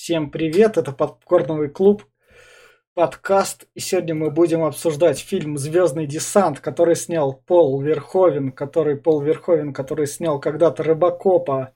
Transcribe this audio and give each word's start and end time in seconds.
Всем 0.00 0.30
привет, 0.30 0.78
это 0.78 0.92
Попкорновый 0.92 1.68
клуб, 1.68 2.04
подкаст. 2.94 3.66
И 3.74 3.80
сегодня 3.80 4.14
мы 4.14 4.30
будем 4.30 4.62
обсуждать 4.62 5.18
фильм 5.18 5.58
«Звездный 5.58 6.06
десант», 6.06 6.60
который 6.60 6.94
снял 6.94 7.34
Пол 7.34 7.80
Верховен, 7.80 8.52
который 8.52 8.96
Пол 8.96 9.20
Верховен, 9.20 9.74
который 9.74 10.06
снял 10.06 10.38
когда-то 10.38 10.84
Рыбакопа, 10.84 11.74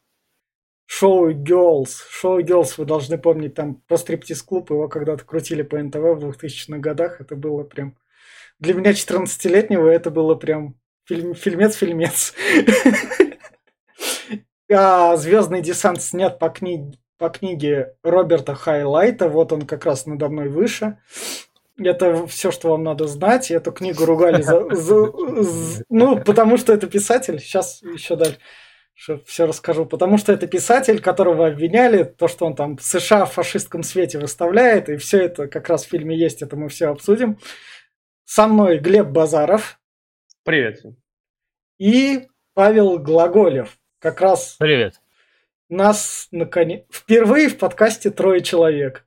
Шоу 0.86 1.32
Girls. 1.32 1.88
Шоу 2.08 2.40
Girls, 2.42 2.74
вы 2.78 2.84
должны 2.84 3.18
помнить, 3.18 3.54
там 3.54 3.82
про 3.88 3.98
стриптиз-клуб, 3.98 4.70
его 4.70 4.88
когда-то 4.88 5.24
крутили 5.24 5.62
по 5.62 5.82
НТВ 5.82 5.96
в 5.96 6.24
2000-х 6.24 6.78
годах. 6.78 7.20
Это 7.20 7.34
было 7.34 7.64
прям... 7.64 7.98
Для 8.60 8.74
меня 8.74 8.92
14-летнего 8.92 9.88
это 9.88 10.12
было 10.12 10.36
прям 10.36 10.76
фильм, 11.06 11.34
фильмец-фильмец. 11.34 12.34
А 14.74 15.16
Звездный 15.16 15.60
десант 15.60 16.00
снят 16.00 16.38
по, 16.38 16.48
книге 16.48 16.96
по 17.22 17.28
книге 17.28 17.94
Роберта 18.02 18.56
Хайлайта. 18.56 19.28
Вот 19.28 19.52
он 19.52 19.62
как 19.62 19.86
раз 19.86 20.06
надо 20.06 20.28
мной 20.28 20.48
выше. 20.48 20.98
Это 21.78 22.26
все, 22.26 22.50
что 22.50 22.70
вам 22.70 22.82
надо 22.82 23.06
знать. 23.06 23.52
Эту 23.52 23.70
книгу 23.70 24.04
ругали 24.04 24.42
за, 24.42 24.68
за, 24.74 25.12
за... 25.40 25.84
Ну, 25.88 26.20
потому 26.20 26.56
что 26.56 26.72
это 26.72 26.88
писатель. 26.88 27.38
Сейчас 27.38 27.80
еще 27.80 28.16
дальше 28.16 28.40
все 29.24 29.46
расскажу. 29.46 29.86
Потому 29.86 30.18
что 30.18 30.32
это 30.32 30.48
писатель, 30.48 31.00
которого 31.00 31.46
обвиняли, 31.46 32.02
то, 32.02 32.26
что 32.26 32.44
он 32.44 32.56
там 32.56 32.76
США 32.80 33.24
в 33.24 33.32
фашистском 33.32 33.84
свете 33.84 34.18
выставляет, 34.18 34.88
и 34.88 34.96
все 34.96 35.22
это 35.22 35.46
как 35.46 35.68
раз 35.68 35.84
в 35.84 35.90
фильме 35.90 36.18
есть, 36.18 36.42
это 36.42 36.56
мы 36.56 36.68
все 36.70 36.88
обсудим. 36.88 37.38
Со 38.24 38.48
мной 38.48 38.78
Глеб 38.78 39.06
Базаров. 39.06 39.78
Привет. 40.42 40.82
И 41.78 42.26
Павел 42.54 42.98
Глаголев. 42.98 43.78
Как 44.00 44.20
раз... 44.20 44.56
Привет. 44.58 45.00
Нас, 45.72 46.28
наконец... 46.32 46.84
Впервые 46.90 47.48
в 47.48 47.56
подкасте 47.56 48.10
трое 48.10 48.42
человек. 48.42 49.06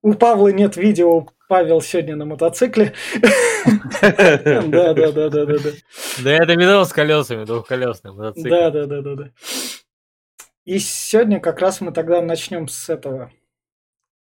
У 0.00 0.14
Павла 0.14 0.48
нет 0.48 0.78
видео, 0.78 1.26
Павел 1.50 1.82
сегодня 1.82 2.16
на 2.16 2.24
мотоцикле. 2.24 2.94
Да, 4.00 4.94
да, 4.94 5.12
да, 5.12 5.28
да, 5.28 5.28
да, 5.28 5.58
да. 5.58 5.70
Да 6.24 6.30
это 6.30 6.52
видел 6.52 6.86
с 6.86 6.92
колесами, 6.92 7.44
двухколесным 7.44 8.16
мотоцикл. 8.16 8.48
Да, 8.48 8.70
да, 8.70 8.86
да, 8.86 9.02
да, 9.02 9.14
да. 9.16 9.30
И 10.64 10.78
сегодня 10.78 11.40
как 11.40 11.58
раз 11.60 11.82
мы 11.82 11.92
тогда 11.92 12.22
начнем 12.22 12.66
с 12.66 12.88
этого. 12.88 13.30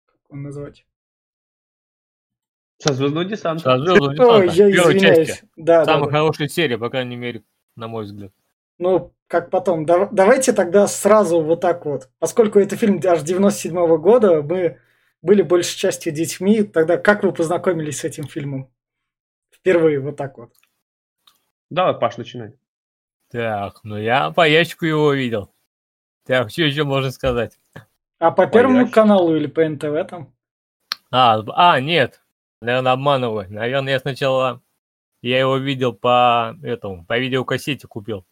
Как 0.06 0.20
его 0.30 0.40
назвать? 0.40 0.86
Со 2.78 2.94
звездного 2.94 3.26
десанта. 3.26 3.64
Со 3.64 3.78
звездного 3.80 4.14
десанта. 4.14 4.34
Ой, 4.34 4.50
я 4.50 4.70
извиняюсь. 4.70 5.42
Да, 5.56 5.86
Самая 5.86 6.12
да, 6.12 6.12
хорошая 6.12 6.48
серия, 6.48 6.78
по 6.78 6.90
крайней 6.92 7.16
мере, 7.16 7.44
на 7.76 7.88
мой 7.88 8.04
взгляд. 8.04 8.32
Ну, 8.78 9.14
как 9.32 9.50
потом. 9.50 9.86
Да, 9.86 10.10
давайте 10.12 10.52
тогда 10.52 10.88
сразу 10.88 11.42
вот 11.42 11.62
так 11.62 11.86
вот. 11.86 12.10
Поскольку 12.20 12.60
это 12.60 12.76
фильм 12.76 13.00
аж 13.06 13.22
97 13.22 13.78
-го 13.78 13.98
года, 13.98 14.42
мы 14.42 14.78
были 15.22 15.42
большей 15.42 15.78
частью 15.78 16.12
детьми. 16.12 16.64
Тогда 16.64 16.98
как 16.98 17.24
вы 17.24 17.32
познакомились 17.32 18.00
с 18.00 18.04
этим 18.04 18.26
фильмом? 18.26 18.70
Впервые 19.50 20.02
вот 20.02 20.18
так 20.18 20.38
вот. 20.38 20.52
Давай, 21.70 21.94
Паш, 21.94 22.18
начинай. 22.18 22.54
Так, 23.32 23.80
ну 23.84 23.98
я 23.98 24.32
по 24.32 24.46
ящику 24.46 24.86
его 24.86 25.14
видел. 25.14 25.50
Так, 26.26 26.52
что 26.52 26.64
еще 26.64 26.84
можно 26.84 27.12
сказать? 27.12 27.58
А 28.20 28.32
по, 28.32 28.46
по 28.46 28.52
Первому 28.52 28.80
ящику. 28.80 28.96
каналу 28.96 29.36
или 29.38 29.48
по 29.48 29.64
НТВ 29.68 30.10
там? 30.10 30.34
А, 31.10 31.42
а, 31.56 31.80
нет. 31.80 32.22
Наверное, 32.62 32.92
обманываю. 32.92 33.48
Наверное, 33.50 33.94
я 33.94 34.00
сначала... 34.00 34.62
Я 35.22 35.40
его 35.40 35.58
видел 35.58 35.94
по 35.94 36.58
этому, 36.64 37.06
по 37.06 37.18
видеокассете 37.18 37.88
купил 37.88 38.26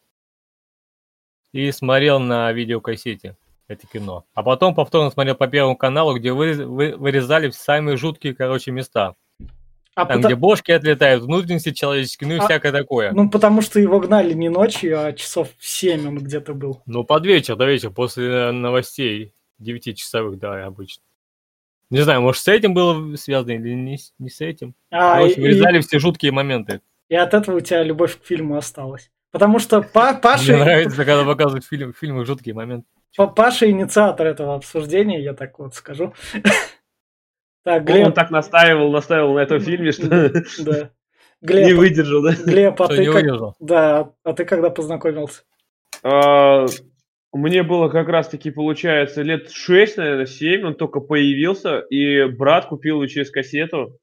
и 1.52 1.72
смотрел 1.72 2.20
на 2.20 2.52
видеокассете 2.52 3.36
это 3.70 3.88
кино. 3.88 4.26
А 4.34 4.44
потом 4.44 4.76
повторно 4.76 5.12
смотрел 5.12 5.36
по 5.36 5.48
Первому 5.48 5.78
каналу, 5.78 6.18
где 6.18 6.34
вы, 6.34 6.54
вы, 6.66 6.96
вырезали 6.98 7.52
самые 7.52 7.98
жуткие, 7.98 8.36
короче, 8.36 8.72
места. 8.72 9.16
А 9.96 10.06
Там, 10.06 10.08
потому... 10.08 10.26
где 10.26 10.36
бошки 10.36 10.72
отлетают, 10.72 11.24
внутренности 11.24 11.72
человеческие, 11.72 12.30
ну 12.30 12.36
и 12.36 12.40
а... 12.40 12.46
всякое 12.46 12.72
такое. 12.72 13.12
Ну, 13.12 13.30
потому 13.30 13.62
что 13.62 13.80
его 13.80 14.00
гнали 14.00 14.34
не 14.34 14.50
ночью, 14.50 15.00
а 15.00 15.14
часов 15.14 15.50
в 15.58 15.68
7 15.68 16.08
он 16.08 16.18
где-то 16.18 16.54
был. 16.54 16.82
Ну, 16.86 17.04
под 17.04 17.26
вечер, 17.26 17.56
до 17.56 17.66
вечера, 17.66 17.92
после 17.92 18.52
новостей 18.52 19.34
9-часовых, 19.62 20.40
да, 20.40 20.66
обычно. 20.66 21.04
Не 21.90 22.02
знаю, 22.02 22.22
может, 22.22 22.42
с 22.42 22.48
этим 22.48 22.74
было 22.74 23.16
связано 23.18 23.52
или 23.52 23.74
не, 23.74 23.98
не 24.20 24.30
с 24.30 24.42
этим. 24.42 24.74
А, 24.92 25.16
Короче, 25.16 25.36
и... 25.36 25.42
вырезали 25.42 25.80
все 25.82 26.00
жуткие 26.00 26.32
моменты. 26.32 26.82
И 27.10 27.16
от 27.16 27.34
этого 27.34 27.58
у 27.58 27.60
тебя 27.60 27.84
любовь 27.84 28.20
к 28.20 28.26
фильму 28.26 28.56
осталась. 28.56 29.12
Потому 29.32 29.60
что 29.60 29.82
па 29.82 30.14
Паша... 30.14 30.54
Мне 30.54 30.64
нравится, 30.64 31.06
когда 31.06 31.24
показывают 31.24 31.66
фильм, 31.66 31.94
фильмы 31.94 32.26
жуткие 32.26 32.56
моменты. 32.56 32.88
Паша 33.36 33.70
инициатор 33.70 34.28
этого 34.28 34.56
обсуждения, 34.56 35.22
я 35.22 35.34
так 35.34 35.60
вот 35.60 35.76
скажу. 35.76 36.14
Так, 37.66 37.84
Глеб... 37.84 38.08
Он 38.08 38.14
так 38.14 38.32
настаивал, 38.32 38.90
настаивал 38.90 39.34
на 39.34 39.40
этом 39.40 39.60
фильме, 39.60 39.92
что 39.92 40.08
да. 40.60 40.92
Глеб, 41.42 41.68
не 41.68 41.74
выдержал, 41.74 42.24
да? 42.24 42.34
Глеб, 42.34 42.82
а 42.82 42.88
ты, 42.88 43.06
как... 43.12 43.56
да, 43.60 44.14
а 44.24 44.34
ты 44.34 44.46
когда 44.46 44.70
познакомился? 44.70 45.44
А, 46.02 46.66
мне 47.32 47.64
было 47.64 47.90
как 47.90 48.08
раз-таки, 48.08 48.50
получается, 48.50 49.22
лет 49.22 49.52
6, 49.52 49.98
наверное, 49.98 50.26
7, 50.26 50.68
он 50.68 50.76
только 50.76 51.00
появился, 51.00 51.80
и 51.80 52.24
брат 52.26 52.68
купил 52.68 53.06
через 53.08 53.30
кассету. 53.30 54.00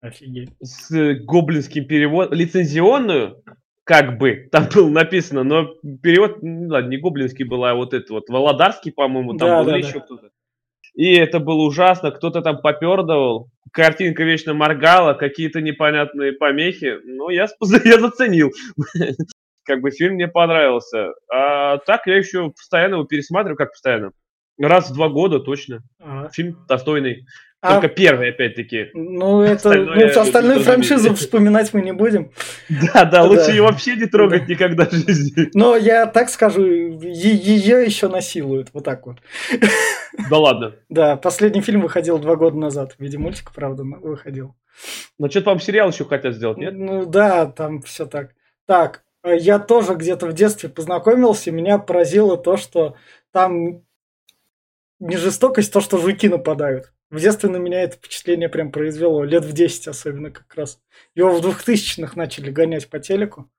Офигеть. 0.00 0.50
С 0.60 1.14
гоблинским 1.16 1.86
переводом, 1.86 2.38
лицензионную, 2.38 3.42
как 3.84 4.18
бы 4.18 4.48
там 4.52 4.68
было 4.74 4.88
написано, 4.88 5.42
но 5.42 5.74
перевод, 6.02 6.42
ну, 6.42 6.68
ладно, 6.68 6.88
не 6.88 6.98
гоблинский 6.98 7.44
был, 7.44 7.64
а 7.64 7.74
вот 7.74 7.94
это 7.94 8.12
вот 8.12 8.28
Володарский, 8.28 8.92
по-моему, 8.92 9.36
там 9.36 9.48
да, 9.48 9.58
был 9.62 9.70
да, 9.70 9.76
еще 9.76 9.94
да. 9.94 10.00
кто-то. 10.00 10.30
И 10.94 11.14
это 11.14 11.38
было 11.38 11.62
ужасно, 11.62 12.10
кто-то 12.10 12.42
там 12.42 12.60
попердывал, 12.60 13.50
картинка 13.72 14.24
вечно 14.24 14.54
моргала, 14.54 15.14
какие-то 15.14 15.60
непонятные 15.60 16.32
помехи. 16.32 16.98
Ну, 17.04 17.30
я, 17.30 17.46
я 17.84 18.00
заценил. 18.00 18.50
Как 19.64 19.80
бы 19.82 19.90
фильм 19.90 20.14
мне 20.14 20.26
понравился. 20.26 21.12
А 21.32 21.78
так 21.78 22.06
я 22.06 22.16
еще 22.16 22.50
постоянно 22.50 22.94
его 22.94 23.04
пересматриваю, 23.04 23.56
как 23.56 23.70
постоянно. 23.70 24.10
Раз 24.58 24.90
в 24.90 24.94
два 24.94 25.08
года 25.08 25.38
точно. 25.38 25.82
Фильм 26.32 26.64
достойный. 26.66 27.24
А, 27.62 27.74
Только 27.74 27.88
первый, 27.88 28.30
опять-таки. 28.30 28.88
Ну, 28.94 29.42
это, 29.42 29.54
остальное, 29.56 30.12
ну, 30.14 30.20
остальную 30.20 30.60
франшизу 30.60 31.14
вспоминать 31.14 31.74
мы 31.74 31.82
не 31.82 31.92
будем. 31.92 32.30
Да, 32.94 33.04
да, 33.04 33.24
лучше 33.24 33.50
ее 33.50 33.62
вообще 33.62 33.96
не 33.96 34.06
трогать 34.06 34.48
никогда 34.48 34.86
в 34.86 34.92
жизни. 34.92 35.50
Но 35.52 35.76
я 35.76 36.06
так 36.06 36.30
скажу, 36.30 36.64
ее 36.64 37.84
еще 37.84 38.08
насилуют, 38.08 38.70
вот 38.72 38.84
так 38.84 39.06
вот. 39.06 39.18
Да 40.30 40.38
ладно. 40.38 40.74
Да, 40.88 41.16
последний 41.16 41.60
фильм 41.60 41.82
выходил 41.82 42.18
два 42.18 42.36
года 42.36 42.56
назад. 42.56 42.94
В 42.96 43.00
виде 43.00 43.18
мультика, 43.18 43.52
правда, 43.54 43.82
выходил. 43.84 44.54
Но 45.18 45.28
что-то, 45.28 45.46
по-моему, 45.46 45.60
сериал 45.60 45.90
еще 45.90 46.06
хотят 46.06 46.34
сделать, 46.34 46.56
нет? 46.56 46.72
Ну 46.74 47.04
да, 47.04 47.44
там 47.44 47.82
все 47.82 48.06
так. 48.06 48.30
Так, 48.66 49.02
я 49.22 49.58
тоже 49.58 49.94
где-то 49.94 50.26
в 50.26 50.32
детстве 50.32 50.70
познакомился, 50.70 51.52
меня 51.52 51.76
поразило 51.76 52.38
то, 52.38 52.56
что 52.56 52.96
там 53.32 53.82
не 54.98 55.16
жестокость, 55.16 55.72
то, 55.72 55.80
что 55.80 55.98
жуки 55.98 56.28
нападают. 56.28 56.92
В 57.10 57.18
детстве 57.18 57.50
на 57.50 57.56
меня 57.56 57.82
это 57.82 57.96
впечатление 57.96 58.48
прям 58.48 58.70
произвело, 58.70 59.24
лет 59.24 59.44
в 59.44 59.52
10 59.52 59.88
особенно 59.88 60.30
как 60.30 60.54
раз. 60.54 60.80
Его 61.16 61.32
в 61.32 61.44
2000-х 61.44 62.12
начали 62.14 62.50
гонять 62.50 62.88
по 62.88 63.00
телеку. 63.00 63.50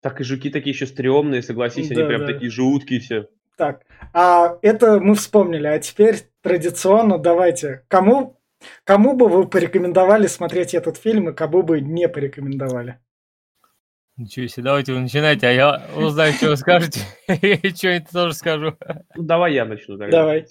Так 0.00 0.20
и 0.20 0.24
жуки 0.24 0.48
такие 0.48 0.72
еще 0.72 0.86
стрёмные, 0.86 1.42
согласись, 1.42 1.88
да, 1.90 1.96
они 1.96 2.06
прям 2.06 2.20
да. 2.22 2.32
такие 2.32 2.50
жуткие 2.50 3.00
все. 3.00 3.28
Так, 3.58 3.82
а 4.14 4.56
это 4.62 4.98
мы 4.98 5.14
вспомнили, 5.14 5.66
а 5.66 5.78
теперь 5.78 6.16
традиционно 6.40 7.18
давайте, 7.18 7.84
кому, 7.88 8.40
кому 8.84 9.14
бы 9.14 9.28
вы 9.28 9.46
порекомендовали 9.46 10.26
смотреть 10.26 10.72
этот 10.72 10.96
фильм 10.96 11.28
и 11.28 11.34
кому 11.34 11.62
бы 11.62 11.82
не 11.82 12.08
порекомендовали? 12.08 12.98
Ничего 14.16 14.46
себе, 14.46 14.64
давайте 14.64 14.94
вы 14.94 15.00
начинайте, 15.00 15.46
а 15.46 15.50
я 15.50 15.82
узнаю, 15.94 16.32
что 16.32 16.48
вы 16.48 16.56
скажете, 16.56 17.00
и 17.28 17.68
что-нибудь 17.74 18.10
тоже 18.10 18.32
скажу. 18.32 18.74
Ну, 19.14 19.22
давай 19.22 19.52
я 19.52 19.66
начну 19.66 19.98
тогда. 19.98 20.16
Давай. 20.18 20.46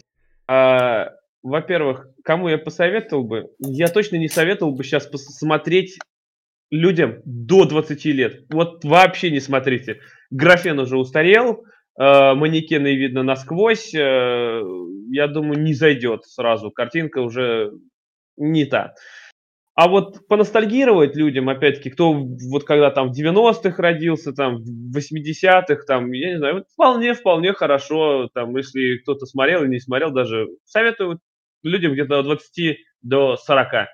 Во-первых, 1.41 2.07
кому 2.23 2.49
я 2.49 2.57
посоветовал 2.57 3.23
бы? 3.23 3.49
Я 3.59 3.87
точно 3.87 4.17
не 4.17 4.27
советовал 4.27 4.73
бы 4.73 4.83
сейчас 4.83 5.07
посмотреть 5.07 5.97
людям 6.69 7.21
до 7.25 7.65
20 7.65 8.05
лет. 8.05 8.45
Вот 8.49 8.83
вообще 8.83 9.31
не 9.31 9.39
смотрите. 9.39 9.99
Графен 10.29 10.79
уже 10.79 10.97
устарел, 10.97 11.63
э, 11.97 12.33
манекены 12.33 12.95
видно 12.95 13.23
насквозь. 13.23 13.93
Э, 13.95 14.61
я 15.11 15.27
думаю, 15.27 15.61
не 15.61 15.73
зайдет 15.73 16.25
сразу. 16.25 16.71
Картинка 16.71 17.19
уже 17.19 17.71
не 18.37 18.65
та. 18.65 18.93
А 19.75 19.87
вот 19.87 20.27
поностальгировать 20.27 21.15
людям, 21.15 21.47
опять-таки, 21.47 21.89
кто 21.89 22.11
вот 22.11 22.65
когда 22.65 22.91
там 22.91 23.13
в 23.13 23.17
90-х 23.17 23.81
родился, 23.81 24.33
там 24.33 24.57
в 24.57 24.97
80-х, 24.97 25.85
там, 25.87 26.11
я 26.11 26.31
не 26.31 26.37
знаю, 26.37 26.65
вполне, 26.73 27.13
вполне 27.13 27.53
хорошо, 27.53 28.27
там, 28.33 28.57
если 28.57 28.97
кто-то 28.97 29.25
смотрел 29.25 29.63
или 29.63 29.69
не 29.69 29.79
смотрел, 29.79 30.11
даже 30.11 30.49
советую 30.65 31.21
людям 31.63 31.93
где-то 31.93 32.19
от 32.19 32.25
20 32.25 32.77
до 33.01 33.37
40. 33.37 33.87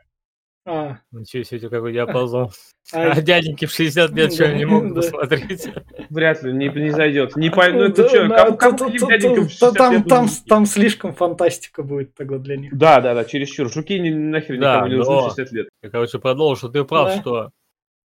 А, 0.68 0.98
Ничего 1.12 1.44
себе, 1.44 1.70
какой 1.70 1.94
диапазон. 1.94 2.50
а, 2.92 3.12
А 3.12 3.22
дяденьки 3.22 3.66
в 3.66 3.72
60 3.72 4.12
лет 4.12 4.34
что, 4.34 4.52
не 4.52 4.66
могут 4.66 4.96
посмотреть? 4.96 5.68
Вряд 6.10 6.42
ли, 6.42 6.54
не, 6.54 6.70
не 6.70 6.90
зайдет. 6.90 7.36
Не. 7.36 7.50
Ну 7.50 7.62
это 7.84 8.02
да, 8.04 8.10
что, 8.10 8.28
да, 8.28 8.46
кому, 8.46 8.58
кому 8.58 8.78
то- 8.78 8.86
каким 8.86 9.00
то- 9.02 9.08
дяденькам 9.08 9.44
то- 9.44 9.50
60 9.50 9.74
там, 9.76 9.94
лет 9.94 10.08
там, 10.48 10.66
слишком 10.66 11.14
фантастика 11.14 11.84
будет 11.84 12.16
тогда 12.16 12.40
для 12.40 12.58
них. 12.58 12.76
Да, 12.76 13.00
да, 13.00 13.14
да, 13.14 13.26
чересчур. 13.26 13.72
Жуки 13.72 14.00
не, 14.00 14.10
нахер 14.10 14.58
никому 14.58 14.88
не 14.88 14.96
нужны 14.98 15.14
но- 15.14 15.30
60 15.30 15.52
лет. 15.52 15.70
Я, 15.84 15.90
короче, 15.92 16.18
продолжу, 16.18 16.58
что 16.58 16.70
ты 16.70 16.84
прав, 16.84 17.14
что 17.22 17.52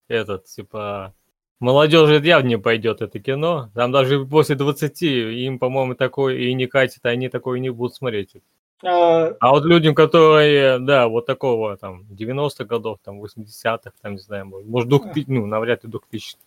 этот, 0.07 0.45
типа, 0.45 1.15
молодежи 1.59 2.13
это 2.15 2.27
явно 2.27 2.47
не 2.47 2.57
пойдет 2.59 3.01
это 3.01 3.17
кино. 3.19 3.71
Там 3.73 3.91
даже 3.91 4.23
после 4.25 4.55
20 4.55 5.01
им, 5.01 5.57
по-моему, 5.57 5.95
такое 5.95 6.35
и 6.37 6.53
не 6.53 6.67
катит, 6.67 7.03
они 7.07 7.27
такое 7.27 7.59
не 7.59 7.71
будут 7.71 7.95
смотреть. 7.95 8.35
А, 8.83 9.35
А 9.39 9.51
вот 9.51 9.63
людям, 9.65 9.93
которые, 9.93 10.79
да, 10.79 11.07
вот 11.07 11.25
такого, 11.25 11.77
там, 11.77 12.05
90-х 12.09 12.65
годов, 12.65 12.99
там, 13.03 13.21
80-х, 13.21 13.91
там, 14.01 14.13
не 14.13 14.19
знаю, 14.19 14.45
может, 14.47 14.67
может, 14.67 14.89
2000, 14.89 15.29
ну, 15.29 15.45
навряд 15.45 15.83
ли 15.83 15.89
2000 15.89 16.37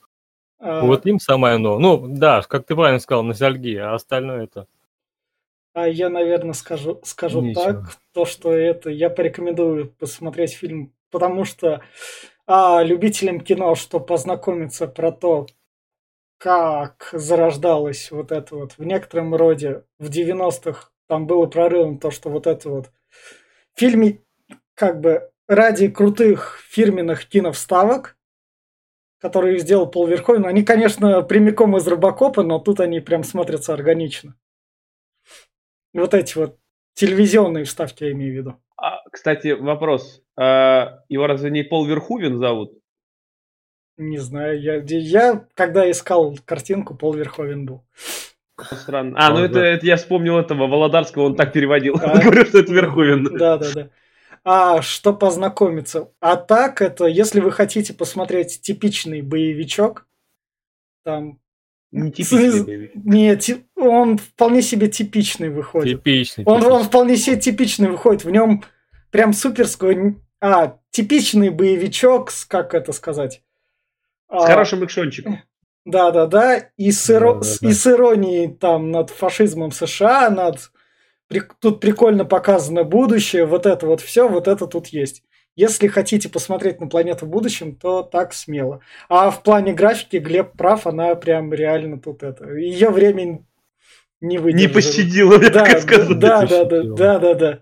а, 0.58 0.82
Вот 0.82 1.06
им 1.06 1.20
самое 1.20 1.56
оно. 1.56 1.78
Ну, 1.78 2.06
да, 2.08 2.42
как 2.42 2.66
ты 2.66 2.75
правильно 2.75 2.98
сказал, 2.98 3.22
ностальгия, 3.22 3.90
а 3.90 3.94
остальное 3.94 4.44
это... 4.44 4.66
а 5.75 5.86
я, 5.86 6.08
наверное, 6.08 6.54
скажу, 6.54 7.00
скажу 7.04 7.40
Нечего. 7.40 7.64
так, 7.64 7.98
то, 8.12 8.25
что 8.25 8.52
это 8.52 8.90
я 8.90 9.10
порекомендую 9.10 9.90
посмотреть 9.90 10.54
фильм, 10.54 10.92
потому 11.10 11.44
что 11.44 11.82
а, 12.46 12.82
любителям 12.82 13.40
кино, 13.40 13.75
что 13.75 14.00
познакомиться 14.00 14.88
про 14.88 15.12
то, 15.12 15.46
как 16.38 17.10
зарождалось 17.12 18.10
вот 18.10 18.32
это 18.32 18.56
вот 18.56 18.72
в 18.72 18.84
некотором 18.84 19.34
роде 19.34 19.84
в 19.98 20.10
90-х 20.10 20.90
там 21.06 21.27
было 21.27 21.47
прорывом 21.47 21.99
то, 21.99 22.11
что 22.11 22.31
вот 22.31 22.47
это 22.47 22.69
вот 22.69 22.91
в 23.75 23.79
фильме 23.79 24.21
как 24.75 25.01
бы 25.01 25.31
ради 25.47 25.89
крутых 25.89 26.61
фирменных 26.69 27.27
киновставок, 27.27 28.17
которые 29.19 29.59
сделал 29.59 29.91
Пол 29.91 30.06
Верховен, 30.06 30.47
они, 30.47 30.65
конечно, 30.65 31.23
прямиком 31.23 31.77
из 31.77 31.87
Робокопа, 31.87 32.43
но 32.43 32.59
тут 32.59 32.81
они 32.81 33.01
прям 33.01 33.25
смотрятся 33.25 33.73
органично. 33.73 34.35
Вот 35.93 36.12
эти 36.12 36.37
вот 36.37 36.59
телевизионные 36.95 37.65
вставки 37.65 38.05
я 38.05 38.12
имею 38.12 38.33
в 38.33 38.37
виду. 38.37 38.61
А, 38.77 39.03
кстати, 39.11 39.49
вопрос. 39.53 40.23
А, 40.37 41.05
его 41.09 41.27
разве 41.27 41.51
не 41.51 41.62
Пол 41.62 41.87
Верхувен 41.87 42.37
зовут? 42.39 42.73
Не 43.97 44.19
знаю, 44.19 44.61
я, 44.61 44.83
я 44.85 45.47
когда 45.55 45.89
искал 45.89 46.37
картинку, 46.45 46.97
Пол 46.97 47.15
Верховен 47.15 47.65
был. 47.65 47.85
Странно. 48.61 49.17
А, 49.19 49.31
ну 49.31 49.41
это, 49.41 49.59
это 49.61 49.85
я 49.87 49.97
вспомнил 49.97 50.39
этого 50.39 50.67
Володарского, 50.67 51.25
он 51.25 51.35
так 51.37 51.53
переводил. 51.53 51.97
А. 52.01 52.12
Он 52.15 52.21
говорил, 52.21 52.47
что 52.47 52.59
это 52.61 52.73
Верхувен. 52.73 53.25
Да, 53.37 53.59
да, 53.59 53.73
да. 53.75 53.89
А 54.45 54.83
что 54.83 55.12
познакомиться? 55.15 56.11
А 56.21 56.37
так 56.37 56.83
это, 56.83 57.06
если 57.06 57.41
вы 57.41 57.51
хотите 57.51 57.95
посмотреть 57.95 58.61
типичный 58.61 59.23
боевичок, 59.23 60.06
там 61.03 61.41
Не 61.91 62.12
типичный 62.12 62.51
С- 62.51 62.65
боевик. 62.65 62.91
нет, 62.95 63.45
он 63.77 64.19
вполне 64.19 64.61
себе 64.62 64.89
типичный 64.89 65.49
выходит. 65.49 65.99
Типичный. 65.99 66.45
Он, 66.45 66.56
он 66.56 66.61
типичный. 66.62 66.85
вполне 66.85 67.17
себе 67.17 67.37
типичный 67.41 67.89
выходит. 67.89 68.25
В 68.25 68.31
нем 68.31 68.62
прям 69.11 69.33
суперского... 69.33 70.15
А, 70.41 70.79
типичный 70.91 71.49
боевичок 71.49 72.31
с, 72.31 72.45
как 72.45 72.75
это 72.75 72.93
сказать? 72.93 73.43
С 74.31 74.35
А, 74.45 74.47
хорошим 74.47 74.85
экшончиком. 74.85 75.41
Да, 75.84 76.10
да, 76.10 76.26
да. 76.26 76.58
И 76.76 76.90
с, 76.90 77.10
иро- 77.10 77.40
Да-да-да. 77.40 77.42
с- 77.44 77.62
и 77.62 77.72
с 77.72 77.86
иронией 77.86 78.48
там 78.54 78.90
над 78.90 79.10
фашизмом 79.10 79.70
США, 79.70 80.31
над... 80.31 80.70
Тут 81.60 81.81
прикольно 81.81 82.25
показано 82.25 82.84
будущее, 82.84 83.44
вот 83.46 83.66
это 83.66 83.86
вот 83.86 84.00
все, 84.00 84.28
вот 84.28 84.46
это 84.46 84.66
тут 84.66 84.88
есть. 84.88 85.22
Если 85.56 85.86
хотите 85.88 86.28
посмотреть 86.28 86.81
на 86.81 86.88
планету 86.88 87.26
в 87.26 87.28
будущем, 87.28 87.76
то 87.76 88.02
так 88.02 88.34
смело. 88.34 88.81
А 89.08 89.31
в 89.31 89.42
плане 89.42 89.72
графики 89.72 90.16
Глеб 90.16 90.52
прав, 90.56 90.86
она 90.86 91.14
прям 91.14 91.52
реально 91.52 92.00
тут 92.00 92.22
это. 92.22 92.52
Ее 92.54 92.90
время 92.90 93.25
не 93.25 94.36
Не 94.36 94.38
выдержало. 94.38 94.75
пощадило, 94.75 95.42
я 95.42 95.50
Да, 95.50 95.81
сказать. 95.81 96.19
да, 96.19 96.46
да, 96.46 96.64
да, 96.64 96.82
да, 96.82 97.19
да, 97.19 97.34
да. 97.34 97.58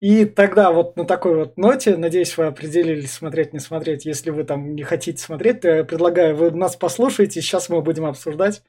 И 0.00 0.24
тогда 0.24 0.70
вот 0.70 0.96
на 0.96 1.04
такой 1.04 1.34
вот 1.34 1.56
ноте, 1.56 1.96
надеюсь, 1.96 2.36
вы 2.36 2.46
определились 2.46 3.12
смотреть, 3.12 3.52
не 3.52 3.58
смотреть. 3.58 4.04
Если 4.04 4.30
вы 4.30 4.44
там 4.44 4.74
не 4.74 4.84
хотите 4.84 5.20
смотреть, 5.20 5.62
то 5.62 5.68
я 5.68 5.84
предлагаю, 5.84 6.36
вы 6.36 6.50
нас 6.52 6.76
послушаете. 6.76 7.40
Сейчас 7.40 7.68
мы 7.68 7.82
будем 7.82 8.04
обсуждать 8.04 8.62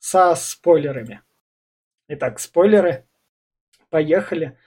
со 0.00 0.34
спойлерами. 0.34 1.20
Итак, 2.08 2.40
спойлеры. 2.40 3.06
Поехали. 3.90 4.58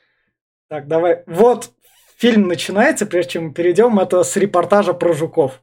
Так, 0.69 0.87
давай. 0.87 1.23
Вот 1.25 1.71
фильм 2.17 2.47
начинается, 2.47 3.05
прежде 3.05 3.33
чем 3.33 3.47
мы 3.47 3.53
перейдем, 3.53 3.99
это 3.99 4.23
с 4.23 4.37
репортажа 4.37 4.93
про 4.93 5.13
жуков. 5.13 5.61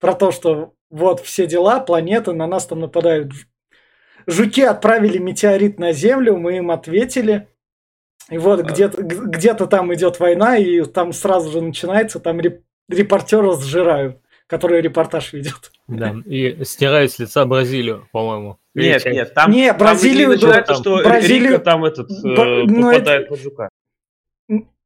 Про 0.00 0.12
то, 0.14 0.32
что 0.32 0.74
вот 0.90 1.20
все 1.20 1.46
дела, 1.46 1.80
планета, 1.80 2.34
на 2.34 2.46
нас 2.46 2.66
там 2.66 2.80
нападают 2.80 3.32
Жуки 4.26 4.62
отправили 4.62 5.18
метеорит 5.18 5.78
на 5.78 5.92
Землю, 5.92 6.36
мы 6.36 6.56
им 6.56 6.70
ответили. 6.72 7.48
И 8.30 8.38
вот 8.38 8.60
А. 8.60 8.62
где-то, 8.64 9.02
где-то 9.02 9.66
там 9.66 9.94
идет 9.94 10.18
война, 10.18 10.56
и 10.56 10.82
там 10.84 11.12
сразу 11.12 11.50
же 11.50 11.60
начинается, 11.60 12.18
там 12.18 12.40
реп- 12.40 12.62
репортера 12.88 13.52
сжирают, 13.56 14.18
который 14.48 14.80
репортаж 14.80 15.32
ведет. 15.32 15.70
Да, 15.86 16.14
и 16.24 16.64
стирает 16.64 17.12
с 17.12 17.18
лица 17.20 17.44
Бразилию, 17.44 18.08
по-моему. 18.12 18.58
Или 18.74 18.86
Нет, 18.88 19.02
часть. 19.04 19.14
нет, 19.16 19.34
там, 19.34 19.50
Не, 19.52 19.68
там 19.68 19.78
Бразилию 19.78 20.28
не 20.28 20.34
начинается, 20.34 20.72
там- 20.74 20.82
что 20.82 20.96
Бразилию- 21.04 21.52
Рика 21.52 21.58
там 21.64 21.84
этот 21.84 22.10
э, 22.10 22.14
Б- 22.22 22.64
ну, 22.66 22.90
попадает 22.92 23.28
под 23.28 23.40
жука. 23.40 23.68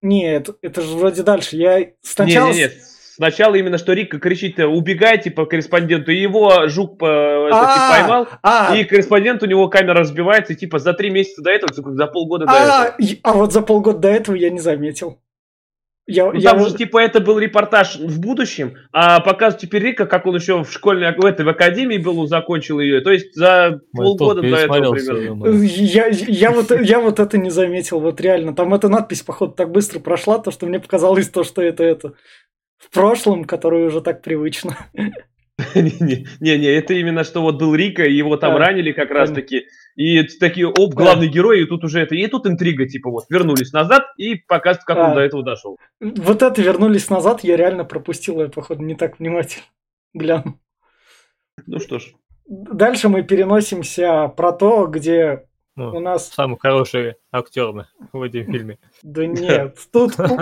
Нет, 0.02 0.50
это 0.62 0.80
же 0.82 0.96
вроде 0.96 1.22
дальше. 1.22 1.56
Я 1.56 1.88
сначала... 2.02 2.48
Не, 2.48 2.54
не, 2.54 2.62
не. 2.64 2.70
Сначала 3.20 3.54
именно, 3.56 3.76
что 3.76 3.92
Рика 3.92 4.18
кричит, 4.18 4.58
э, 4.58 4.64
убегайте 4.64 5.30
по 5.30 5.44
корреспонденту, 5.44 6.10
и 6.10 6.16
его 6.16 6.68
жук 6.68 6.96
по- 6.96 7.04
это, 7.04 7.50
типа, 7.50 7.76
А, 7.76 7.90
поймал, 7.90 8.28
А, 8.42 8.74
и 8.74 8.84
корреспондент 8.84 9.42
у 9.42 9.46
него 9.46 9.68
камера 9.68 10.00
разбивается, 10.00 10.54
и 10.54 10.56
типа 10.56 10.78
за 10.78 10.94
три 10.94 11.10
месяца 11.10 11.42
до 11.42 11.50
этого, 11.50 11.70
за 11.92 12.06
полгода 12.06 12.46
до 12.46 12.52
а, 12.52 12.84
этого. 12.86 13.18
а 13.22 13.32
вот 13.34 13.52
за 13.52 13.60
полгода 13.60 13.98
до 13.98 14.08
этого 14.08 14.36
я 14.36 14.48
не 14.48 14.60
заметил. 14.60 15.20
Я, 16.06 16.32
Ну, 16.32 16.32
я 16.32 16.52
там 16.52 16.60
же, 16.60 16.74
типа, 16.74 16.96
это 16.96 17.20
был 17.20 17.38
репортаж 17.38 17.96
в 17.96 18.20
будущем, 18.20 18.76
а 18.90 19.20
показывают 19.20 19.60
теперь 19.60 19.82
Рика, 19.82 20.06
как 20.06 20.24
он 20.24 20.36
еще 20.36 20.64
в 20.64 20.72
школьной, 20.72 21.14
в 21.14 21.24
этой, 21.26 21.44
в 21.44 21.48
академии 21.50 21.98
был, 21.98 22.26
закончил 22.26 22.80
ее. 22.80 23.02
То 23.02 23.10
есть 23.10 23.34
за 23.34 23.80
Ой, 23.92 24.16
полгода 24.16 24.40
до 24.40 24.56
этого 24.56 24.92
примерно. 24.94 25.62
Я, 25.62 26.06
я, 26.06 26.50
вот, 26.52 26.70
я 26.70 27.00
вот 27.00 27.20
это 27.20 27.36
не 27.36 27.50
заметил, 27.50 28.00
вот 28.00 28.18
реально. 28.22 28.54
Там 28.54 28.72
эта 28.72 28.88
надпись, 28.88 29.20
походу, 29.20 29.52
так 29.52 29.70
быстро 29.70 30.00
прошла, 30.00 30.38
то, 30.38 30.50
что 30.50 30.64
мне 30.64 30.80
показалось 30.80 31.28
то, 31.28 31.44
что 31.44 31.60
это 31.60 31.84
это 31.84 32.14
в 32.80 32.90
прошлом, 32.90 33.44
которое 33.44 33.86
уже 33.86 34.00
так 34.00 34.22
привычно. 34.22 34.76
Не-не, 35.74 36.66
это 36.66 36.94
именно, 36.94 37.22
что 37.22 37.42
вот 37.42 37.58
был 37.58 37.74
Рика, 37.74 38.02
его 38.02 38.36
там 38.36 38.56
ранили 38.56 38.92
как 38.92 39.10
раз 39.10 39.28
Понятно. 39.28 39.42
таки. 39.42 39.66
И 39.94 40.22
такие, 40.22 40.66
оп, 40.66 40.94
главный 40.94 41.28
герой, 41.28 41.60
и 41.62 41.66
тут 41.66 41.84
уже 41.84 42.00
это, 42.00 42.14
и 42.14 42.26
тут 42.26 42.46
интрига, 42.46 42.88
типа 42.88 43.10
вот, 43.10 43.24
вернулись 43.28 43.72
назад 43.72 44.04
и 44.16 44.36
показывают, 44.36 44.86
как 44.86 44.96
он 44.96 45.14
до 45.14 45.20
этого 45.20 45.44
дошел. 45.44 45.78
Вот 46.00 46.42
это 46.42 46.62
вернулись 46.62 47.10
назад, 47.10 47.44
я 47.44 47.56
реально 47.56 47.84
пропустил, 47.84 48.40
я, 48.40 48.48
походу, 48.48 48.82
не 48.82 48.94
так 48.94 49.18
внимательно 49.18 49.64
глянул. 50.14 50.54
Ну 51.66 51.78
что 51.78 51.98
ж, 51.98 52.14
Дальше 52.50 53.08
мы 53.08 53.22
переносимся 53.22 54.26
про 54.26 54.50
то, 54.50 54.88
где 54.88 55.46
Ну, 55.76 55.96
у 55.96 56.00
нас... 56.00 56.28
Самые 56.28 56.58
хорошие 56.58 57.16
актеры 57.32 57.86
в 58.12 58.22
этом 58.22 58.44
фильме. 58.44 58.78
Да 59.02 59.26
нет, 59.26 59.78
тут 59.92 60.18
ну, 60.18 60.38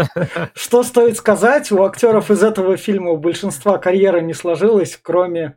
что 0.54 0.82
стоит 0.82 1.16
сказать, 1.16 1.70
у 1.70 1.82
актеров 1.82 2.30
из 2.30 2.42
этого 2.42 2.76
фильма 2.76 3.11
у 3.11 3.16
большинства 3.16 3.78
карьера 3.78 4.20
не 4.20 4.35
сложилась, 4.35 4.99
кроме 5.00 5.56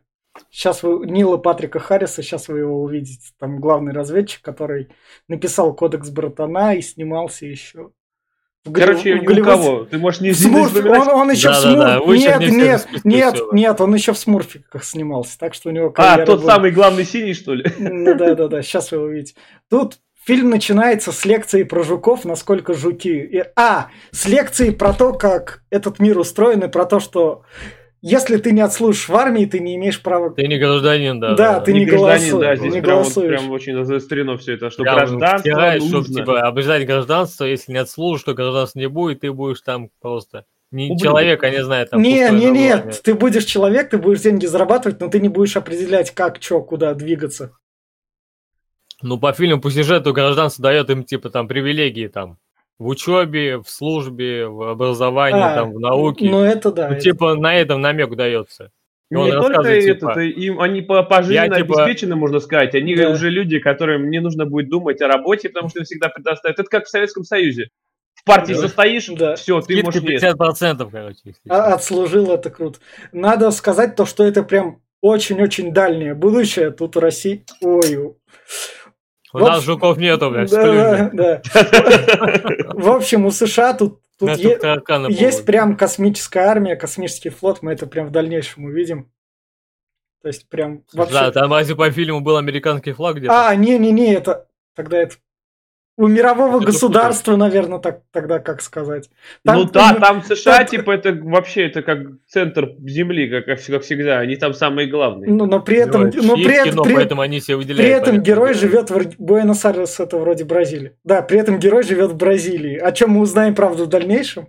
сейчас 0.50 0.82
вы 0.82 1.06
Нила 1.06 1.36
Патрика 1.36 1.78
Харриса, 1.78 2.22
сейчас 2.22 2.48
вы 2.48 2.60
его 2.60 2.82
увидите, 2.82 3.32
там 3.38 3.60
главный 3.60 3.92
разведчик, 3.92 4.42
который 4.42 4.88
написал 5.28 5.74
Кодекс 5.74 6.10
Братана 6.10 6.74
и 6.74 6.82
снимался 6.82 7.46
еще. 7.46 7.92
В 8.64 8.72
короче, 8.72 9.16
в 9.16 9.22
ни 9.24 9.40
у 9.40 9.44
кого, 9.44 9.84
ты 9.84 9.98
можешь 9.98 10.20
не 10.20 10.30
В 10.30 10.34
Смурф- 10.40 10.88
он, 10.88 11.08
он 11.08 11.30
еще 11.32 11.48
в 11.50 11.52
Да-да-да, 11.62 11.96
Смурф... 11.98 12.16
Нет, 12.18 12.36
всех 12.36 12.40
из 12.42 12.52
нет, 12.54 12.86
нет, 13.04 13.34
всего. 13.34 13.52
нет, 13.52 13.80
он 13.80 13.94
еще 13.94 14.12
в 14.12 14.18
Смурфиках 14.18 14.84
снимался, 14.84 15.38
так 15.38 15.54
что 15.54 15.68
у 15.68 15.72
него 15.72 15.92
А, 15.96 16.18
тот 16.24 16.40
будет. 16.40 16.50
самый 16.50 16.70
главный 16.70 17.04
синий, 17.04 17.34
что 17.34 17.54
ли? 17.54 17.64
Ну 17.78 18.14
да, 18.14 18.34
да, 18.34 18.46
да, 18.48 18.62
сейчас 18.62 18.92
вы 18.92 18.98
увидите. 18.98 19.34
Тут 19.68 19.98
фильм 20.24 20.50
начинается 20.50 21.10
с 21.10 21.24
лекции 21.24 21.64
про 21.64 21.82
жуков, 21.82 22.24
насколько 22.24 22.72
жуки. 22.74 23.08
И- 23.18 23.42
а, 23.56 23.88
с 24.12 24.26
лекции 24.26 24.70
про 24.70 24.92
то, 24.92 25.12
как 25.12 25.62
этот 25.70 25.98
мир 25.98 26.16
устроен, 26.18 26.62
и 26.62 26.68
про 26.68 26.84
то, 26.86 27.00
что 27.00 27.42
если 28.02 28.36
ты 28.36 28.50
не 28.50 28.60
отслужишь 28.60 29.08
в 29.08 29.14
армии, 29.14 29.46
ты 29.46 29.60
не 29.60 29.76
имеешь 29.76 30.02
права. 30.02 30.30
Ты 30.34 30.46
не 30.48 30.58
гражданин, 30.58 31.20
да. 31.20 31.34
Да, 31.34 31.60
ты 31.60 31.72
не 31.72 31.86
гражданин, 31.86 32.38
да, 32.40 32.56
здесь 32.56 32.74
не 32.74 32.82
прям, 32.82 32.96
вот 32.98 33.04
голосуешь. 33.04 33.28
прям 33.28 33.50
очень 33.50 33.84
заострено 33.84 34.36
все 34.36 34.54
это, 34.54 34.70
что 34.70 34.82
Прям 34.82 34.96
гражданство 34.96 35.38
втираешь, 35.38 35.82
нужно. 35.84 36.14
типа, 36.14 36.40
обязать 36.42 36.84
гражданство, 36.84 37.44
если 37.44 37.72
не 37.72 37.78
отслужишь, 37.78 38.24
то 38.24 38.34
гражданства 38.34 38.80
не 38.80 38.88
будет, 38.88 39.20
ты 39.20 39.32
будешь 39.32 39.60
там 39.60 39.88
просто 40.00 40.44
не 40.72 40.86
Ублюдок. 40.86 41.02
человек, 41.02 41.44
а 41.44 41.50
не 41.50 41.62
знаю, 41.64 41.86
там 41.86 42.02
не, 42.02 42.14
не, 42.14 42.20
название. 42.24 42.52
нет, 42.52 43.00
ты 43.04 43.14
будешь 43.14 43.44
человек, 43.44 43.90
ты 43.90 43.98
будешь 43.98 44.20
деньги 44.20 44.46
зарабатывать, 44.46 45.00
но 45.00 45.08
ты 45.08 45.20
не 45.20 45.28
будешь 45.28 45.56
определять, 45.56 46.10
как, 46.10 46.42
что, 46.42 46.60
куда 46.60 46.94
двигаться. 46.94 47.52
Ну, 49.00 49.18
по 49.18 49.32
фильму, 49.32 49.60
по 49.60 49.70
сюжету 49.70 50.12
гражданство 50.12 50.62
дает 50.62 50.90
им, 50.90 51.04
типа, 51.04 51.30
там, 51.30 51.46
привилегии 51.48 52.08
там. 52.08 52.38
В 52.78 52.86
учебе, 52.88 53.58
в 53.58 53.68
службе, 53.68 54.46
в 54.48 54.62
образовании, 54.70 55.40
А, 55.42 55.54
там, 55.54 55.72
в 55.72 55.80
науке. 55.80 56.28
Ну, 56.30 56.42
это 56.42 56.72
да. 56.72 56.88
Ну, 56.88 56.94
это- 56.94 57.02
типа 57.02 57.34
на 57.34 57.54
этом 57.54 57.80
намек 57.80 58.14
дается. 58.16 58.70
И 59.10 59.14
Не 59.14 59.30
только 59.30 59.48
рассказывает, 59.48 59.84
это, 59.84 59.94
типа, 59.94 60.14
то 60.14 60.20
им, 60.20 60.60
они 60.60 60.80
по, 60.80 61.02
пожизненно 61.02 61.54
я, 61.54 61.60
типа- 61.60 61.82
обеспечены, 61.84 62.16
можно 62.16 62.40
сказать. 62.40 62.74
Они 62.74 62.96
Да. 62.96 63.10
уже 63.10 63.28
люди, 63.28 63.58
которым 63.58 64.08
не 64.10 64.20
нужно 64.20 64.46
будет 64.46 64.70
думать 64.70 65.02
о 65.02 65.06
работе, 65.08 65.50
потому 65.50 65.68
что 65.68 65.80
им 65.80 65.84
всегда 65.84 66.08
предоставят. 66.08 66.58
Это 66.58 66.68
как 66.68 66.86
в 66.86 66.88
Советском 66.88 67.22
Союзе. 67.24 67.68
В 68.14 68.24
партии 68.24 68.54
Да. 68.54 68.60
состоишь, 68.60 69.06
Да. 69.08 69.34
все, 69.36 69.58
ты 69.60 69.64
скидки 69.74 69.84
можешь... 69.84 70.02
нет. 70.02 70.22
50%, 70.22 70.90
короче. 70.90 71.18
А- 71.48 71.74
отслужил, 71.74 72.32
это 72.32 72.48
круто. 72.50 72.78
Надо 73.12 73.50
сказать 73.50 73.96
то, 73.96 74.06
что 74.06 74.24
это 74.24 74.42
прям 74.42 74.80
очень-очень 75.02 75.72
дальнее 75.74 76.14
будущее. 76.14 76.70
Тут 76.70 76.96
Россия... 76.96 77.42
Ой, 77.60 78.14
У 79.32 79.38
в 79.38 79.40
нас 79.40 79.62
жуков 79.64 79.98
нету, 79.98 80.30
блядь, 80.30 80.50
да. 80.50 81.42
В 82.74 82.90
общем, 82.90 83.26
у 83.26 83.30
США 83.30 83.72
тут, 83.72 84.00
тут 84.18 84.30
е- 84.36 84.58
есть 85.08 85.46
прям 85.46 85.76
космическая 85.76 86.40
армия, 86.40 86.76
космический 86.76 87.30
флот. 87.30 87.62
Мы 87.62 87.72
это 87.72 87.86
прям 87.86 88.06
в 88.06 88.10
дальнейшем 88.10 88.64
увидим. 88.64 89.10
То 90.22 90.28
есть 90.28 90.48
прям 90.48 90.84
вообще... 90.92 91.14
Да, 91.14 91.32
там 91.32 91.52
разве 91.52 91.74
по 91.74 91.90
фильму 91.90 92.20
был 92.20 92.36
американский 92.36 92.92
флаг 92.92 93.16
где-то? 93.16 93.48
А, 93.48 93.54
не-не-не, 93.56 94.14
это 94.14 94.46
тогда 94.74 94.98
это 94.98 95.16
у 95.98 96.06
мирового 96.06 96.56
Это 96.56 96.66
государства, 96.66 97.36
наверное, 97.36 97.78
так 97.78 98.00
тогда 98.12 98.38
как 98.38 98.62
сказать. 98.62 99.10
Ну 99.44 99.64
да, 99.64 99.94
там 100.00 100.22
США, 100.22 100.58
там- 100.58 100.66
типа, 100.66 100.90
это 100.92 101.12
вообще, 101.12 101.66
это 101.66 101.82
как 101.82 101.98
центр 102.26 102.72
Земли, 102.80 103.28
как, 103.28 103.44
как, 103.46 103.82
всегда. 103.82 104.18
Они 104.20 104.36
там 104.36 104.54
самые 104.54 104.88
главные. 104.88 105.30
Ну, 105.30 105.46
но 105.46 105.60
при 105.60 105.76
этом, 105.78 106.10
Герой. 106.10 106.26
но 106.26 106.34
при, 106.34 106.54
этом- 106.54 106.70
кино, 106.72 106.82
при- 106.84 106.94
поэтому 106.94 107.20
они 107.20 107.40
себя 107.40 107.56
выделяют. 107.58 107.80
при 107.82 107.90
этом 107.90 108.04
понятно. 108.06 108.26
герой 108.26 108.54
живет 108.54 108.90
в 108.90 109.18
Буэнос-Айрес, 109.18 110.00
это 110.00 110.16
вроде 110.16 110.44
Бразилия. 110.44 110.96
Да, 111.04 111.20
при 111.22 111.38
этом 111.38 111.58
герой 111.58 111.82
живет 111.82 112.10
в 112.12 112.16
Бразилии. 112.16 112.76
О 112.78 112.90
чем 112.92 113.10
мы 113.10 113.20
узнаем, 113.20 113.54
правда, 113.54 113.84
в 113.84 113.88
дальнейшем. 113.88 114.48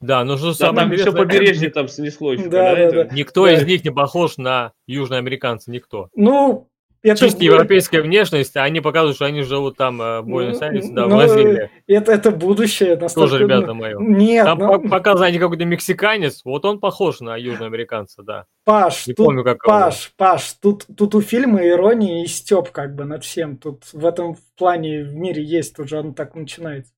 Да, 0.00 0.22
ну 0.24 0.36
что 0.36 0.48
Да, 0.48 0.54
самое 0.54 0.80
там 0.80 0.86
все 0.88 0.94
интересное, 1.02 1.22
побережье 1.24 1.70
там 1.70 1.88
снесло 1.88 2.32
еще. 2.34 2.44
Да, 2.48 2.50
да, 2.74 2.78
это- 2.78 3.04
да. 3.04 3.14
Никто 3.14 3.46
Да. 3.46 3.52
из 3.52 3.64
них 3.64 3.84
не 3.84 3.90
похож 3.90 4.36
на 4.36 4.72
южноамериканца, 4.86 5.70
никто. 5.70 6.08
Ну, 6.14 6.68
это, 7.04 7.20
Чисто 7.20 7.44
европейская 7.44 8.00
внешность, 8.00 8.56
а 8.56 8.64
они 8.64 8.80
показывают, 8.80 9.16
что 9.16 9.26
они 9.26 9.42
живут 9.42 9.76
там 9.76 10.00
э, 10.02 10.20
в 10.22 10.26
Буэнос-Айресе, 10.26 10.92
да, 10.92 11.04
в 11.04 11.08
Ну, 11.08 11.16
Бразилии. 11.16 11.70
это, 11.86 12.12
это 12.12 12.30
будущее. 12.30 12.96
настолько- 12.96 13.30
Тоже, 13.30 13.42
ребята 13.44 13.74
мои. 13.74 13.94
Нет, 13.98 14.44
Там 14.46 14.58
ну, 14.58 14.80
по- 14.80 14.88
показано, 14.88 15.26
они 15.26 15.38
какой-то 15.38 15.64
мексиканец, 15.64 16.40
вот 16.44 16.64
он 16.64 16.80
похож 16.80 17.20
на 17.20 17.36
южноамериканца, 17.36 18.22
да. 18.22 18.46
Паш, 18.64 19.06
Не 19.06 19.14
тут, 19.14 19.26
помню, 19.26 19.44
как 19.44 19.58
его. 19.62 19.70
Паш, 19.72 20.12
Паш, 20.16 20.52
тут, 20.54 20.86
тут 20.96 21.14
у 21.14 21.20
фильма 21.20 21.66
ирония 21.66 22.24
и 22.24 22.26
степ 22.26 22.70
как 22.70 22.94
бы 22.94 23.04
над 23.04 23.22
всем. 23.22 23.58
Тут 23.58 23.84
в 23.92 24.04
этом 24.06 24.36
плане 24.56 25.04
в 25.04 25.14
мире 25.14 25.42
есть, 25.44 25.76
тут 25.76 25.88
же 25.88 25.98
оно 25.98 26.12
так 26.14 26.34
начинается. 26.34 26.92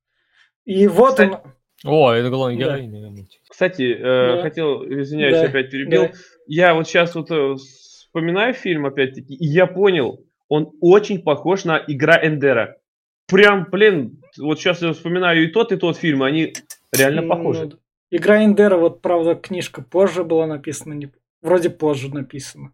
И 0.64 0.86
вот 0.86 1.10
Кстати, 1.10 1.30
он... 1.32 1.38
О, 1.84 2.10
это 2.12 2.30
главный 2.30 2.56
Да. 2.58 2.64
герой. 2.76 2.86
наверное. 2.86 3.26
Кстати, 3.48 3.82
э, 3.96 4.36
Да. 4.36 4.42
хотел, 4.42 4.82
извиняюсь, 4.84 5.36
Да, 5.36 5.42
опять 5.44 5.70
перебил. 5.70 6.02
да. 6.04 6.10
Я 6.46 6.74
вот 6.74 6.88
сейчас 6.88 7.14
вот 7.14 7.30
э, 7.30 7.54
вспоминаю 8.16 8.54
фильм, 8.54 8.86
опять-таки, 8.86 9.34
и 9.34 9.44
я 9.46 9.66
понял, 9.66 10.24
он 10.48 10.72
очень 10.80 11.20
похож 11.22 11.64
на 11.64 11.76
«Игра 11.86 12.18
Эндера». 12.22 12.78
Прям, 13.26 13.66
блин, 13.70 14.22
вот 14.38 14.58
сейчас 14.58 14.80
я 14.80 14.94
вспоминаю 14.94 15.44
и 15.44 15.48
тот, 15.48 15.70
и 15.72 15.76
тот 15.76 15.98
фильм, 15.98 16.22
они 16.22 16.54
реально 16.92 17.22
Ну, 17.22 17.28
похожи. 17.28 17.66
да. 17.66 17.76
Игра 18.10 18.42
Эндера, 18.42 18.76
вот 18.78 19.02
правда, 19.02 19.34
книжка 19.34 19.82
позже 19.82 20.24
была 20.24 20.46
написана, 20.46 20.94
не... 20.94 21.10
вроде 21.42 21.68
позже 21.68 22.14
написана. 22.14 22.72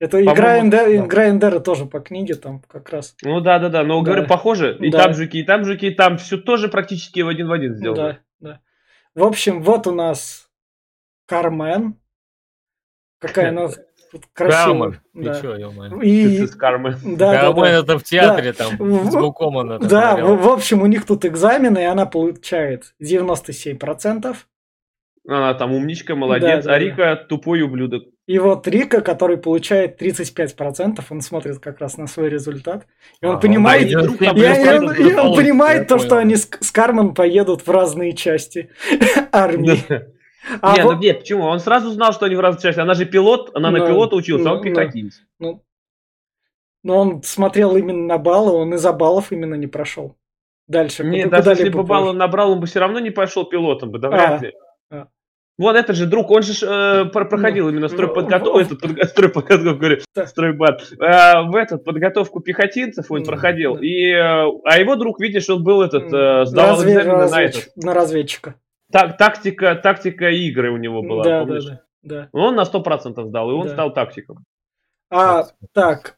Это 0.00 0.22
игра 0.22 0.58
Эндера, 0.58 0.84
да. 0.86 0.96
игра 0.96 1.28
Эндера 1.30 1.60
тоже 1.60 1.86
по 1.86 2.00
книге 2.00 2.34
там 2.34 2.60
как 2.68 2.90
раз. 2.90 3.14
Ну 3.22 3.40
да, 3.40 3.58
да, 3.58 3.68
да, 3.70 3.84
но 3.84 4.00
Да. 4.00 4.04
говорю, 4.04 4.26
похоже. 4.28 4.76
И 4.80 4.90
Да. 4.90 5.04
там 5.04 5.14
жуки, 5.14 5.38
и 5.38 5.44
там 5.44 5.64
жуки, 5.64 5.86
и 5.86 5.94
там 5.94 6.18
все 6.18 6.36
тоже 6.36 6.68
практически 6.68 7.20
в 7.20 7.28
один 7.28 7.46
в 7.48 7.52
один 7.52 7.74
сделано. 7.76 8.18
Да, 8.40 8.50
да. 8.50 8.60
В 9.14 9.24
общем, 9.24 9.62
вот 9.62 9.86
у 9.86 9.92
нас 9.94 10.50
Кармен. 11.26 11.94
Какая 13.20 13.48
она 13.56 13.68
тут 14.12 14.22
красивая. 14.32 14.64
Кармен, 14.64 15.00
ты 15.14 15.22
Да. 15.22 15.40
чё? 15.40 16.00
И... 16.02 16.38
Ты 16.38 16.46
с 16.46 16.54
кармы. 16.54 16.96
Да, 17.04 17.32
да, 17.32 17.40
Кармен 17.40 17.62
да. 17.64 17.78
это 17.80 17.98
в 17.98 18.04
театре 18.04 18.52
там, 18.52 18.76
В- 18.78 19.10
с 19.10 19.14
Букомом 19.16 19.72
это 19.72 19.88
Да, 19.88 20.16
в, 20.16 20.42
в 20.42 20.48
общем, 20.48 20.82
у 20.82 20.86
них 20.86 21.04
тут 21.06 21.24
экзамены, 21.24 21.78
и 21.78 21.84
она 21.84 22.06
получает 22.06 22.94
97%. 23.02 24.36
Она 25.28 25.54
там 25.54 25.72
умничка, 25.72 26.14
молодец, 26.16 26.64
Да, 26.64 26.70
да, 26.70 26.74
а 26.74 26.78
Рика 26.78 27.16
тупой 27.28 27.62
ублюдок. 27.62 28.02
И 28.26 28.38
вот 28.38 28.66
Рика, 28.68 29.00
который 29.00 29.36
получает 29.36 30.00
35%, 30.02 31.00
он 31.10 31.20
смотрит 31.20 31.58
как 31.60 31.80
раз 31.80 31.96
на 31.96 32.06
свой 32.08 32.28
результат. 32.28 32.86
И 33.20 33.26
он 33.26 33.36
А, 33.36 33.38
понимает, 33.38 33.92
да, 33.92 34.00
и 34.00 34.16
там 34.16 34.36
и, 34.36 34.40
и 34.40 34.68
он, 34.68 34.92
и 34.92 35.14
он 35.14 35.36
понимает 35.36 35.88
то, 35.88 35.98
что 35.98 36.16
они 36.18 36.36
с, 36.36 36.48
с 36.60 36.70
Кармен 36.72 37.14
поедут 37.14 37.66
в 37.66 37.70
разные 37.70 38.12
части 38.14 38.70
армии. 39.32 39.78
А 40.60 40.76
не, 40.76 40.82
вот- 40.84 40.94
ну 40.94 41.00
нет, 41.00 41.20
почему? 41.20 41.44
Он 41.44 41.60
сразу 41.60 41.90
знал, 41.90 42.12
что 42.12 42.26
они 42.26 42.34
в 42.36 42.40
разных 42.40 42.62
частях. 42.62 42.82
Она 42.84 42.94
же 42.94 43.04
пилот, 43.06 43.50
она 43.54 43.70
на 43.70 43.78
Ну, 43.78 43.86
пилота 43.86 44.16
училась, 44.16 44.44
а 44.46 44.52
он 44.52 44.56
ну, 44.58 44.62
пехотинец. 44.64 45.22
Ну, 45.38 45.62
но 46.84 46.98
он 46.98 47.22
смотрел 47.22 47.76
именно 47.76 48.06
на 48.06 48.18
баллы, 48.18 48.52
он 48.52 48.74
из-за 48.74 48.92
баллов 48.92 49.30
именно 49.32 49.54
не 49.54 49.66
прошел. 49.68 50.16
Дальше. 50.66 51.04
Нет, 51.04 51.24
куда- 51.26 51.42
даже 51.42 51.62
если 51.62 51.68
бы 51.72 51.82
баллы 51.84 52.06
позже. 52.08 52.18
набрал, 52.18 52.52
он 52.52 52.60
бы 52.60 52.66
все 52.66 52.80
равно 52.80 52.98
не 52.98 53.10
пошел 53.10 53.44
пилотом 53.44 53.90
бы, 53.90 53.98
да 53.98 54.08
А, 54.08 54.10
вряд 54.10 54.42
ли. 54.42 54.52
а. 54.90 55.06
Вон 55.58 55.76
это 55.76 55.92
же 55.92 56.06
друг, 56.06 56.30
он 56.30 56.42
же 56.42 56.54
э, 56.66 57.04
про- 57.06 57.24
проходил 57.26 57.68
именно 57.68 57.88
стройподготовку, 57.88 58.58
в- 58.58 58.62
этот, 58.62 58.82
подго- 58.82 59.04
стройподготовку, 59.06 59.78
говорю, 59.78 59.98
Да. 60.14 60.26
стройбат, 60.26 60.82
Э, 60.98 61.42
в 61.42 61.54
этот, 61.56 61.84
подготовку 61.84 62.40
пехотинцев 62.40 63.10
он 63.10 63.22
проходил, 63.24 63.74
да. 63.76 63.80
и, 63.86 64.10
э, 64.10 64.20
а 64.64 64.78
его 64.78 64.96
друг, 64.96 65.20
видишь, 65.20 65.48
он 65.50 65.62
был 65.62 65.82
этот, 65.82 66.04
э, 66.12 66.46
сдавал 66.46 66.76
Разве- 66.76 66.92
экзамены 66.94 67.16
на 67.18 67.24
разведч- 67.26 67.48
этот, 67.48 67.76
на 67.76 67.94
разведчика. 67.94 68.54
Так, 68.92 69.16
тактика, 69.16 69.74
тактика 69.74 70.28
игры 70.30 70.70
у 70.70 70.76
него 70.76 71.02
была, 71.02 71.24
да, 71.24 71.30
да, 71.40 71.46
помнишь? 71.46 71.64
да, 71.64 71.80
да. 72.02 72.28
Он 72.32 72.54
на 72.54 72.64
100% 72.64 73.24
сдал, 73.26 73.50
и 73.50 73.54
он 73.54 73.66
Да. 73.66 73.72
стал 73.72 73.92
тактиком. 73.92 74.44
А, 75.10 75.46
так. 75.72 76.16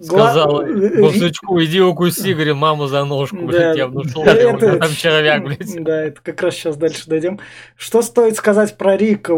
Сказал 0.00 0.62
э, 0.62 0.70
э, 0.70 1.64
иди 1.64 1.80
укуси, 1.80 2.32
говорит, 2.32 2.56
маму 2.56 2.86
за 2.86 3.04
ножку, 3.04 3.36
Да. 3.36 3.46
блядь, 3.46 3.76
я 3.76 3.86
внушил, 3.86 4.22
Это- 4.24 4.78
там 4.78 4.90
червяк, 4.90 5.44
блядь. 5.44 5.84
Да, 5.84 6.02
это 6.04 6.20
как 6.22 6.42
раз 6.42 6.54
сейчас 6.54 6.76
дальше 6.76 7.08
дойдем. 7.08 7.38
Что 7.76 8.02
стоит 8.02 8.36
сказать 8.36 8.76
про 8.76 8.96
Рика? 8.96 9.32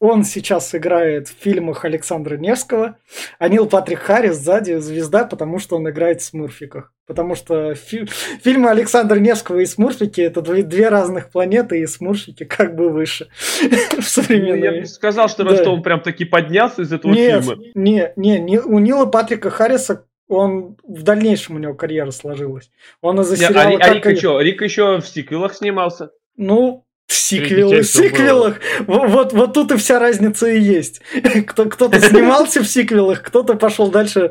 Он 0.00 0.24
сейчас 0.24 0.74
играет 0.74 1.28
в 1.28 1.36
фильмах 1.38 1.84
Александра 1.84 2.36
Невского, 2.36 2.96
а 3.38 3.48
Нил 3.48 3.68
Патрик 3.68 4.00
Харрис 4.00 4.34
сзади 4.36 4.74
звезда, 4.78 5.24
потому 5.24 5.60
что 5.60 5.76
он 5.76 5.88
играет 5.88 6.20
в 6.20 6.24
Смурфиках. 6.24 6.92
Потому 7.12 7.34
что 7.34 7.74
фи- 7.74 8.06
фильмы 8.42 8.70
Александра 8.70 9.18
Невского 9.18 9.58
и 9.58 9.66
Смурфики 9.66 10.22
это 10.22 10.40
две, 10.40 10.88
разных 10.88 11.30
планеты, 11.30 11.80
и 11.80 11.86
Смурфики 11.86 12.44
как 12.44 12.74
бы 12.74 12.88
выше 12.88 13.28
в 13.60 14.28
Ну, 14.30 14.54
Я 14.54 14.80
бы 14.80 14.86
сказал, 14.86 15.28
что, 15.28 15.44
он 15.70 15.82
прям 15.82 16.00
таки 16.00 16.24
поднялся 16.24 16.80
из 16.80 16.92
этого 16.92 17.12
фильма. 17.14 17.62
не, 17.74 18.12
не, 18.16 18.38
не, 18.40 18.58
у 18.60 18.78
Нила 18.78 19.04
Патрика 19.04 19.50
Харриса 19.50 20.06
он 20.28 20.78
в 20.82 21.02
дальнейшем 21.02 21.56
у 21.56 21.58
него 21.58 21.74
карьера 21.74 22.10
сложилась. 22.10 22.70
Он 23.02 23.20
из-за 23.20 23.34
а, 23.34 23.36
сериала 23.36 23.68
Ри- 23.68 23.76
а 23.76 23.78
«Как 23.80 23.94
Рика 23.96 24.10
и- 24.12 24.16
что? 24.16 24.40
Рика 24.40 24.64
еще 24.64 25.00
в 25.02 25.06
сиквелах 25.06 25.54
снимался. 25.54 26.12
Ну, 26.38 26.86
сиквелы, 27.12 27.68
в 27.68 27.70
было. 27.78 27.82
сиквелах. 27.84 28.60
Во- 28.86 29.06
Вот, 29.06 29.32
вот 29.32 29.52
тут 29.54 29.72
и 29.72 29.76
вся 29.76 29.98
разница 29.98 30.46
и 30.48 30.60
есть. 30.60 31.00
Кто, 31.46 31.66
кто-то 31.66 32.00
снимался 32.00 32.60
в 32.62 32.66
сиквелах, 32.66 33.22
кто-то 33.22 33.54
пошел 33.54 33.90
дальше 33.90 34.30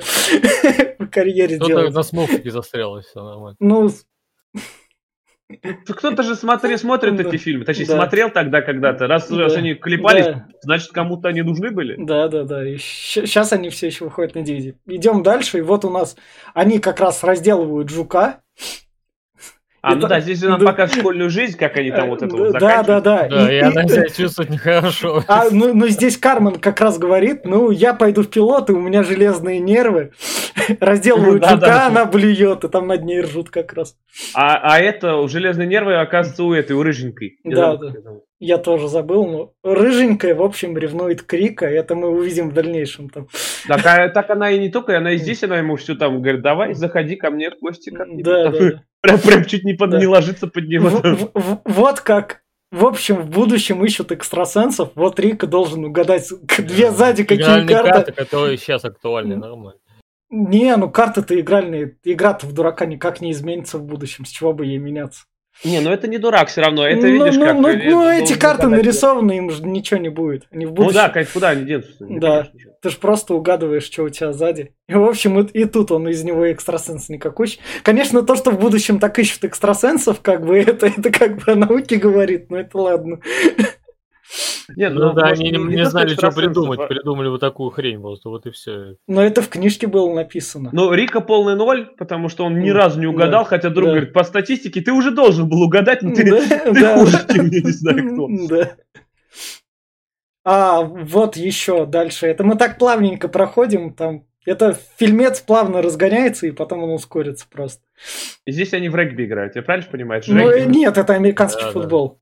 в 1.00 1.08
карьере 1.08 1.56
Кто-то 1.58 1.68
делать. 1.74 1.94
на 1.94 2.04
смолфике 2.04 2.52
застрял, 2.52 2.98
и 2.98 3.02
все 3.02 3.24
нормально. 3.24 3.56
Ну, 3.60 3.90
Кто-то 5.86 6.24
же 6.24 6.36
смотри, 6.36 6.78
смотрит 6.78 7.18
Да. 7.18 7.24
эти 7.24 7.36
фильмы. 7.38 7.66
Точнее, 7.66 7.86
Да. 7.86 7.96
смотрел 7.96 8.30
тогда 8.30 8.62
когда-то. 8.62 9.08
Раз, 9.08 9.30
раз 9.32 9.54
Да. 9.54 9.60
они 9.60 9.74
клепались, 9.74 10.26
да, 10.26 10.48
значит, 10.62 10.92
кому-то 10.92 11.28
они 11.28 11.42
нужны 11.42 11.72
были. 11.72 11.96
да, 12.00 12.30
да, 12.30 12.44
да. 12.44 12.66
И 12.68 12.78
сейчас 12.78 13.52
они 13.52 13.70
все 13.70 13.88
еще 13.88 14.06
выходят 14.06 14.34
на 14.34 14.40
DVD. 14.40 14.76
Идем 14.88 15.24
дальше, 15.24 15.58
и 15.58 15.62
вот 15.62 15.84
у 15.84 15.90
нас 15.90 16.16
они 16.54 16.80
как 16.80 17.02
раз 17.02 17.24
разделывают 17.24 17.90
жука. 17.90 18.40
А, 19.84 19.94
Это- 19.94 20.02
ну 20.02 20.08
да, 20.08 20.20
здесь 20.20 20.42
нам 20.44 20.60
да. 20.60 20.66
показывают 20.68 21.02
школьную 21.02 21.30
жизнь, 21.32 21.58
как 21.58 21.76
они 21.78 21.90
там 21.90 22.10
вот 22.10 22.22
это 22.22 22.36
вот 22.36 22.52
да, 22.54 22.84
да, 22.84 23.02
да. 23.02 23.28
Да, 23.28 23.52
И- 23.52 23.56
и 23.56 23.60
она 23.60 23.88
себя 23.88 24.08
чувствует 24.10 24.52
нехорошо. 24.52 25.24
А, 25.28 25.46
ну, 25.52 25.74
ну, 25.74 25.88
здесь 25.88 26.18
Кармен 26.18 26.56
как 26.60 26.80
раз 26.82 27.00
говорит, 27.00 27.46
ну, 27.46 27.72
я 27.72 27.96
пойду 27.96 28.22
в 28.22 28.30
пилоты, 28.30 28.74
у 28.74 28.80
меня 28.80 29.02
железные 29.02 29.60
нервы. 29.60 30.12
Разделывают 30.80 31.42
Да, 31.42 31.50
жука, 31.56 31.66
да. 31.66 31.88
она 31.88 32.06
блюет, 32.06 32.64
и 32.64 32.68
там 32.70 32.88
над 32.88 33.04
ней 33.04 33.22
ржут 33.22 33.50
как 33.50 33.74
раз. 33.74 33.96
А, 34.36 34.58
а 34.62 34.80
это, 34.80 35.28
железные 35.28 35.68
нервы, 35.68 35.96
оказывается, 35.96 36.44
у 36.44 36.54
этой, 36.54 36.74
у 36.74 36.84
рыженькой. 36.84 37.40
Да, 37.44 37.76
да. 37.76 37.90
зовут. 37.90 38.24
Я 38.44 38.58
тоже 38.58 38.88
забыл, 38.88 39.28
но 39.28 39.54
рыженькая, 39.64 40.34
в 40.34 40.42
общем, 40.42 40.76
ревнует 40.76 41.22
Крика, 41.22 41.68
это 41.68 41.94
мы 41.94 42.10
увидим 42.10 42.50
в 42.50 42.54
дальнейшем. 42.54 43.08
Там. 43.08 43.28
Так, 43.68 43.86
а- 43.86 44.10
так 44.10 44.32
она 44.32 44.50
и 44.50 44.58
не 44.58 44.70
только, 44.70 44.98
она 44.98 45.12
и 45.12 45.18
здесь, 45.18 45.44
она 45.44 45.60
ему 45.60 45.76
все 45.76 45.94
там 45.94 46.24
говорит, 46.24 46.42
давай, 46.42 46.74
заходи 46.74 47.16
ко 47.18 47.30
мне 47.30 47.52
в 47.52 47.60
гости 47.62 47.92
как-нибудь. 47.92 48.24
Да, 48.26 48.44
Там 48.46 48.54
да, 48.54 48.60
да. 48.60 48.82
Прям, 49.02 49.20
прям 49.20 49.46
чуть 49.46 49.64
не, 49.64 49.74
под, 49.74 49.92
Да. 49.92 50.00
не 50.00 50.08
ложится 50.08 50.48
под 50.48 50.68
него. 50.68 50.90
В- 50.90 51.04
в- 51.04 51.32
в- 51.36 51.62
Вот 51.66 52.02
как, 52.02 52.42
в 52.72 52.84
общем, 52.84 53.18
в 53.18 53.30
будущем 53.30 53.86
ищут 53.86 54.12
экстрасенсов, 54.12 54.90
вот 54.96 55.20
Рика 55.20 55.46
должен 55.46 55.86
угадать 55.86 56.28
две 56.58 56.90
сзади 56.90 57.24
какие 57.24 57.44
Игральные 57.46 57.76
карты. 57.76 57.92
карты, 57.92 58.12
которые 58.14 58.58
сейчас 58.58 58.84
актуальны, 58.86 59.36
нормально. 59.36 59.80
Не, 60.32 60.76
ну 60.78 60.90
карты-то 60.90 61.40
игральные, 61.40 61.98
игра-то 62.04 62.48
в 62.48 62.54
дурака 62.54 62.86
никак 62.88 63.22
не 63.22 63.32
изменится 63.34 63.78
в 63.78 63.84
будущем, 63.84 64.26
с 64.26 64.30
чего 64.30 64.52
бы 64.54 64.66
ей 64.66 64.78
меняться. 64.80 65.26
Не, 65.64 65.80
ну 65.80 65.92
это 65.92 66.08
не 66.08 66.18
дурак 66.18 66.50
все 66.50 66.62
равно. 66.62 66.86
Это 66.88 67.08
ну, 67.08 67.26
видишь, 67.26 67.38
ну, 67.38 67.46
как... 67.46 67.56
ну, 67.56 67.68
ну, 67.68 68.10
эти 68.10 68.38
карты 68.38 68.68
нарисованы, 68.68 69.38
им 69.38 69.50
же 69.52 69.64
ничего 69.64 70.00
не 70.00 70.10
будет. 70.10 70.48
Они 70.52 70.66
в 70.66 70.70
Ну 70.70 70.76
будущем... 70.76 70.96
да, 70.96 71.10
конечно, 71.10 71.34
куда 71.34 71.50
они 71.50 71.66
денутся? 71.66 71.94
Да. 72.00 72.48
Ты 72.82 72.90
же 72.90 72.98
просто 72.98 73.36
угадываешь, 73.36 73.84
что 73.84 74.04
у 74.04 74.10
тебя 74.10 74.34
сзади. 74.34 74.74
И, 74.88 74.94
в 74.94 75.04
общем, 75.04 75.40
и, 75.40 75.48
и 75.62 75.66
тут 75.66 75.92
он 75.92 76.08
из 76.08 76.24
него 76.24 76.52
экстрасенс 76.52 77.10
никакой. 77.10 77.60
Конечно, 77.84 78.24
то, 78.24 78.36
что 78.36 78.52
в 78.52 78.60
будущем 78.60 79.00
так 79.00 79.20
ищут 79.20 79.44
экстрасенсов, 79.44 80.22
как 80.22 80.46
бы, 80.46 80.58
это, 80.68 80.88
это 80.88 81.12
как 81.12 81.38
бы 81.38 81.52
о 81.52 81.56
науке 81.56 81.98
говорит, 81.98 82.50
но 82.50 82.60
это 82.60 82.78
ладно. 82.78 83.20
Не, 84.76 84.90
Ну, 84.90 85.14
да, 85.14 85.28
может, 85.28 85.40
они 85.40 85.52
не, 85.52 85.58
не 85.76 85.86
знали, 85.86 86.14
что 86.14 86.32
придумать. 86.32 86.80
а- 86.80 86.88
Придумали 86.88 87.28
вот 87.30 87.40
такую 87.40 87.70
хрень 87.72 88.02
просто, 88.02 88.30
вот 88.30 88.46
и 88.46 88.52
все. 88.52 88.96
Но 89.08 89.24
это 89.24 89.42
в 89.42 89.50
книжке 89.50 89.88
было 89.88 90.14
написано. 90.14 90.70
Ну, 90.74 90.94
Рика 90.94 91.22
полный 91.22 91.56
ноль, 91.56 91.90
потому 91.98 92.30
что 92.30 92.46
он 92.46 92.60
ни 92.60 92.70
разу 92.70 93.00
не 93.00 93.08
угадал, 93.08 93.44
да, 93.44 93.50
хотя 93.50 93.70
друг 93.70 93.86
да. 93.88 93.92
говорит, 93.92 94.14
по 94.14 94.24
статистике 94.24 94.82
ты 94.82 94.92
уже 94.92 95.12
должен 95.12 95.48
был 95.50 95.62
угадать, 95.62 96.02
но 96.02 96.14
ты, 96.14 96.30
Да, 96.30 96.42
ты 96.72 96.82
да. 96.82 96.98
хуже, 96.98 97.18
чем 97.34 97.46
я 97.50 97.62
не 97.62 97.72
знаю 97.72 98.14
кто. 98.14 98.28
Да. 98.50 98.72
А, 100.44 100.82
вот 100.82 101.36
еще 101.36 101.86
дальше. 101.86 102.26
Это 102.28 102.44
мы 102.44 102.56
так 102.56 102.78
плавненько 102.80 103.28
проходим. 103.28 103.94
Там 103.94 104.26
это 104.46 104.76
фильмец 104.98 105.40
плавно 105.42 105.82
разгоняется, 105.84 106.48
и 106.48 106.52
потом 106.52 106.84
он 106.84 106.92
ускорится 106.92 107.46
просто. 107.50 107.84
И 108.46 108.52
здесь 108.52 108.74
они 108.74 108.90
в 108.90 108.96
регби 108.96 109.26
играют, 109.26 109.56
я 109.56 109.62
правильно 109.62 109.88
понимаю? 109.92 110.22
Это 110.22 110.34
Ну, 110.34 110.50
регби. 110.50 110.62
э, 110.62 110.66
нет, 110.66 110.98
это 110.98 111.14
американский 111.14 111.62
Да, 111.62 111.68
да. 111.68 111.72
футбол. 111.74 112.21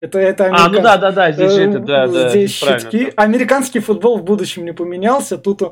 Это, 0.00 0.18
это 0.18 0.46
А, 0.46 0.48
ну 0.48 0.54
американский. 0.54 0.82
да, 0.82 0.96
да, 0.98 1.12
да, 1.12 1.32
здесь 1.32 1.52
же 1.52 1.62
Э, 1.62 1.68
это, 1.68 1.78
да, 1.80 2.06
да, 2.08 2.28
Здесь 2.30 2.52
щитки. 2.52 3.12
Американский 3.16 3.80
футбол 3.80 4.18
в 4.18 4.24
будущем 4.24 4.64
не 4.64 4.72
поменялся. 4.72 5.36
Тут, 5.36 5.62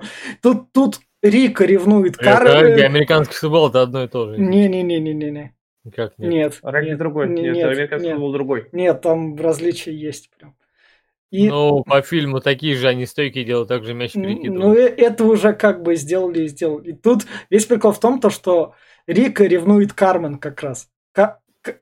тут, 0.42 0.72
тут 0.72 1.00
Рика 1.22 1.64
ревнует 1.64 2.16
Кар... 2.18 2.44
Регби, 2.44 2.82
американский 2.82 3.34
футбол 3.36 3.70
это 3.70 3.82
одно 3.82 4.04
и 4.04 4.08
то 4.08 4.28
же. 4.34 4.38
Не-не-не-не-не. 4.40 5.54
Как 5.96 6.12
нет? 6.18 6.30
Нет. 6.30 6.58
Регби 6.62 6.88
нет, 6.90 6.98
другой, 6.98 7.28
не- 7.30 7.42
нет, 7.42 7.54
нет, 7.54 7.66
американский 7.66 8.06
нет. 8.08 8.16
футбол 8.16 8.32
другой. 8.32 8.68
Нет, 8.72 9.00
там 9.00 9.34
различия 9.36 9.92
есть 9.94 10.30
прям. 10.36 10.54
И, 11.30 11.48
Ну, 11.48 11.82
по 11.84 12.00
фильму 12.02 12.40
такие 12.40 12.74
же 12.76 12.88
они 12.88 13.06
стойки 13.06 13.42
делают, 13.44 13.68
так 13.68 13.84
же 13.84 13.94
мяч 13.94 14.14
н- 14.14 14.22
ну, 14.22 14.28
перекидывают. 14.28 14.78
э- 14.78 14.94
это 14.96 15.24
уже 15.24 15.52
как 15.54 15.82
бы 15.82 15.94
сделали 15.96 16.44
и 16.44 16.48
сделали. 16.48 16.90
И 16.90 16.92
тут 16.92 17.22
весь 17.50 17.64
прикол 17.66 17.92
в 17.92 18.00
том, 18.00 18.20
то, 18.20 18.28
что 18.30 18.74
Рика 19.06 19.44
ревнует 19.44 19.92
Кармен 19.94 20.36
как 20.38 20.62
раз. 20.62 20.88
К- 21.12 21.38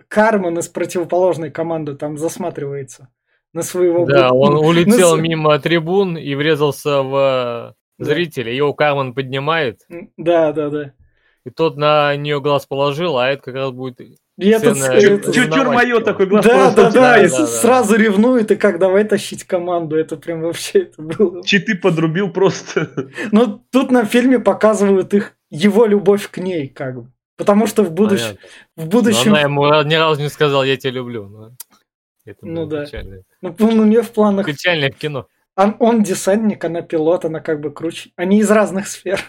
Кармен 0.08 0.58
из 0.58 0.68
противоположной 0.68 1.50
команды 1.50 1.94
там 1.94 2.16
засматривается 2.18 3.08
на 3.52 3.62
своего... 3.62 4.04
Да, 4.06 4.28
бу- 4.30 4.32
он 4.38 4.54
на 4.54 4.60
улетел 4.60 5.16
с- 5.16 5.20
мимо 5.20 5.58
трибун 5.58 6.16
и 6.18 6.34
врезался 6.34 7.02
в 7.02 7.74
Да. 7.98 8.04
зрителя. 8.04 8.52
Его 8.52 8.74
Карман 8.74 9.14
поднимает, 9.14 9.80
Да, 10.16 10.52
да, 10.52 10.68
да. 10.70 10.92
и 11.44 11.50
тот 11.50 11.76
на 11.76 12.14
нее 12.16 12.40
глаз 12.40 12.66
положил, 12.66 13.16
а 13.18 13.28
это 13.28 13.42
как 13.42 13.54
раз 13.54 13.70
будет... 13.70 14.00
И 14.38 14.50
этот, 14.50 14.76
этот- 14.76 15.34
Чуть-чуть 15.34 15.64
мое 15.64 15.86
его. 15.88 16.00
такой 16.00 16.26
глаз 16.26 16.44
Да, 16.44 16.70
да, 16.70 16.82
да, 16.82 16.90
да, 16.90 17.24
и 17.24 17.28
да, 17.30 17.38
да. 17.38 17.46
сразу 17.46 17.96
ревнует, 17.96 18.50
и 18.50 18.56
как 18.56 18.78
давай 18.78 19.04
тащить 19.04 19.44
команду. 19.44 19.96
Это 19.96 20.16
прям 20.18 20.42
вообще 20.42 20.80
это 20.80 21.00
было. 21.00 21.42
Читы 21.42 21.74
подрубил 21.74 22.30
просто. 22.30 23.08
Но 23.32 23.62
тут 23.72 23.90
на 23.90 24.04
фильме 24.04 24.38
показывают 24.38 25.14
их 25.14 25.32
его 25.48 25.86
любовь 25.86 26.28
к 26.30 26.36
ней, 26.36 26.68
как 26.68 26.96
бы. 27.04 27.12
Потому 27.36 27.66
что 27.66 27.82
в 27.82 27.92
будущем, 27.92 28.36
Понятно. 28.36 28.48
в 28.76 28.84
Но 28.84 28.90
будущем, 28.90 29.30
она 29.32 29.40
ему 29.42 29.82
ни 29.82 29.94
разу 29.94 30.20
не 30.22 30.28
сказала, 30.28 30.62
я 30.62 30.76
тебя 30.76 30.92
люблю. 30.92 31.28
но 31.28 31.50
Это 32.24 32.38
Ну 32.42 32.66
да. 32.66 32.84
печально. 32.86 33.22
ну, 33.42 33.54
у 33.58 33.84
нее 33.84 34.02
в 34.02 34.10
планах, 34.10 34.46
Печальное 34.46 34.90
кино. 34.90 35.26
Он, 35.56 35.74
он 35.78 36.02
десантник, 36.02 36.62
она 36.64 36.82
пилот, 36.82 37.24
она 37.24 37.40
как 37.40 37.60
бы 37.60 37.70
круче. 37.72 38.10
Они 38.16 38.40
из 38.40 38.50
разных 38.50 38.86
сфер. 38.88 39.20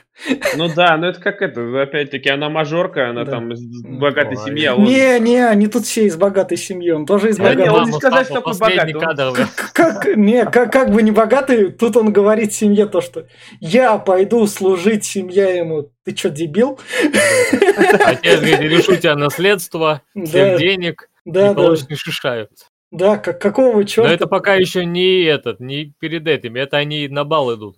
Ну 0.58 0.68
да, 0.76 0.98
но 0.98 1.08
это 1.10 1.22
как 1.22 1.42
это, 1.42 1.82
опять-таки, 1.82 2.30
она 2.30 2.50
мажорка, 2.50 3.10
она 3.10 3.24
Да. 3.24 3.32
там 3.34 3.54
из 3.54 3.62
М. 3.86 4.00
богатой 4.00 4.36
Ой. 4.38 4.46
семьи, 4.46 4.66
а 4.66 4.76
он... 4.76 4.84
Не, 4.84 5.20
не, 5.20 5.38
они 5.48 5.68
тут 5.68 5.86
все 5.86 6.06
из 6.06 6.18
богатой 6.18 6.58
семьи, 6.58 6.90
он 6.92 7.06
тоже 7.06 7.30
из 7.30 7.38
Да 7.38 7.54
не, 7.54 7.64
богатой. 7.64 7.80
он 7.82 7.86
не 7.86 7.92
сказать, 7.94 8.26
что 8.26 8.34
такой 8.36 8.58
богатый, 8.58 8.94
он- 8.96 9.16
да. 9.16 9.32
Как, 9.56 9.74
как- 9.74 10.18
не, 10.18 10.44
как, 10.46 10.72
как 10.74 10.92
бы 10.92 11.02
не 11.02 11.12
богатый, 11.12 11.72
тут 11.72 11.96
он 11.96 12.12
говорит 12.12 12.52
семье 12.54 12.88
то, 12.88 13.00
что 13.00 13.28
я 13.62 13.98
пойду 13.98 14.46
служить 14.48 15.06
семья 15.06 15.50
ему. 15.56 15.92
Ты 16.04 16.16
что, 16.16 16.30
дебил? 16.30 16.80
Отец 18.06 18.40
говорит, 18.42 18.60
решу 18.72 18.96
тебя 18.98 19.16
наследство, 19.16 20.02
Да, 20.16 20.26
всех 20.26 20.60
денег, 20.60 21.10
да, 21.26 21.46
и 21.48 21.50
да, 21.50 21.54
получишь 21.54 21.90
не 21.90 21.96
шишают. 21.96 22.52
Да, 22.98 23.18
как, 23.18 23.40
какого 23.42 23.78
Но 23.78 23.84
черта? 23.84 24.12
это 24.12 24.28
пока 24.28 24.56
еще 24.56 24.86
не 24.86 25.24
этот, 25.24 25.60
не 25.60 25.94
перед 26.00 26.28
этим, 26.28 26.56
это 26.56 26.78
они 26.78 27.08
на 27.08 27.24
бал 27.24 27.56
идут. 27.56 27.78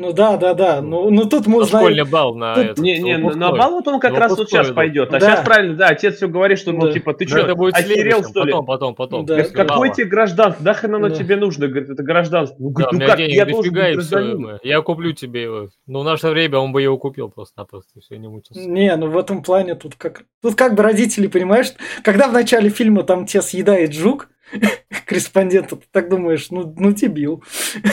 Ну 0.00 0.14
да, 0.14 0.38
да, 0.38 0.54
да. 0.54 0.80
Ну, 0.80 1.10
ну 1.10 1.26
тут 1.26 1.46
мы 1.46 1.58
На 1.58 1.64
узнаем. 1.64 1.84
школьный 1.88 2.04
бал 2.10 2.34
на 2.34 2.54
Тут- 2.54 2.64
этот, 2.64 2.78
Не, 2.78 2.98
не, 3.00 3.18
на 3.18 3.24
выпускной. 3.24 3.58
бал 3.58 3.70
вот 3.72 3.86
он 3.88 4.00
как 4.00 4.12
На 4.14 4.20
раз 4.20 4.34
вот 4.38 4.48
сейчас 4.48 4.66
идут. 4.68 4.76
пойдет. 4.76 5.08
А 5.12 5.18
Да. 5.18 5.20
сейчас 5.20 5.44
правильно, 5.44 5.74
да, 5.76 5.88
отец 5.88 6.16
все 6.16 6.26
говорит, 6.26 6.58
что, 6.58 6.72
ну, 6.72 6.86
Да. 6.86 6.92
типа, 6.92 7.12
ты 7.12 7.24
Ну, 7.26 7.28
что, 7.28 7.38
это 7.40 7.54
будет 7.54 7.74
охерел, 7.74 8.24
что 8.24 8.44
ли? 8.44 8.52
потом, 8.52 8.64
потом, 8.66 8.94
потом. 8.94 9.26
Да. 9.26 9.36
после 9.36 9.52
Какое 9.54 9.76
бала. 9.88 9.88
тебе 9.94 10.06
гражданство? 10.06 10.64
Да 10.64 10.72
хрен 10.72 10.94
оно 10.94 11.08
Да. 11.10 11.14
тебе 11.16 11.36
нужно? 11.36 11.68
Говорит, 11.68 11.90
это 11.90 12.02
гражданство. 12.02 12.56
Ну, 12.58 12.70
Да, 12.70 12.84
говорит, 12.84 13.00
ну 13.00 13.06
как, 13.06 13.18
я 13.18 13.44
должен 13.44 13.74
быть 13.74 13.82
гражданином. 13.94 14.58
я 14.62 14.80
куплю 14.80 15.12
тебе 15.12 15.42
его. 15.42 15.68
Ну, 15.86 16.00
в 16.00 16.04
наше 16.04 16.28
время 16.28 16.58
он 16.58 16.72
бы 16.72 16.80
его 16.80 16.96
купил 16.96 17.28
просто-напросто, 17.28 18.00
все, 18.00 18.16
не 18.16 18.28
мучился. 18.28 18.66
Не, 18.66 18.96
ну 18.96 19.10
в 19.10 19.18
этом 19.18 19.42
плане 19.42 19.74
тут 19.74 19.96
как... 19.96 20.22
Тут 20.40 20.54
как 20.54 20.76
бы 20.76 20.82
родители, 20.82 21.26
понимаешь, 21.26 21.74
когда 22.02 22.26
в 22.28 22.32
начале 22.32 22.70
фильма 22.70 23.02
там 23.02 23.26
тебя 23.26 23.42
съедает 23.42 23.92
жук, 23.92 24.28
корреспондента, 25.06 25.76
ты 25.76 25.84
так 25.92 26.08
думаешь, 26.08 26.50
ну, 26.50 26.74
ну 26.78 26.92
дебил. 26.92 27.44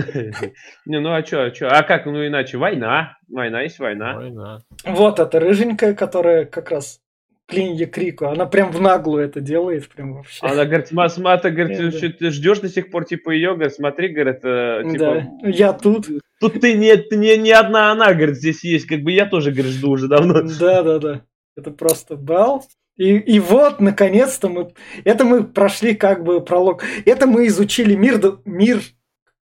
Не, 0.86 1.00
ну 1.00 1.12
а 1.14 1.22
чё, 1.22 1.42
а 1.44 1.50
чё? 1.50 1.68
А 1.70 1.82
как, 1.82 2.06
ну 2.06 2.26
иначе? 2.26 2.58
Война. 2.58 3.16
Война 3.28 3.62
есть 3.62 3.78
война. 3.78 4.16
Война. 4.16 4.60
Вот 4.84 5.20
эта 5.20 5.40
рыженькая, 5.40 5.94
которая 5.94 6.44
как 6.44 6.70
раз 6.70 7.00
клинья 7.46 7.86
крику, 7.86 8.26
она 8.26 8.46
прям 8.46 8.70
в 8.72 8.80
наглую 8.80 9.24
это 9.24 9.40
делает, 9.40 9.88
прям 9.88 10.14
вообще. 10.14 10.38
Она 10.46 10.64
говорит, 10.64 10.90
Мас, 10.92 11.18
Мата, 11.18 11.50
говорит, 11.50 11.78
Да. 11.78 11.90
что 11.90 12.10
ты 12.10 12.30
ждешь 12.30 12.60
до 12.60 12.68
сих 12.68 12.90
пор, 12.90 13.04
типа, 13.04 13.30
ее, 13.30 13.54
говорит, 13.54 13.74
смотри, 13.74 14.08
говорит, 14.08 14.40
э, 14.44 14.82
Да, 14.84 14.90
типа, 14.90 15.30
я 15.48 15.72
тут. 15.74 16.08
тут 16.40 16.60
ты 16.60 16.72
не, 16.74 16.96
не, 17.16 17.36
не 17.36 17.52
одна 17.52 17.92
она, 17.92 18.14
говорит, 18.14 18.36
здесь 18.36 18.64
есть, 18.64 18.86
как 18.86 19.00
бы 19.02 19.12
я 19.12 19.26
тоже, 19.26 19.50
говорит, 19.52 19.72
жду 19.72 19.90
уже 19.90 20.08
давно. 20.08 20.40
Да, 20.58 20.82
да, 20.82 20.98
да. 20.98 21.20
Это 21.56 21.70
просто 21.70 22.16
бал. 22.16 22.64
И, 22.96 23.16
и 23.16 23.40
вот, 23.40 23.80
наконец-то 23.80 24.48
мы... 24.48 24.72
Это 25.04 25.24
мы 25.24 25.44
прошли 25.44 25.94
как 25.94 26.24
бы 26.24 26.40
пролог. 26.40 26.84
Это 27.04 27.26
мы 27.26 27.46
изучили 27.48 27.94
мир, 27.94 28.18
да- 28.18 28.38
мир 28.44 28.80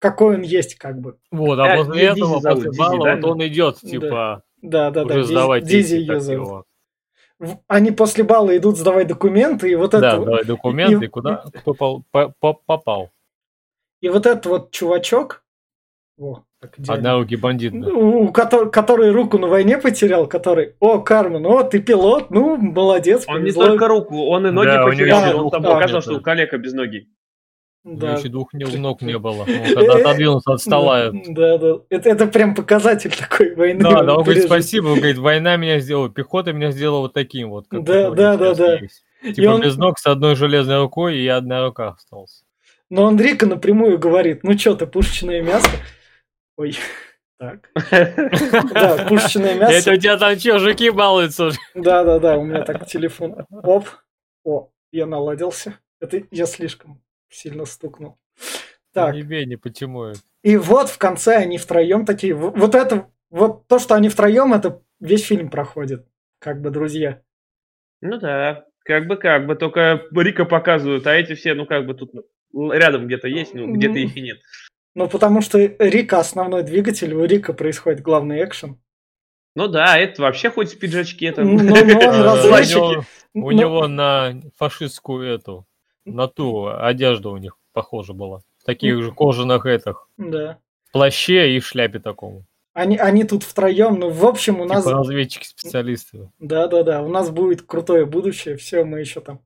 какой 0.00 0.34
он 0.34 0.42
есть, 0.42 0.74
как 0.74 1.00
бы. 1.00 1.16
Вот, 1.30 1.58
а 1.60 1.76
после 1.76 1.94
Дизи 2.08 2.18
этого, 2.18 2.40
зовут, 2.40 2.56
после 2.64 2.70
Дизи, 2.70 2.78
бала, 2.80 3.04
да? 3.04 3.14
вот 3.16 3.24
он 3.24 3.46
идет, 3.46 3.76
Да. 3.82 3.88
типа, 3.88 4.42
Да, 4.62 4.90
да, 4.90 5.04
да. 5.04 5.14
уже 5.14 5.22
Дизи- 5.22 5.32
сдавать 5.32 5.64
Дизи 5.64 5.96
эти, 5.96 6.00
ее 6.10 6.20
зовут. 6.20 6.64
Они 7.68 7.90
после 7.92 8.24
бала 8.24 8.54
идут 8.56 8.76
сдавать 8.76 9.06
документы, 9.06 9.70
и 9.70 9.74
вот 9.76 9.92
Да, 9.92 9.98
это... 9.98 10.24
давай 10.24 10.44
документы, 10.44 11.04
и- 11.04 11.08
куда 11.08 11.36
кто 11.54 11.72
пол- 11.74 12.02
по- 12.10 12.34
по- 12.40 12.54
попал. 12.66 13.10
И 14.00 14.08
вот 14.08 14.26
этот 14.26 14.46
вот 14.46 14.70
чувачок, 14.72 15.44
о. 16.18 16.42
Однорукий 16.88 17.36
бандит. 17.38 17.72
да. 17.80 17.88
у, 17.90 18.24
у 18.24 18.28
котор- 18.32 18.68
который 18.68 19.10
руку 19.12 19.38
на 19.38 19.46
войне 19.46 19.78
потерял, 19.78 20.26
который, 20.26 20.74
о, 20.78 20.98
Кармен, 20.98 21.46
о, 21.46 21.62
ты 21.62 21.80
пилот, 21.80 22.30
ну, 22.30 22.58
молодец, 22.58 23.24
Он 23.26 23.36
не 23.36 23.40
повезло». 23.44 23.66
только 23.68 23.88
руку, 23.88 24.26
он 24.26 24.46
и 24.46 24.50
ноги 24.50 24.66
Да, 24.66 24.84
потерял, 24.84 25.46
он 25.46 25.50
там 25.50 25.62
нет, 25.62 25.88
что 26.02 26.12
да. 26.12 26.18
у 26.18 26.20
калека 26.20 26.58
без 26.58 26.74
ноги. 26.74 27.08
Да. 27.82 28.12
еще 28.12 28.28
двух 28.28 28.52
ног 28.52 29.00
не 29.00 29.18
было. 29.18 29.42
Он 29.42 29.74
когда 29.74 29.94
отодвинулся 29.94 30.52
от 30.52 30.60
стола. 30.60 31.10
Да, 31.12 31.56
да. 31.56 31.76
Это, 31.88 32.10
это 32.10 32.26
прям 32.26 32.54
показатель 32.54 33.12
такой 33.16 33.54
войны. 33.54 33.80
Да, 33.80 34.02
да, 34.02 34.16
он 34.16 34.24
говорит, 34.24 34.44
спасибо, 34.44 34.88
он 34.88 34.98
говорит, 34.98 35.16
война 35.16 35.56
меня 35.56 35.78
сделала, 35.80 36.10
пехота 36.10 36.52
меня 36.52 36.72
сделала 36.72 37.00
вот 37.00 37.14
таким 37.14 37.50
вот. 37.50 37.66
Да, 37.70 38.10
да, 38.10 38.36
да, 38.36 38.54
да. 38.54 38.78
Типа 39.22 39.58
без 39.58 39.76
ног 39.76 39.98
с 39.98 40.06
одной 40.06 40.34
железной 40.34 40.78
рукой 40.78 41.18
и 41.18 41.26
одна 41.26 41.64
рука 41.64 41.90
осталась. 41.90 42.42
Но 42.90 43.06
Андрейка 43.06 43.46
напрямую 43.46 43.98
говорит, 43.98 44.42
ну 44.42 44.58
что 44.58 44.74
ты, 44.74 44.86
пушечное 44.86 45.42
мясо? 45.42 45.70
Ой, 46.56 46.76
так. 47.38 47.70
Да, 48.72 49.06
пушечное 49.08 49.54
мясо. 49.58 49.72
Это 49.72 49.92
у 49.92 49.96
тебя 49.96 50.18
там 50.18 50.38
что, 50.38 50.58
жуки 50.58 50.90
балуются? 50.90 51.50
Да, 51.74 52.04
да, 52.04 52.18
да, 52.18 52.36
у 52.36 52.44
меня 52.44 52.62
так 52.62 52.86
телефон. 52.86 53.46
Оп. 53.50 53.86
О, 54.44 54.70
я 54.92 55.06
наладился. 55.06 55.78
Это 56.00 56.22
я 56.30 56.46
слишком 56.46 57.00
сильно 57.30 57.64
стукнул. 57.64 58.18
Так, 58.92 59.14
Не 59.14 59.22
бей, 59.22 59.46
не 59.46 59.56
почему. 59.56 60.12
и 60.42 60.56
вот 60.56 60.88
в 60.90 60.98
конце 60.98 61.36
они 61.36 61.58
втроем 61.58 62.04
такие. 62.04 62.34
Вот 62.34 62.74
это, 62.74 63.08
вот 63.30 63.66
то, 63.68 63.78
что 63.78 63.94
они 63.94 64.08
втроем, 64.08 64.52
это 64.52 64.82
весь 64.98 65.24
фильм 65.26 65.48
проходит. 65.48 66.06
Как 66.40 66.60
бы 66.60 66.70
друзья. 66.70 67.22
Ну 68.02 68.18
да, 68.18 68.64
как 68.84 69.06
бы, 69.06 69.16
как 69.16 69.46
бы, 69.46 69.54
только 69.54 70.02
Рика 70.12 70.44
показывают, 70.44 71.06
а 71.06 71.14
эти 71.14 71.34
все, 71.34 71.54
ну 71.54 71.66
как 71.66 71.86
бы 71.86 71.94
тут 71.94 72.12
ну, 72.52 72.72
рядом 72.72 73.06
где-то 73.06 73.28
есть, 73.28 73.54
ну 73.54 73.72
где-то 73.72 73.98
их 73.98 74.16
и 74.16 74.20
нет. 74.22 74.38
Ну, 74.96 75.08
потому 75.08 75.40
что 75.40 75.58
Рика 75.60 76.18
основной 76.18 76.64
двигатель, 76.64 77.14
у 77.14 77.24
Рика 77.24 77.52
происходит 77.52 78.00
главный 78.00 78.42
экшен. 78.42 78.80
Ну 79.54 79.68
да, 79.68 79.96
это 79.98 80.22
вообще 80.22 80.50
хоть 80.50 80.72
в 80.74 80.78
пиджачке 80.80 81.26
это. 81.26 81.44
Ну, 81.44 81.58
ну, 81.62 81.74
он 81.74 81.90
Э, 81.90 82.22
разведчик. 82.24 82.76
У 82.78 82.80
него- 82.82 83.04
у 83.34 83.40
Ну, 83.40 83.50
него 83.52 83.86
на 83.86 84.40
фашистскую 84.56 85.22
эту, 85.32 85.64
на 86.04 86.28
ту 86.28 86.66
одежду 86.66 87.32
у 87.32 87.36
них 87.36 87.56
похоже 87.72 88.12
была. 88.14 88.40
В 88.58 88.64
таких 88.64 89.02
же 89.02 89.12
кожаных 89.12 89.66
этих, 89.66 90.08
Да. 90.18 90.58
плаще 90.92 91.56
и 91.56 91.60
в 91.60 91.66
шляпе 91.66 91.98
такому. 91.98 92.44
Они, 92.72 92.96
они 92.96 93.24
тут 93.24 93.42
втроем, 93.42 93.98
ну, 93.98 94.10
в 94.10 94.24
общем, 94.24 94.60
у 94.60 94.64
нас... 94.64 94.84
Типа 94.84 94.98
разведчики-специалисты. 94.98 96.30
Да-да-да, 96.38 97.02
у 97.02 97.08
нас 97.08 97.30
будет 97.30 97.62
крутое 97.62 98.06
будущее, 98.06 98.56
все, 98.56 98.84
мы 98.84 99.00
еще 99.00 99.20
там 99.20 99.40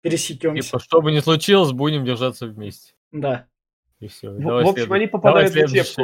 пересекемся. 0.00 0.62
Типа, 0.62 0.78
что 0.78 1.00
бы 1.00 1.10
ни 1.12 1.18
случилось, 1.18 1.72
будем 1.72 2.04
держаться 2.04 2.46
вместе. 2.46 2.94
Да. 3.10 3.46
И 4.00 4.08
все. 4.08 4.30
В, 4.30 4.42
в 4.42 4.68
общем, 4.68 4.92
они 4.92 5.06
попадают 5.06 5.52
в 5.52 5.56
учебку. 5.56 6.02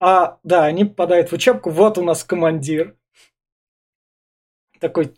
А, 0.00 0.38
да, 0.42 0.64
они 0.64 0.84
попадают 0.84 1.30
в 1.30 1.32
учебку. 1.32 1.70
Вот 1.70 1.98
у 1.98 2.02
нас 2.02 2.22
командир. 2.22 2.96
Такой 4.78 5.14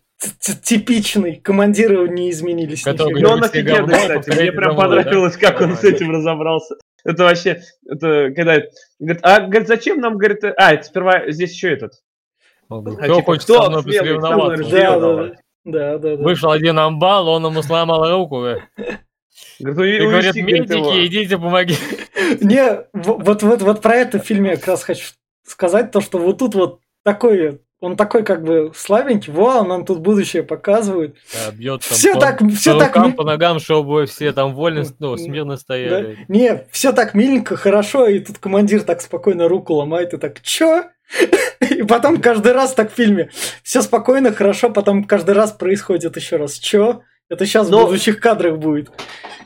типичный. 0.63 1.35
Командиры 1.35 2.07
не 2.09 2.29
изменились. 2.29 2.83
Который 2.83 3.23
он 3.25 3.43
офигенный, 3.43 3.95
кстати. 3.95 4.29
Мне 4.29 4.51
прям 4.51 4.75
понравилось, 4.75 5.37
как 5.37 5.61
он 5.61 5.75
с 5.75 5.83
этим 5.83 6.11
разобрался. 6.11 6.75
Это 7.03 7.23
вообще, 7.23 7.61
это 7.87 8.31
когда, 8.35 8.61
говорит, 8.99 9.19
а 9.23 9.39
говорит, 9.39 9.67
зачем 9.67 9.99
нам, 9.99 10.17
говорит, 10.17 10.43
а, 10.43 10.73
это 10.73 10.83
сперва 10.83 11.31
здесь 11.31 11.51
еще 11.51 11.73
этот. 11.73 11.93
А, 12.69 12.79
кто 12.79 13.15
типа, 13.15 13.23
хочет 13.23 13.43
кто 13.45 13.63
со 13.63 13.69
мной 13.69 13.83
посоревноваться? 13.83 14.63
Да, 14.69 14.99
да, 14.99 15.35
да, 15.65 15.97
да, 15.97 16.15
да. 16.17 16.23
Вышел 16.23 16.51
один 16.51 16.77
амбал, 16.77 17.27
он 17.27 17.45
ему 17.45 17.63
сломал 17.63 18.09
руку. 18.09 18.45
Говорит, 19.59 20.01
и 20.01 20.05
говорит, 20.05 20.35
медики, 20.35 21.07
идите, 21.07 21.37
помоги. 21.37 21.75
Не, 22.39 22.85
вот, 22.93 23.41
вот, 23.41 23.61
вот 23.61 23.81
про 23.81 23.95
это 23.95 24.19
в 24.19 24.25
фильме 24.25 24.51
я 24.51 24.57
как 24.57 24.67
раз 24.67 24.83
хочу 24.83 25.07
сказать, 25.43 25.91
то, 25.91 26.01
что 26.01 26.19
вот 26.19 26.37
тут 26.37 26.55
вот 26.55 26.79
такой 27.03 27.61
он 27.81 27.97
такой 27.97 28.23
как 28.23 28.43
бы 28.43 28.71
слабенький, 28.75 29.33
вау, 29.33 29.65
нам 29.65 29.85
тут 29.85 29.99
будущее 29.99 30.43
показывают. 30.43 31.17
Да, 31.33 31.51
бьет 31.51 31.81
там 31.81 31.97
все 31.97 32.13
по, 32.13 32.19
так, 32.19 32.41
все 32.55 32.73
по 32.73 32.79
так 32.79 32.95
рукам, 32.95 33.13
по 33.13 33.23
ногам, 33.23 33.59
чтобы 33.59 34.05
все 34.05 34.31
там 34.33 34.53
вольно, 34.53 34.85
ну, 34.99 35.17
смирно 35.17 35.57
стояли. 35.57 36.15
Да? 36.15 36.23
Не, 36.27 36.67
все 36.71 36.93
так 36.93 37.15
миленько, 37.15 37.57
хорошо, 37.57 38.05
и 38.05 38.19
тут 38.19 38.37
командир 38.37 38.83
так 38.83 39.01
спокойно 39.01 39.47
руку 39.47 39.73
ломает, 39.73 40.13
и 40.13 40.17
так, 40.17 40.41
чё? 40.41 40.85
И 41.59 41.83
потом 41.83 42.21
каждый 42.21 42.53
раз 42.53 42.73
так 42.73 42.91
в 42.91 42.95
фильме. 42.95 43.29
Все 43.63 43.81
спокойно, 43.81 44.31
хорошо, 44.31 44.69
потом 44.69 45.03
каждый 45.03 45.35
раз 45.35 45.51
происходит 45.51 46.15
еще 46.15 46.37
раз. 46.37 46.53
Чё? 46.53 47.01
Это 47.31 47.45
сейчас 47.45 47.69
Но... 47.69 47.83
в 47.83 47.85
будущих 47.85 48.19
кадрах 48.19 48.57
будет. 48.57 48.91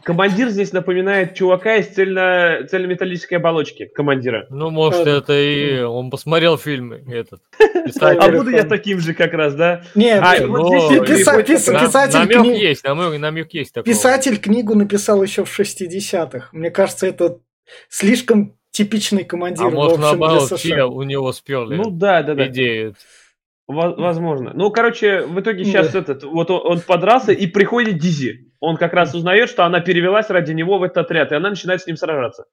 Командир 0.01 0.49
здесь 0.49 0.73
напоминает 0.73 1.35
чувака 1.35 1.75
из 1.75 1.87
цельно, 1.87 2.65
цельнометаллической 2.69 3.37
оболочки 3.37 3.85
командира. 3.85 4.47
Ну, 4.49 4.71
может, 4.71 5.05
это 5.05 5.33
и... 5.33 5.81
Он 5.81 6.09
посмотрел 6.09 6.57
фильм 6.57 6.93
этот. 6.93 7.41
А 8.01 8.29
буду 8.31 8.49
я 8.49 8.63
таким 8.63 8.99
же 8.99 9.13
как 9.13 9.33
раз, 9.33 9.53
да? 9.53 9.83
Нет, 9.93 10.19
а, 10.23 10.35
писатель... 11.03 11.73
Намек 11.73 12.57
есть, 12.57 12.83
намек 12.83 13.53
есть 13.53 13.73
такой. 13.73 13.93
Писатель 13.93 14.39
книгу 14.39 14.73
написал 14.73 15.21
еще 15.21 15.45
в 15.45 15.59
60-х. 15.59 16.49
Мне 16.51 16.71
кажется, 16.71 17.05
это 17.05 17.37
слишком 17.89 18.57
типичный 18.71 19.23
командир. 19.23 19.67
А 19.67 19.69
может, 19.69 19.99
наоборот, 19.99 20.51
у 20.51 21.03
него 21.03 21.31
сперли. 21.31 21.75
Ну 21.75 21.91
да, 21.91 22.23
да, 22.23 22.33
да. 22.33 22.47
Идею. 22.47 22.95
Возможно. 23.67 24.51
Ну, 24.53 24.69
короче, 24.69 25.21
в 25.21 25.39
итоге 25.39 25.65
сейчас 25.65 25.91
да. 25.91 25.99
этот, 25.99 26.23
вот 26.23 26.51
он, 26.51 26.61
он 26.63 26.81
подрался, 26.81 27.31
и 27.31 27.47
приходит 27.47 27.97
Дизи. 27.97 28.51
Он 28.59 28.77
как 28.77 28.93
раз 28.93 29.15
узнает, 29.15 29.49
что 29.49 29.65
она 29.65 29.79
перевелась 29.79 30.29
ради 30.29 30.51
него 30.51 30.77
в 30.77 30.83
этот 30.83 30.99
отряд, 30.99 31.31
и 31.31 31.35
она 31.35 31.49
начинает 31.49 31.81
с 31.81 31.87
ним 31.87 31.97
сражаться. 31.97 32.45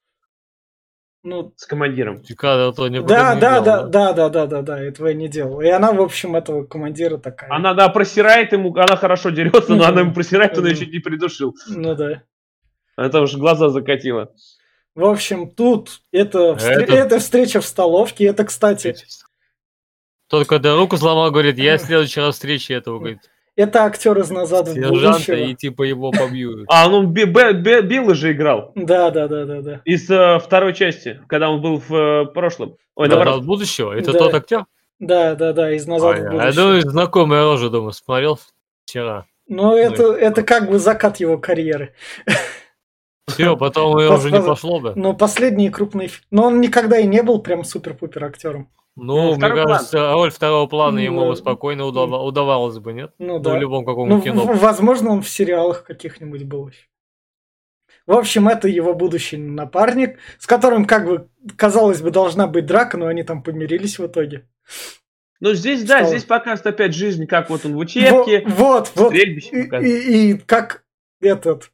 Ну, 1.24 1.52
с 1.56 1.66
командиром. 1.66 2.22
Когда 2.36 2.72
то 2.72 2.88
не 2.88 3.00
да, 3.00 3.36
да, 3.36 3.60
да, 3.60 3.82
да, 3.84 4.12
да, 4.12 4.28
да, 4.28 4.46
да, 4.46 4.62
да, 4.62 4.82
этого 4.82 5.08
я 5.08 5.14
не 5.14 5.28
делал. 5.28 5.60
И 5.60 5.68
она, 5.68 5.92
в 5.92 6.00
общем, 6.00 6.34
этого 6.34 6.64
командира 6.64 7.16
такая. 7.18 7.52
Она, 7.52 7.74
да, 7.74 7.88
просирает 7.90 8.52
ему, 8.52 8.74
она 8.74 8.96
хорошо 8.96 9.30
дерется, 9.30 9.74
но 9.74 9.84
она 9.84 10.00
ему 10.00 10.14
просирает, 10.14 10.58
он 10.58 10.66
ее 10.66 10.74
чуть 10.74 10.92
не 10.92 10.98
придушил. 10.98 11.54
Ну 11.68 11.94
да. 11.94 12.22
Это 12.96 13.20
уже 13.20 13.38
глаза 13.38 13.68
закатила. 13.68 14.32
В 14.94 15.04
общем, 15.04 15.50
тут 15.50 16.02
это, 16.10 16.56
это... 16.60 16.94
эта 16.94 17.18
встреча 17.18 17.60
в 17.60 17.66
столовке. 17.66 18.26
Это, 18.26 18.44
кстати, 18.44 18.94
тот, 20.32 20.46
когда 20.46 20.74
руку 20.74 20.96
сломал, 20.96 21.30
говорит, 21.30 21.58
я 21.58 21.76
в 21.76 21.82
следующий 21.82 22.18
раз 22.20 22.36
встречи 22.36 22.72
этого, 22.72 22.98
говорит. 22.98 23.18
Это 23.54 23.84
актер 23.84 24.18
из 24.18 24.30
«Назад 24.30 24.66
в 24.66 24.74
будущее». 24.74 25.50
и 25.50 25.54
типа 25.54 25.82
его 25.82 26.10
побьют. 26.10 26.64
А, 26.68 26.88
ну 26.88 27.02
Билл 27.02 28.14
же 28.14 28.32
играл. 28.32 28.72
Да, 28.74 29.10
да, 29.10 29.28
да, 29.28 29.44
да, 29.44 29.60
да. 29.60 29.82
Из 29.84 30.08
э, 30.10 30.38
второй 30.38 30.72
части, 30.72 31.20
когда 31.28 31.50
он 31.50 31.60
был 31.60 31.82
в 31.86 31.94
э, 31.94 32.24
прошлом. 32.32 32.76
Ой, 32.94 33.10
«Назад 33.10 33.42
в 33.42 33.44
будущего»? 33.44 33.92
Это 33.92 34.14
тот 34.14 34.32
актер? 34.32 34.64
Да, 34.98 35.34
да, 35.34 35.52
да, 35.52 35.70
из 35.70 35.86
«Назад 35.86 36.18
в 36.18 36.22
будущее». 36.22 36.46
Я 36.46 36.52
думаю, 36.54 36.80
знакомая 36.80 37.42
рожа, 37.42 37.68
думаю, 37.68 37.92
смотрел 37.92 38.38
вчера. 38.86 39.26
Ну, 39.48 39.76
это, 39.76 40.14
это 40.14 40.42
как 40.42 40.70
бы 40.70 40.78
закат 40.78 41.20
его 41.20 41.36
карьеры. 41.36 41.92
Все, 43.28 43.54
потом 43.58 43.98
ее 43.98 44.14
уже 44.14 44.30
не 44.30 44.40
пошло 44.40 44.80
бы. 44.80 44.94
Но 44.96 45.12
последние 45.12 45.70
крупные... 45.70 46.08
Но 46.30 46.44
он 46.44 46.62
никогда 46.62 46.98
и 46.98 47.06
не 47.06 47.22
был 47.22 47.42
прям 47.42 47.64
супер-пупер 47.64 48.24
актером. 48.24 48.70
Ну, 48.94 49.34
ну 49.34 49.36
мне 49.36 49.48
кажется, 49.48 49.98
план. 49.98 50.12
роль 50.14 50.30
второго 50.30 50.66
плана 50.66 50.96
ну, 50.96 51.02
ему 51.02 51.34
спокойно 51.34 51.84
удав... 51.86 52.10
удавалось 52.10 52.78
бы, 52.78 52.92
нет? 52.92 53.14
Ну, 53.18 53.38
да. 53.38 53.54
в 53.54 53.56
любом 53.56 53.86
каком-то 53.86 54.16
ну, 54.16 54.22
кино. 54.22 54.44
Возможно, 54.44 55.12
он 55.12 55.22
в 55.22 55.28
сериалах 55.28 55.84
каких-нибудь 55.84 56.44
был 56.44 56.68
еще. 56.68 56.86
В 58.06 58.12
общем, 58.12 58.48
это 58.48 58.68
его 58.68 58.94
будущий 58.94 59.36
напарник, 59.36 60.18
с 60.38 60.46
которым, 60.46 60.84
как 60.84 61.06
бы, 61.06 61.28
казалось 61.56 62.02
бы, 62.02 62.10
должна 62.10 62.46
быть 62.46 62.66
драка, 62.66 62.98
но 62.98 63.06
они 63.06 63.22
там 63.22 63.42
помирились 63.42 63.98
в 63.98 64.06
итоге. 64.06 64.46
Ну, 65.40 65.54
здесь, 65.54 65.84
Стало. 65.84 66.02
да, 66.02 66.06
здесь 66.08 66.24
показывает 66.24 66.74
опять 66.74 66.94
жизнь, 66.94 67.26
как 67.26 67.48
вот 67.48 67.64
он 67.64 67.74
в 67.74 67.78
учебке. 67.78 68.44
Вот, 68.46 68.92
вот. 68.94 69.14
И, 69.14 69.40
и, 69.40 70.30
и 70.30 70.38
как 70.38 70.84
этот... 71.20 71.72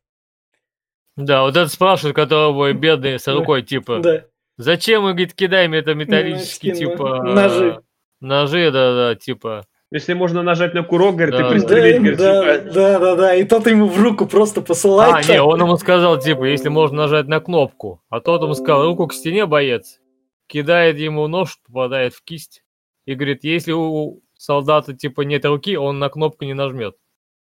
Да, 1.16 1.42
вот 1.42 1.56
этот 1.56 1.72
спрашивает, 1.72 2.14
которого 2.14 2.72
бедный 2.72 3.18
с 3.18 3.26
рукой, 3.26 3.62
типа... 3.62 3.98
Да. 4.00 4.24
Зачем 4.58 5.04
мы, 5.04 5.10
говорит, 5.10 5.34
кидаем 5.34 5.72
это 5.72 5.94
металлические, 5.94 6.74
ну, 6.74 6.78
типа... 6.78 7.22
Ножи. 7.22 7.80
Ножи, 8.20 8.70
да-да, 8.72 9.14
типа... 9.14 9.64
Если 9.92 10.12
можно 10.12 10.42
нажать 10.42 10.74
на 10.74 10.82
курок, 10.82 11.14
говорит, 11.14 11.34
да, 11.34 11.46
и 11.46 11.50
пристрелить, 11.52 12.18
да, 12.18 12.42
говорит, 12.42 12.64
да, 12.64 12.68
типа... 12.68 12.74
да, 12.74 12.98
да, 12.98 13.16
да, 13.16 13.34
и 13.36 13.44
тот 13.44 13.66
ему 13.68 13.86
в 13.86 14.02
руку 14.02 14.26
просто 14.26 14.60
посылает. 14.60 15.28
А, 15.28 15.32
не, 15.32 15.40
он 15.40 15.60
ему 15.60 15.76
сказал, 15.76 16.20
типа, 16.20 16.44
если 16.44 16.68
можно 16.68 17.04
нажать 17.04 17.28
на 17.28 17.40
кнопку. 17.40 18.02
А 18.10 18.20
тот 18.20 18.42
ему 18.42 18.54
сказал, 18.54 18.84
руку 18.84 19.06
к 19.06 19.14
стене, 19.14 19.46
боец. 19.46 20.00
Кидает 20.48 20.98
ему 20.98 21.28
нож, 21.28 21.58
попадает 21.64 22.12
в 22.12 22.22
кисть. 22.24 22.64
И 23.06 23.14
говорит, 23.14 23.44
если 23.44 23.72
у 23.72 24.20
солдата, 24.36 24.92
типа, 24.92 25.20
нет 25.20 25.44
руки, 25.44 25.76
он 25.76 26.00
на 26.00 26.08
кнопку 26.08 26.44
не 26.44 26.54
нажмет. 26.54 26.96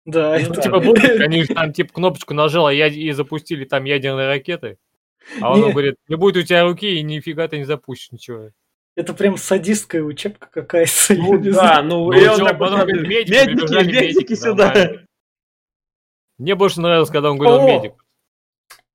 Да, 0.05 0.39
ну, 0.39 0.53
это... 0.53 0.61
Типа, 0.61 0.79
будут, 0.79 1.03
они 1.03 1.43
там, 1.45 1.73
типа, 1.73 1.93
кнопочку 1.93 2.33
нажал, 2.33 2.67
а 2.67 2.73
я... 2.73 2.87
и 2.87 3.11
запустили 3.11 3.65
там 3.65 3.83
ядерные 3.83 4.27
ракеты. 4.27 4.77
А 5.39 5.53
он 5.53 5.71
говорит, 5.71 5.95
не 6.07 6.15
будет 6.15 6.37
у 6.37 6.41
тебя 6.43 6.63
руки, 6.63 6.99
и 6.99 7.03
нифига 7.03 7.47
ты 7.47 7.57
не 7.57 7.65
запустишь 7.65 8.11
ничего. 8.11 8.49
Это 8.95 9.13
прям 9.13 9.37
садистская 9.37 10.03
учебка 10.03 10.49
какая-то. 10.51 11.15
Ну 11.15 11.37
да, 11.39 11.81
ну, 11.81 12.11
ну 12.11 12.13
и 12.13 12.27
он 12.27 12.39
так 12.39 12.59
потом 12.59 12.81
говорит, 12.81 13.07
медики, 13.07 13.31
медики, 13.31 13.95
медики 13.95 14.35
сюда. 14.35 14.91
Мне 16.37 16.55
больше 16.55 16.81
нравилось, 16.81 17.09
когда 17.09 17.31
он 17.31 17.37
говорил 17.37 17.67
медик. 17.67 17.93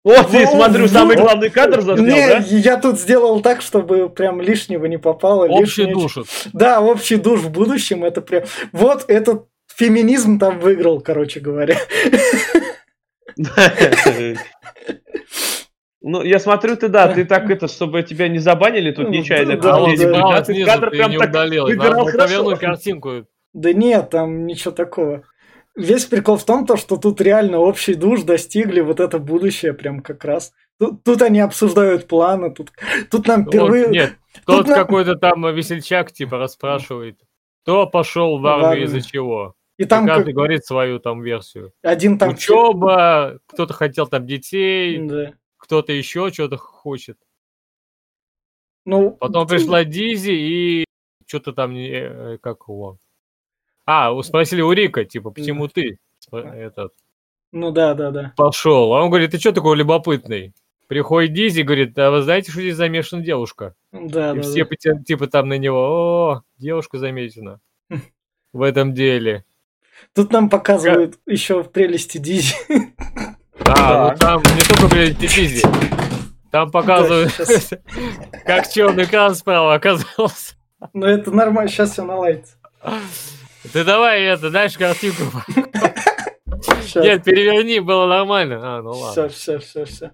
Вот, 0.04 0.32
я 0.32 0.46
смотрю, 0.46 0.86
самый 0.86 1.16
главный 1.16 1.50
кадр 1.50 1.80
заснял, 1.80 2.06
не, 2.06 2.28
да? 2.28 2.38
я 2.38 2.76
тут 2.76 3.00
сделал 3.00 3.40
так, 3.40 3.60
чтобы 3.60 4.08
прям 4.08 4.40
лишнего 4.40 4.86
не 4.86 4.98
попало. 4.98 5.46
Общий 5.48 5.86
душ. 5.86 6.18
Да, 6.52 6.80
общий 6.80 7.16
душ 7.16 7.40
в 7.40 7.50
будущем, 7.50 8.04
это 8.04 8.20
прям... 8.20 8.44
Вот 8.70 9.04
этот 9.08 9.48
феминизм 9.66 10.38
там 10.38 10.60
выиграл, 10.60 11.00
короче 11.00 11.40
говоря. 11.40 11.76
Ну, 16.08 16.22
я 16.22 16.38
смотрю, 16.38 16.76
ты 16.76 16.86
да, 16.86 17.12
ты 17.12 17.24
так 17.24 17.50
это, 17.50 17.66
чтобы 17.66 18.04
тебя 18.04 18.28
не 18.28 18.38
забанили 18.38 18.92
тут 18.92 19.08
нечаянно. 19.08 19.56
Да, 19.56 19.80
да, 19.80 19.96
да, 19.96 20.40
да, 20.40 20.64
кадр 20.64 20.90
прям 20.90 21.10
не 21.10 21.18
так 21.18 21.30
удалил. 21.30 21.66
Надо 21.66 22.04
повернуть 22.04 22.60
картинку. 22.60 23.26
Да 23.52 23.72
нет, 23.72 24.10
там 24.10 24.46
ничего 24.46 24.70
такого. 24.70 25.24
Весь 25.74 26.04
прикол 26.04 26.36
в 26.36 26.44
том, 26.44 26.64
то, 26.64 26.76
что 26.76 26.96
тут 26.96 27.20
реально 27.20 27.58
общий 27.58 27.94
душ 27.94 28.22
достигли 28.22 28.82
вот 28.82 29.00
это 29.00 29.18
будущее 29.18 29.74
прям 29.74 30.00
как 30.00 30.24
раз. 30.24 30.52
Тут, 30.78 31.02
тут 31.02 31.22
они 31.22 31.40
обсуждают 31.40 32.06
планы, 32.06 32.54
тут, 32.54 32.70
тут 33.10 33.26
нам 33.26 33.44
впервые... 33.44 33.86
Вот, 33.86 33.92
нет, 33.92 34.12
тут 34.46 34.68
нам... 34.68 34.78
какой-то 34.78 35.16
там 35.16 35.44
весельчак 35.52 36.12
типа 36.12 36.38
расспрашивает, 36.38 37.18
кто 37.64 37.84
пошел 37.88 38.38
в 38.38 38.46
армию 38.46 38.84
из-за 38.84 39.00
чего. 39.00 39.54
И 39.76 39.84
там 39.84 40.06
каждый 40.06 40.26
как... 40.26 40.34
говорит 40.36 40.64
свою 40.64 41.00
там 41.00 41.20
версию. 41.20 41.72
Один 41.82 42.16
там... 42.16 42.28
Учеба, 42.30 43.40
кто-то 43.48 43.74
хотел 43.74 44.06
там 44.06 44.24
детей. 44.24 44.98
Да 44.98 45.32
кто-то 45.56 45.92
еще 45.92 46.30
что-то 46.30 46.56
хочет. 46.56 47.18
Ну, 48.84 49.12
Потом 49.12 49.46
ты... 49.46 49.56
пришла 49.56 49.84
Дизи 49.84 50.30
и 50.30 50.84
что-то 51.26 51.52
там, 51.52 51.74
э, 51.74 52.38
как 52.38 52.58
его... 52.68 52.98
А, 53.84 54.20
спросили 54.22 54.62
у 54.62 54.72
Рика, 54.72 55.04
типа, 55.04 55.30
почему 55.30 55.68
ты 55.68 55.98
этот... 56.32 56.92
Ну 57.52 57.70
да, 57.70 57.94
да, 57.94 58.10
да. 58.10 58.32
Пошел. 58.36 58.94
А 58.94 59.02
он 59.02 59.10
говорит, 59.10 59.30
ты 59.30 59.38
что 59.38 59.52
такой 59.52 59.76
любопытный? 59.76 60.54
Приходит 60.88 61.32
Дизи, 61.32 61.62
говорит, 61.62 61.98
а 61.98 62.10
вы 62.10 62.22
знаете, 62.22 62.52
что 62.52 62.60
здесь 62.60 62.76
замешана 62.76 63.22
девушка? 63.22 63.74
Да, 63.92 64.32
и 64.32 64.36
да. 64.36 64.42
все 64.42 64.64
да. 64.64 65.02
типа 65.02 65.26
там 65.26 65.48
на 65.48 65.58
него, 65.58 65.78
о, 65.78 66.42
девушка 66.58 66.98
замечена 66.98 67.60
в 68.52 68.62
этом 68.62 68.94
деле. 68.94 69.44
Тут 70.14 70.32
нам 70.32 70.48
показывают 70.48 71.18
еще 71.26 71.62
в 71.62 71.70
прелести 71.70 72.18
Дизи. 72.18 72.54
Да, 73.66 74.10
ну 74.12 74.18
там 74.18 74.42
не 74.42 74.62
только, 74.62 74.86
блядь, 74.88 75.18
дивизии. 75.18 75.66
Там 76.50 76.70
показывают, 76.70 77.32
как 78.46 78.68
черный 78.70 79.04
экран 79.04 79.34
справа 79.34 79.74
оказался. 79.74 80.54
Ну 80.92 81.06
это 81.06 81.30
нормально, 81.30 81.70
сейчас 81.70 81.92
все 81.92 82.02
наладится. 82.04 82.54
Ты 83.72 83.84
давай 83.84 84.22
это, 84.22 84.50
дальше 84.50 84.78
картинку. 84.78 85.22
Нет, 86.94 87.24
переверни, 87.24 87.80
было 87.80 88.06
нормально. 88.06 88.58
А, 88.78 88.82
ну 88.82 88.92
Все, 88.92 89.02
ладно. 89.02 89.28
все, 89.28 89.58
все, 89.58 89.84
все. 89.84 90.12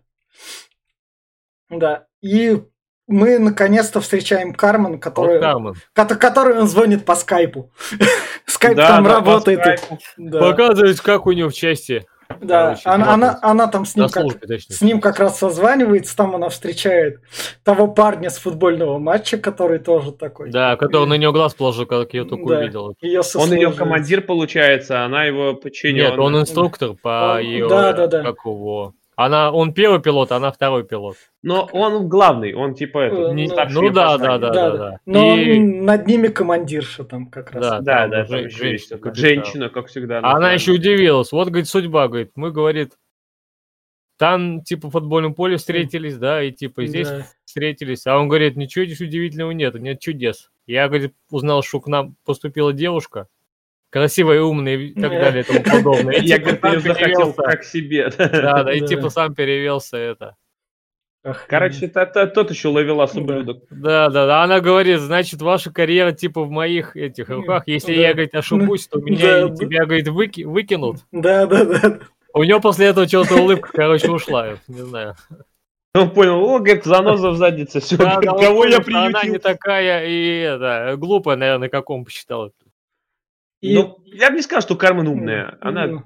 Да. 1.70 2.06
И 2.22 2.62
мы 3.06 3.38
наконец-то 3.38 4.00
встречаем 4.00 4.52
Кармен, 4.54 4.92
Вот 4.92 5.02
который, 5.02 5.40
Кармен. 5.40 5.74
кото- 5.94 6.16
который 6.16 6.58
он 6.58 6.66
звонит 6.68 7.04
по 7.04 7.14
скайпу. 7.14 7.70
Скайп 8.46 8.76
Да, 8.76 8.88
там 8.88 9.04
да, 9.04 9.10
по 9.10 9.16
работает. 9.16 9.60
скайпу. 9.60 9.98
Да, 10.16 10.40
Показывает, 10.40 11.00
как 11.00 11.26
у 11.26 11.32
него 11.32 11.50
в 11.50 11.54
части. 11.54 12.04
Да. 12.40 12.64
короче, 12.64 12.88
Она, 12.88 13.14
она, 13.14 13.38
она 13.42 13.66
там 13.68 13.84
с 13.84 13.94
ним, 13.96 14.08
как, 14.08 14.22
службе, 14.22 14.46
точнее. 14.46 14.76
с 14.76 14.80
ним 14.80 15.00
как 15.00 15.18
раз 15.20 15.38
созванивается, 15.38 16.16
там 16.16 16.34
она 16.34 16.48
встречает 16.48 17.20
того 17.64 17.88
парня 17.88 18.30
с 18.30 18.38
футбольного 18.38 18.98
матча, 18.98 19.36
который 19.38 19.78
тоже 19.78 20.12
такой. 20.12 20.50
Да, 20.50 20.76
который 20.76 21.06
на 21.06 21.14
него 21.14 21.32
глаз 21.32 21.54
положил, 21.54 21.86
как 21.86 22.14
я 22.14 22.24
только 22.24 22.48
Да. 22.48 22.58
увидел. 22.60 22.94
Её 23.00 23.22
Он 23.34 23.52
ее 23.52 23.72
командир, 23.72 24.22
получается, 24.22 25.04
она 25.04 25.24
его 25.24 25.54
подчиненная. 25.54 26.10
Нет, 26.10 26.18
он 26.18 26.38
инструктор 26.40 26.94
по 26.94 27.34
Он- 27.36 27.40
ее... 27.40 27.68
да, 27.68 27.92
да, 27.92 28.06
да. 28.06 28.22
Как 28.22 28.36
его... 28.44 28.94
Она, 29.14 29.52
он 29.52 29.74
первый 29.74 30.00
пилот, 30.00 30.32
а 30.32 30.36
она 30.36 30.50
второй 30.50 30.84
пилот. 30.84 31.16
Но 31.42 31.68
он 31.72 32.08
главный, 32.08 32.54
он 32.54 32.74
типа 32.74 32.98
Э, 32.98 33.06
это, 33.08 33.32
Не- 33.34 33.46
старший 33.48 33.74
ну 33.74 33.82
её 33.82 33.92
да, 33.92 34.16
да, 34.18 34.38
да, 34.38 34.38
Да, 34.38 34.50
да, 34.52 34.70
да. 34.70 34.76
да. 34.90 34.98
Но 35.04 35.36
И- 35.36 35.58
над 35.58 36.06
ними 36.06 36.28
командирша 36.28 37.04
там 37.04 37.26
как 37.26 37.52
раз. 37.52 37.62
Да, 37.62 37.80
Да, 37.80 38.24
да, 38.24 38.38
есть 38.38 38.56
женщина, 38.56 38.98
капитан. 38.98 39.14
женщина, 39.14 39.68
как 39.68 39.86
всегда. 39.88 40.16
А 40.16 40.20
она 40.20 40.32
назвали. 40.32 40.54
еще 40.54 40.72
удивилась. 40.72 41.30
Вот, 41.32 41.48
говорит, 41.48 41.68
судьба, 41.68 42.08
говорит, 42.08 42.30
мы, 42.36 42.52
говорит, 42.52 42.92
там, 44.18 44.62
типа, 44.62 44.88
в 44.88 44.92
футбольном 44.92 45.34
поле 45.34 45.56
встретились, 45.56 46.16
да, 46.16 46.42
и, 46.42 46.52
типа, 46.52 46.86
здесь 46.86 47.08
Да. 47.08 47.26
встретились. 47.44 48.06
А 48.06 48.16
он 48.18 48.28
говорит, 48.28 48.56
ничего 48.56 48.84
здесь 48.84 49.00
удивительного 49.00 49.50
нет, 49.50 49.74
нет 49.74 50.00
чудес. 50.00 50.50
Я, 50.66 50.86
говорит, 50.88 51.14
узнал, 51.30 51.62
что 51.62 51.80
к 51.80 51.88
нам 51.88 52.14
поступила 52.24 52.72
девушка, 52.72 53.26
красивая, 53.92 54.40
умная 54.42 54.76
и 54.76 54.94
так 54.94 55.10
Да. 55.12 55.20
далее 55.20 55.44
и 55.44 55.46
тому 55.46 55.62
подобное. 55.84 56.14
И, 56.14 56.26
Я, 56.26 56.38
типа, 56.38 56.80
захотел 56.80 56.94
перевелся. 56.94 57.42
как 57.42 57.62
себе. 57.64 58.10
Да, 58.18 58.62
да, 58.64 58.72
и 58.72 58.80
Да. 58.80 58.86
типа 58.86 59.10
сам 59.10 59.34
перевелся 59.34 59.98
это. 59.98 60.34
Короче, 61.46 61.86
тот 61.86 62.50
еще 62.50 62.68
ловелас 62.68 63.12
Да. 63.12 63.20
ублюдок. 63.20 63.62
Да, 63.70 64.08
да, 64.08 64.26
да. 64.26 64.42
Она 64.42 64.58
говорит, 64.60 64.98
значит, 64.98 65.40
ваша 65.40 65.70
карьера 65.72 66.10
типа 66.10 66.42
в 66.42 66.50
моих 66.50 66.96
этих 66.96 67.28
руках. 67.28 67.62
Если 67.66 67.94
Да. 67.94 68.00
я, 68.00 68.12
говорит, 68.12 68.34
ошибусь, 68.34 68.88
то 68.88 68.98
меня 68.98 69.18
Да, 69.20 69.40
и 69.46 69.48
да. 69.50 69.54
тебя, 69.56 69.84
говорит, 69.84 70.08
выки- 70.08 70.42
выкинут. 70.44 70.96
Да, 71.12 71.46
да, 71.46 71.64
да. 71.64 71.98
У 72.34 72.42
него 72.42 72.58
после 72.60 72.86
этого 72.86 73.06
что-то 73.06 73.36
улыбка, 73.36 73.70
короче, 73.72 74.10
ушла. 74.10 74.54
Не 74.66 74.80
знаю. 74.80 75.14
Он 75.94 76.10
понял, 76.10 76.42
о, 76.42 76.58
говорит, 76.58 76.84
заноза 76.86 77.30
в 77.30 77.36
заднице, 77.36 77.78
все, 77.80 77.98
Да, 77.98 78.18
да, 78.18 78.32
он 78.32 78.40
кого 78.42 78.64
я 78.64 78.80
что 78.80 78.90
Она 78.96 79.08
не 79.08 79.12
приютил? 79.12 79.40
такая 79.42 80.06
и 80.06 80.38
это, 80.38 80.94
глупая, 80.96 81.36
наверное, 81.36 81.68
как 81.68 81.88
он 81.90 82.04
посчитал. 82.06 82.50
И- 83.62 83.74
Ну, 83.74 83.98
я 84.06 84.30
бы 84.30 84.36
не 84.36 84.42
сказал, 84.42 84.60
что 84.60 84.76
Кармен 84.76 85.08
умная. 85.08 85.56
Она 85.60 85.86
Ну, 85.86 86.02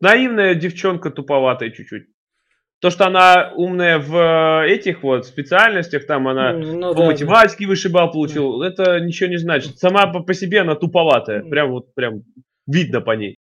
наивная 0.00 0.54
девчонка, 0.54 1.10
туповатая 1.10 1.70
чуть-чуть. 1.70 2.06
То, 2.80 2.90
что 2.90 3.06
она 3.06 3.52
умная 3.54 3.98
в 3.98 4.14
э, 4.64 4.68
этих 4.68 5.02
вот 5.02 5.26
специальностях, 5.26 6.06
там 6.06 6.28
она 6.28 6.52
ну 6.52 6.92
по 6.94 7.00
да, 7.00 7.06
математике 7.06 7.66
высший 7.66 7.90
балл 7.90 8.10
получил, 8.10 8.62
это 8.62 9.00
ничего 9.00 9.30
не 9.30 9.38
значит. 9.38 9.78
Сама 9.78 10.06
по, 10.06 10.20
по 10.20 10.34
себе 10.34 10.60
она 10.60 10.74
туповатая. 10.74 11.42
Прям 11.42 11.70
вот, 11.70 11.94
прям 11.94 12.22
видно 12.66 13.00
по 13.00 13.12
ней. 13.12 13.36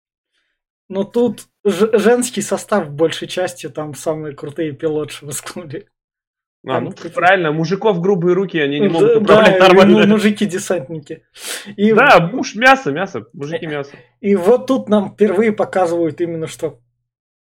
Но 0.89 1.03
тут 1.03 1.43
женский 1.63 2.41
состав 2.41 2.91
большей 2.91 3.27
частью 3.27 3.69
там 3.71 3.93
самые 3.93 4.35
крутые 4.35 4.73
пилотши 4.73 5.25
воскнули. 5.25 5.87
А, 6.65 6.73
Там 6.73 6.83
ну, 6.85 6.91
какие-то- 6.91 7.15
правильно, 7.15 7.51
мужиков 7.53 8.01
грубые 8.01 8.33
руки, 8.35 8.57
они 8.59 8.79
не 8.81 8.87
Да, 8.89 8.93
могут 8.93 9.13
да, 9.13 9.19
управлять 9.19 9.55
и 9.55 9.59
нормально. 9.59 9.99
му- 9.99 10.07
мужики-десантники. 10.07 11.23
И, 11.77 11.93
Да, 11.93 12.19
муж 12.33 12.55
мясо, 12.55 12.91
мясо, 12.91 13.25
мужики 13.33 13.65
мясо. 13.65 13.91
и 14.19 14.35
вот 14.35 14.67
тут 14.67 14.89
нам 14.89 15.11
впервые 15.13 15.53
показывают 15.53 16.19
именно, 16.19 16.47
что 16.47 16.79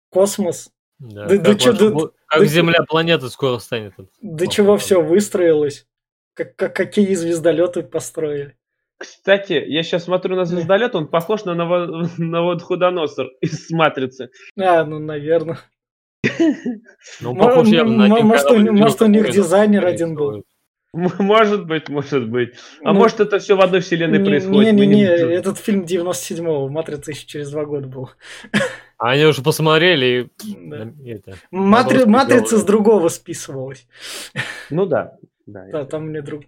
космос, 0.10 0.70
Да, 1.00 1.26
Да- 1.26 1.30
как 1.38 1.42
да 1.44 1.56
чё, 1.56 1.74
да- 1.74 2.10
как 2.28 2.42
да- 2.42 2.46
Земля 2.46 2.84
планета 2.88 3.30
скоро 3.30 3.58
станет. 3.58 3.94
до 4.22 4.46
чего 4.48 4.78
все 4.78 5.02
выстроилось, 5.02 5.88
как, 6.36 6.56
как- 6.56 6.76
какие 6.76 7.16
звездолеты 7.16 7.82
построили. 7.82 8.56
Кстати, 8.98 9.54
я 9.54 9.82
сейчас 9.82 10.04
смотрю 10.04 10.36
на 10.36 10.46
звездолет, 10.46 10.94
он 10.94 11.08
похож 11.08 11.44
на, 11.46 11.56
ново- 11.56 11.88
на 12.20 12.44
вот 12.44 12.62
худоносор 12.62 13.30
из 13.42 13.72
«Матрицы». 13.72 14.30
А, 14.60 14.84
ну, 14.86 15.00
наверное. 15.00 15.58
Ну, 17.22 17.36
похож 17.36 17.68
М- 17.68 17.74
явно 17.74 18.08
на 18.08 18.16
один 18.16 18.28
может, 18.28 18.46
у- 18.46 18.50
корабль, 18.50 18.72
может, 18.72 19.02
у 19.02 19.06
них 19.08 19.30
дизайнер 19.32 19.86
один 19.86 20.16
был. 20.16 20.44
Может 20.94 21.66
быть, 21.68 21.88
может 21.88 22.30
быть. 22.30 22.54
А 22.84 22.92
Ну, 22.92 23.00
может, 23.00 23.22
это 23.22 23.40
все 23.40 23.56
в 23.56 23.62
одной 23.62 23.80
вселенной 23.80 24.20
Не- 24.20 24.26
происходит. 24.26 24.74
Не-не-не, 24.74 24.96
не- 24.96 25.04
этот 25.36 25.58
фильм 25.58 25.84
97-го, 25.86 26.68
Матрица 26.68 27.12
еще 27.12 27.26
через 27.26 27.50
два 27.52 27.66
года 27.66 27.88
был. 27.88 28.10
А 28.98 29.12
Они 29.12 29.26
уже 29.26 29.42
посмотрели 29.42 30.30
и... 30.44 30.54
Да. 30.70 30.92
это, 31.06 31.34
Матри- 31.50 32.06
Матрица 32.06 32.58
с 32.58 32.64
другого 32.66 33.08
списывалась. 33.08 33.88
Ну 34.70 34.86
да. 34.86 35.16
да. 35.48 35.66
Да, 35.72 35.86
там 35.86 36.08
мне 36.08 36.22
друг. 36.22 36.44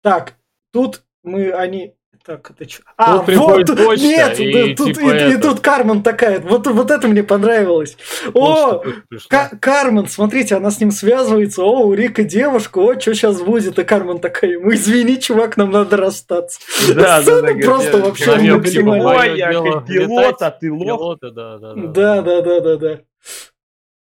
Так, 0.00 0.34
тут 0.72 1.02
мы, 1.24 1.50
они... 1.50 1.94
Так, 2.28 2.50
это 2.50 2.68
что? 2.68 2.82
А, 2.98 3.20
приходит 3.20 3.70
вот, 3.70 3.78
почта, 3.82 4.04
нет, 4.06 4.38
и 4.38 4.52
да, 4.52 4.74
тут, 4.76 4.86
типа 4.88 5.00
и, 5.00 5.30
и 5.30 5.32
это. 5.32 5.40
тут 5.48 5.60
Кармен 5.60 6.02
такая, 6.02 6.40
вот, 6.40 6.66
вот 6.66 6.90
это 6.90 7.08
мне 7.08 7.22
понравилось. 7.22 7.96
О. 8.34 8.82
Ка- 9.30 9.50
Кармен, 9.58 10.06
смотрите, 10.08 10.54
она 10.54 10.70
с 10.70 10.78
ним 10.78 10.90
связывается, 10.90 11.62
о, 11.62 11.86
у 11.86 11.94
Рика 11.94 12.24
девушка, 12.24 12.80
о, 12.80 13.00
что 13.00 13.14
сейчас 13.14 13.40
будет? 13.40 13.78
И 13.78 13.84
Кармен 13.84 14.18
такая, 14.18 14.50
ему, 14.50 14.74
извини, 14.74 15.18
чувак, 15.18 15.56
нам 15.56 15.70
надо 15.70 15.96
расстаться. 15.96 16.60
Да, 16.88 16.94
да, 16.94 17.22
Сцена 17.22 17.54
да, 17.54 17.64
просто 17.64 17.96
я- 17.96 18.04
вообще 18.04 18.24
человек 18.24 18.56
максимально. 18.56 19.04
голубой, 19.04 19.38
я 19.38 19.50
Дело 19.50 19.72
как 19.72 19.86
пилот, 19.86 20.10
летать, 20.20 20.42
а 20.42 20.50
ты 20.50 20.70
лох. 20.70 20.84
Пилоты, 20.84 21.30
да, 21.30 21.56
да, 21.58 21.74
Да, 21.76 22.20
да, 22.20 22.42
да, 22.42 22.60
да, 22.60 22.76
да. 22.76 22.98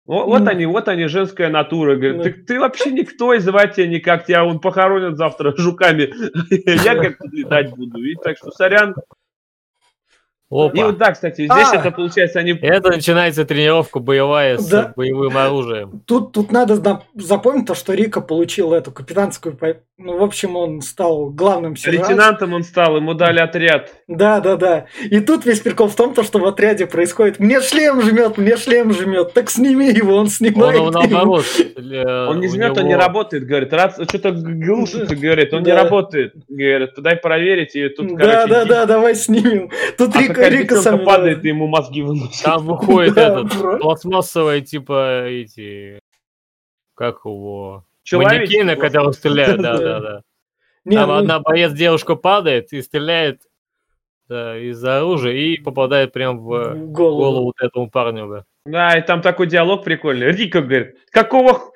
Вот, 0.07 0.25
вот 0.25 0.47
они, 0.47 0.65
вот 0.65 0.87
они, 0.87 1.07
женская 1.07 1.49
натура. 1.49 1.97
Говорит, 1.97 2.23
ты, 2.23 2.31
ты 2.31 2.59
вообще 2.59 2.91
никто, 2.91 3.33
и 3.33 3.39
звать 3.39 3.75
тебя 3.75 3.87
никак, 3.87 4.25
тебя 4.25 4.45
он 4.45 4.61
похоронят 4.61 5.17
завтра 5.17 5.53
жуками. 5.57 6.13
Я 6.83 6.95
как 6.95 7.17
летать 7.31 7.75
буду. 7.75 8.01
И 8.01 8.15
так 8.15 8.37
что, 8.37 8.51
сорян. 8.51 8.95
Опа. 10.49 10.77
И 10.77 10.81
вот 10.81 10.97
да, 10.97 11.11
кстати, 11.11 11.41
здесь 11.45 11.73
А! 11.73 11.75
это 11.75 11.91
получается, 11.91 12.39
они... 12.39 12.53
Это 12.53 12.89
начинается 12.89 13.43
тренировка 13.43 13.99
боевая 13.99 14.57
с 14.57 14.65
Да. 14.69 14.93
боевым 14.95 15.35
оружием. 15.35 16.01
Тут, 16.05 16.31
тут 16.31 16.53
надо 16.53 17.01
запомнить 17.15 17.67
то, 17.67 17.75
что 17.75 17.93
Рика 17.93 18.21
получил 18.21 18.73
эту 18.73 18.93
капитанскую... 18.93 19.59
Ну, 19.99 20.15
в 20.19 20.23
общем, 20.23 20.55
он 20.55 20.81
стал 20.81 21.31
главным 21.31 21.75
сержантом. 21.75 22.09
Лейтенантом 22.09 22.53
он 22.53 22.61
стал, 22.61 22.97
ему 22.97 23.15
дали 23.15 23.39
отряд. 23.39 23.91
Да, 24.07 24.39
да, 24.41 24.55
да. 24.55 24.85
И 25.09 25.19
тут 25.21 25.43
весь 25.47 25.59
прикол 25.59 25.87
в 25.87 25.95
том, 25.95 26.13
то, 26.13 26.21
что 26.21 26.37
в 26.37 26.45
отряде 26.45 26.85
происходит 26.85 27.39
«Мне 27.39 27.61
шлем 27.61 27.99
жмет, 28.03 28.37
мне 28.37 28.57
шлем 28.57 28.93
жмет, 28.93 29.33
так 29.33 29.49
сними 29.49 29.89
его», 29.89 30.13
он 30.13 30.19
Он 30.19 30.27
снимает. 30.29 30.75
его 30.75 30.91
наоборот. 30.91 31.45
э, 31.57 32.27
Он 32.29 32.39
не 32.39 32.47
жмет, 32.47 32.77
он 32.77 32.83
не 32.83 32.89
него- 32.91 33.01
работает, 33.01 33.47
говорит. 33.47 33.73
Рад... 33.73 33.95
Что-то 34.07 34.33
глушится, 34.33 35.15
говорит. 35.15 35.51
Он 35.55 35.63
не 35.63 35.71
Да. 35.71 35.83
работает. 35.83 36.35
Говорит, 36.47 36.91
дай 36.97 37.15
проверить. 37.15 37.75
И 37.75 37.89
тут, 37.89 38.15
Да, 38.17 38.43
короче, 38.45 38.47
да, 38.53 38.63
ди- 38.65 38.69
да, 38.69 38.85
давай 38.85 39.15
снимем. 39.15 39.71
Тут 39.97 40.15
А 40.15 40.21
Рика, 40.21 40.47
Рика 40.47 40.75
сам 40.75 41.03
падает, 41.05 41.43
и 41.43 41.47
ему 41.47 41.65
мозги 41.65 42.03
выносит. 42.03 42.43
Там 42.43 42.67
выходит 42.67 43.15
Да, 43.15 43.39
этот 43.39 43.57
бро. 43.57 43.79
пластмассовый, 43.79 44.61
типа, 44.61 45.25
эти... 45.25 45.99
Как 46.95 47.17
его? 47.25 47.83
Манекены, 48.13 48.75
просто. 48.75 48.81
которые 48.87 49.13
стреляют, 49.13 49.61
да, 49.61 49.73
Да. 49.77 49.79
да, 49.79 49.99
да. 49.99 50.21
Не, 50.85 50.95
Там 50.95 51.09
ну, 51.09 51.15
одна 51.15 51.39
боец 51.39 51.73
девушка 51.73 52.15
падает 52.15 52.71
и 52.71 52.81
стреляет 52.81 53.41
да, 54.29 54.57
из 54.57 54.83
оружия 54.83 55.33
и 55.33 55.57
попадает 55.57 56.13
прям 56.13 56.39
в 56.39 56.73
в 56.73 56.91
голову. 56.91 57.17
голову 57.17 57.45
вот 57.45 57.55
этому 57.59 57.89
парню. 57.89 58.27
Да. 58.27 58.45
Да, 58.65 58.97
и 58.97 59.01
там 59.01 59.21
такой 59.21 59.47
диалог 59.47 59.83
прикольный. 59.83 60.27
Рика 60.31 60.61
говорит, 60.61 60.95
какого 61.11 61.71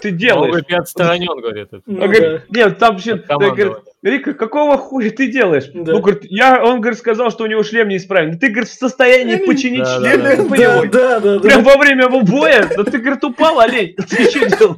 ты 0.00 0.10
Он 0.10 0.16
делаешь? 0.16 0.50
говорит, 0.50 0.70
я 0.70 0.78
отстранен, 0.78 1.40
говорит. 1.40 1.68
Ну, 1.86 2.02
Он 2.02 2.10
говорит, 2.10 2.50
нет, 2.50 2.78
там 2.78 2.94
вообще, 2.94 3.14
говорит, 3.16 3.72
Рика, 4.02 4.34
какого 4.34 4.78
хуя 4.78 5.10
ты 5.10 5.30
делаешь? 5.30 5.70
Да. 5.74 5.92
Ну, 5.92 6.00
говорит, 6.00 6.22
я, 6.24 6.62
он, 6.62 6.80
говорит, 6.80 6.98
сказал, 6.98 7.30
что 7.30 7.44
у 7.44 7.46
него 7.46 7.62
шлем 7.62 7.88
неисправен. 7.88 8.38
Ты, 8.38 8.48
говорит, 8.48 8.68
в 8.68 8.78
состоянии 8.78 9.36
починить 9.36 9.84
да, 9.84 9.98
шлем 9.98 10.22
да, 10.22 10.36
да. 10.36 10.86
да, 10.86 11.20
да, 11.20 11.38
да, 11.38 11.40
Прям 11.40 11.64
да. 11.64 11.70
во 11.70 11.78
время 11.78 12.08
боя? 12.08 12.68
Да 12.76 12.84
ты, 12.84 12.98
говорит, 12.98 13.24
упал, 13.24 13.60
олень. 13.60 13.94
Ты 14.08 14.30
что 14.30 14.48
делал? 14.48 14.76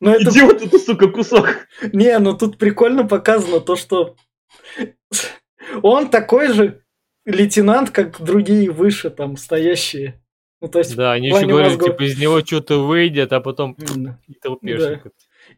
Но 0.00 0.14
это 0.14 0.30
Идиот 0.30 0.70
ты, 0.70 0.78
сука, 0.78 1.08
кусок. 1.08 1.66
Не, 1.92 2.18
ну 2.18 2.36
тут 2.36 2.58
прикольно 2.58 3.06
показано 3.06 3.60
то, 3.60 3.74
что 3.74 4.16
он 5.82 6.10
такой 6.10 6.48
же 6.52 6.82
лейтенант, 7.24 7.90
как 7.90 8.22
другие 8.22 8.70
выше 8.70 9.08
там 9.08 9.38
стоящие. 9.38 10.22
Ну, 10.64 10.68
то 10.70 10.78
есть, 10.78 10.96
Да, 10.96 11.12
они 11.12 11.30
в 11.30 11.36
еще 11.36 11.46
говорят, 11.46 11.72
мозгов. 11.72 11.90
типа, 11.90 12.02
из 12.04 12.18
него 12.18 12.40
что-то 12.40 12.78
выйдет, 12.86 13.34
а 13.34 13.40
потом 13.40 13.76
и 14.26 14.32
толпешник. 14.42 15.02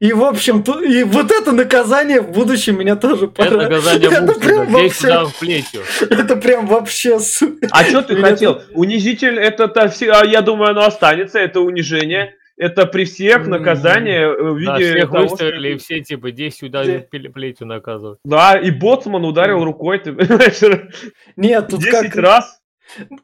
И, 0.01 0.13
в 0.13 0.25
общем, 0.25 0.65
ту- 0.65 0.81
и 0.81 1.05
вот 1.05 1.31
это 1.31 1.53
наказание 1.53 2.21
в 2.21 2.33
будущем 2.33 2.77
меня 2.77 2.97
тоже 2.97 3.27
Это 3.27 3.35
понравилось. 3.35 3.85
наказание 3.85 4.09
Это 4.09 4.41
прям 4.41 4.73
да, 4.73 4.81
10 4.81 4.83
вообще- 4.83 5.07
ударов 5.07 5.39
плетью. 5.39 5.81
Это 6.11 6.37
прям 6.37 6.67
вообще... 6.67 7.19
А 7.71 7.85
что 7.85 8.03
ты 8.03 8.17
хотел? 8.17 8.63
Унизитель, 8.75 9.39
это, 9.39 9.69
то 9.69 9.89
все, 9.89 10.11
а 10.11 10.25
я 10.25 10.43
думаю, 10.43 10.71
оно 10.73 10.87
останется, 10.87 11.39
это 11.39 11.61
унижение. 11.61 12.35
это 12.57 12.85
при 12.87 13.05
всех 13.05 13.47
наказание 13.47 14.23
э, 14.23 14.43
в 14.43 14.65
Да, 14.65 14.77
виде 14.79 14.91
всех 14.99 15.11
того, 15.13 15.23
выстрелили, 15.29 15.69
и 15.69 15.79
что- 15.79 15.85
все 15.85 16.01
типа 16.01 16.33
10 16.33 16.63
ударили 16.65 17.09
пле- 17.13 17.29
плетью 17.31 17.69
наказывают. 17.69 18.19
Да, 18.25 18.59
и 18.59 18.73
боцман 18.73 19.25
ударил 19.25 19.63
рукой, 19.63 20.01
ты 20.01 20.11
Нет, 21.37 21.69
тут 21.69 21.79
10 21.81 21.93
как... 21.93 22.17
раз. 22.17 22.59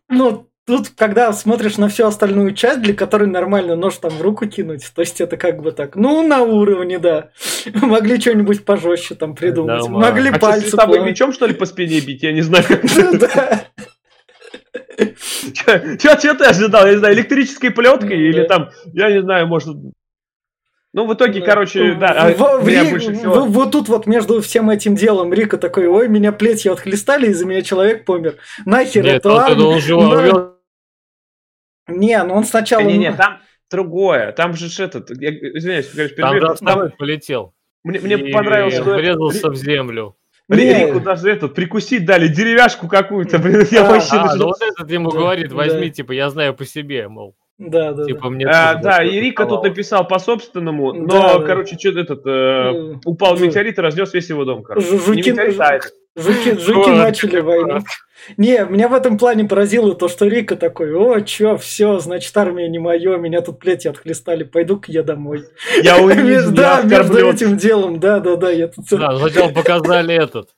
Ну, 0.09 0.49
тут, 0.66 0.90
когда 0.96 1.33
смотришь 1.33 1.77
на 1.79 1.88
всю 1.88 2.07
остальную 2.07 2.55
часть, 2.55 2.83
для 2.83 2.94
которой 2.94 3.29
нормально 3.29 3.77
нож 3.77 3.96
там 3.96 4.11
в 4.12 4.22
руку 4.22 4.46
кинуть, 4.46 4.90
то 4.94 5.03
есть 5.03 5.20
это 5.20 5.37
как 5.37 5.62
бы 5.62 5.72
так, 5.72 5.96
ну, 5.96 6.27
на 6.27 6.42
уровне, 6.42 6.98
да. 6.98 7.31
Могли 7.75 8.20
что-нибудь 8.20 8.64
пожестче 8.64 9.14
там 9.14 9.35
придумать. 9.35 9.81
Нормально. 9.83 10.09
Могли 10.09 10.31
А 10.31 10.33
что, 10.35 10.40
пальцы 10.40 10.68
световым 10.68 10.94
плавать. 10.94 11.11
мечом, 11.11 11.33
что 11.33 11.46
ли, 11.46 11.55
по 11.55 11.66
спине 11.66 12.01
бить? 12.01 12.22
Я 12.22 12.33
не 12.33 12.42
знаю. 12.42 12.64
Да. 13.12 13.64
Че 15.98 16.35
ты 16.35 16.44
ожидал? 16.44 16.87
Я 16.87 16.92
не 16.92 16.98
знаю, 16.98 17.14
электрической 17.14 17.70
плеткой 17.70 18.16
Ну, 18.16 18.22
или 18.22 18.42
да. 18.42 18.48
там, 18.48 18.70
я 18.92 19.11
не 19.11 19.22
знаю, 19.22 19.46
может... 19.46 19.77
Ну, 20.94 21.07
в 21.07 21.14
итоге, 21.14 21.40
короче, 21.40 21.94
да, 21.94 22.09
а 22.09 22.28
В- 22.33 22.61
в 22.62 22.66
меня 22.66 22.85
Ри- 22.85 22.90
больше 22.90 23.12
в- 23.12 23.16
всего... 23.18 23.44
Вот 23.46 23.72
тут 23.72 23.88
вот 23.88 24.07
между 24.07 24.42
всем 24.42 24.68
этим 24.68 24.94
делом 24.94 25.33
Рика 25.33 25.57
такой, 25.57 25.87
ой, 25.87 26.07
меня 26.09 26.33
плетью 26.33 26.72
отхлестали, 26.72 27.28
из-за 27.28 27.46
меня 27.46 27.62
человек 27.62 28.05
помер. 28.05 28.37
Нахер 28.66 29.02
Нет, 29.05 29.14
это 29.16 29.28
он, 29.31 29.35
ладно? 29.37 29.66
он 29.68 29.74
уже 29.76 29.96
На- 29.96 30.20
рвет 30.20 30.52
Не, 31.88 32.22
ну 32.24 32.35
он 32.35 32.44
сначала... 32.44 32.83
Не-не, 32.83 33.12
там 33.12 33.38
другое. 33.70 34.33
Там 34.33 34.55
же 34.55 34.68
ж 34.68 34.81
этот... 34.81 35.11
Я 35.18 35.31
извиняюсь, 35.31 35.87
Там 35.88 36.09
перебью. 36.09 36.48
же 36.50 36.57
самолет 36.59 36.96
полетел. 36.98 37.55
Мне, 37.85 37.98
мне 37.98 38.16
И 38.28 38.33
понравилось, 38.33 38.74
что 38.74 38.94
врезался 38.94 39.48
в 39.50 39.57
землю. 39.57 40.16
Ри- 40.48 40.66
Не. 40.66 40.87
Рику 40.87 41.00
даже 41.00 41.31
этот, 41.31 41.55
прикусить 41.55 42.05
дали, 42.05 42.28
деревяшку 42.28 42.87
какую-то, 42.87 43.38
блин, 43.38 43.66
я 43.70 43.87
А, 43.87 43.90
вообще 43.90 44.16
А, 44.16 44.24
начал- 44.24 44.38
ну 44.38 44.44
вот 44.48 44.61
этот 44.61 44.90
ему 44.90 45.11
Да, 45.11 45.18
говорит, 45.18 45.52
возьми, 45.52 45.87
да. 45.88 45.94
типа, 45.94 46.12
я 46.12 46.28
знаю 46.28 46.52
по 46.55 46.66
себе, 46.66 47.09
мол. 47.09 47.35
Да, 47.70 47.92
да, 47.92 48.05
Типа, 48.05 48.29
мне 48.31 48.46
А, 48.46 48.75
да, 48.75 49.05
и 49.05 49.20
Рика 49.20 49.46
тут 49.46 49.62
написал 49.62 50.07
по 50.07 50.18
собственному, 50.18 50.92
но, 50.92 51.07
Да, 51.07 51.38
да. 51.38 51.44
короче, 51.46 51.77
что 51.79 51.90
этот, 51.98 52.20
э, 52.27 52.72
да. 52.72 52.98
упал 53.05 53.37
метеорит 53.38 53.79
и 53.79 53.81
разнес 53.81 54.12
весь 54.12 54.29
его 54.31 54.44
дом, 54.44 54.62
короче. 54.62 54.87
Жуки- 54.96 55.16
метеорит, 55.31 55.61
а. 55.61 55.79
Жуки, 56.14 56.59
жуки 56.59 56.90
начали 56.90 57.40
войну. 57.40 57.79
Не, 58.37 58.64
меня 58.68 58.88
в 58.88 58.94
этом 58.94 59.16
плане 59.18 59.44
поразило 59.44 59.94
то, 59.94 60.09
что 60.09 60.27
Рика 60.27 60.57
такой, 60.57 60.92
о, 60.94 61.20
чё, 61.22 61.57
все, 61.57 61.98
значит, 61.98 62.37
армия 62.37 62.68
не 62.68 62.79
мое, 62.79 63.16
меня 63.16 63.40
тут 63.40 63.59
плети 63.59 63.88
отхлестали, 63.88 64.44
пойду-ка 64.44 64.92
я 64.92 65.03
домой. 65.03 65.44
Я 65.83 65.98
унижен, 66.03 66.55
Да, 66.55 66.83
между 66.83 67.18
этим 67.29 67.57
делом, 67.57 67.98
да, 67.98 68.20
да, 68.20 68.37
да, 68.37 68.51
я 68.51 68.68
тут... 68.68 68.85
Да, 68.90 69.16
сначала 69.18 69.48
показали 69.53 70.14
этот 70.14 70.51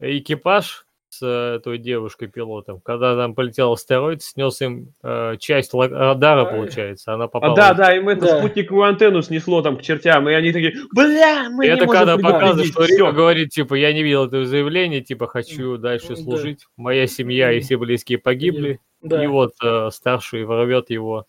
экипаж 0.00 0.86
с 1.10 1.22
э, 1.22 1.60
той 1.64 1.78
девушкой-пилотом. 1.78 2.80
Когда 2.80 3.16
там 3.16 3.34
полетел 3.34 3.72
астероид, 3.72 4.22
снес 4.22 4.60
им 4.60 4.92
э, 5.02 5.36
часть 5.38 5.72
радара, 5.74 6.42
А, 6.42 6.44
получается. 6.44 7.14
Она 7.14 7.24
А, 7.24 7.28
попала. 7.28 7.56
да, 7.56 7.74
да, 7.74 7.96
им 7.96 8.08
это 8.08 8.26
Да. 8.26 8.38
спутниковую 8.38 8.84
антенну 8.84 9.22
снесло 9.22 9.62
там 9.62 9.78
к 9.78 9.82
чертям, 9.82 10.28
и 10.28 10.32
они 10.34 10.52
такие, 10.52 10.74
бля, 10.94 11.48
мы 11.50 11.64
И 11.64 11.68
не 11.68 11.74
это 11.74 11.86
можем 11.86 12.00
когда 12.06 12.16
показывает, 12.18 12.66
что 12.72 12.82
всё». 12.82 12.96
Рика 12.96 13.12
говорит, 13.12 13.50
типа, 13.50 13.74
я 13.74 13.92
не 13.92 14.02
видел 14.02 14.26
этого 14.26 14.44
заявления, 14.44 15.00
типа, 15.00 15.26
хочу 15.26 15.78
дальше 15.78 16.10
Да. 16.10 16.16
служить. 16.16 16.66
Моя 16.76 17.06
семья 17.06 17.52
и 17.52 17.60
все 17.60 17.76
близкие 17.78 18.18
погибли. 18.18 18.80
Да, 19.00 19.22
И 19.22 19.26
вот 19.28 19.52
э, 19.62 19.90
старший 19.92 20.44
ворвет 20.44 20.90
его. 20.90 21.26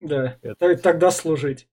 да, 0.00 0.36
это- 0.42 0.76
тогда 0.76 1.10
служить. 1.10 1.66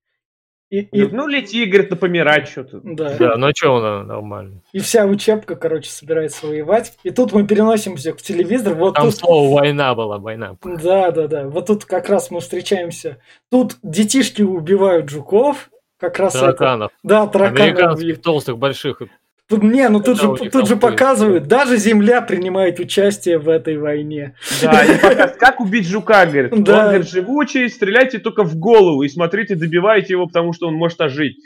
И, 0.73 0.79
и, 0.91 1.05
Ну, 1.05 1.27
лети, 1.27 1.65
говорит, 1.65 1.91
на 1.91 1.97
помирать 1.97 2.47
что-то. 2.47 2.79
да. 2.83 3.15
Да, 3.19 3.36
ну 3.38 3.51
что, 3.55 3.73
он 3.75 4.07
нормально. 4.07 4.62
и 4.71 4.79
вся 4.79 5.05
учебка, 5.05 5.55
короче, 5.55 5.91
собирается 5.91 6.47
воевать. 6.47 6.97
И 7.03 7.12
тут 7.12 7.31
мы 7.31 7.45
переносимся 7.45 8.12
в 8.13 8.21
телевизор. 8.23 8.73
Вот 8.73 8.95
Там 8.95 9.05
тут 9.05 9.15
слово 9.15 9.53
война 9.59 9.93
была, 9.93 10.17
война. 10.17 10.57
Да, 10.63 11.12
да, 11.12 11.27
да. 11.27 11.47
Вот 11.47 11.67
тут 11.67 11.86
как 11.86 12.09
раз 12.09 12.31
мы 12.31 12.39
встречаемся. 12.39 13.19
Тут 13.51 13.75
детишки 13.83 14.41
убивают 14.41 15.09
жуков. 15.09 15.69
Как 15.99 16.17
раз 16.17 16.33
это. 16.33 16.45
Тараканов. 16.45 16.91
Да, 17.03 17.27
тараканов. 17.27 17.62
Американских 17.62 18.21
толстых, 18.23 18.57
больших. 18.57 19.03
Тут, 19.49 19.62
не, 19.62 19.89
ну 19.89 20.01
тут 20.01 20.19
же, 20.19 20.49
тут 20.49 20.67
же 20.67 20.77
показывают, 20.77 21.47
даже 21.47 21.77
Земля 21.77 22.21
принимает 22.21 22.79
участие 22.79 23.39
в 23.39 23.49
этой 23.49 23.77
войне. 23.77 24.36
Да, 24.62 24.86
и 24.86 24.97
показ- 24.97 25.36
как 25.38 25.60
убить 25.60 25.86
жука, 25.88 26.25
говорит. 26.25 26.51
Да. 26.63 26.79
Он, 26.79 26.84
говорит, 26.89 27.10
живучий, 27.10 27.67
стреляйте 27.69 28.19
только 28.19 28.43
в 28.43 28.56
голову 28.56 29.03
и 29.03 29.10
смотрите, 29.10 29.56
добивайте 29.56 30.13
его, 30.13 30.27
потому 30.27 30.53
что 30.53 30.67
он 30.67 30.75
может 30.75 31.01
ожить. 31.01 31.38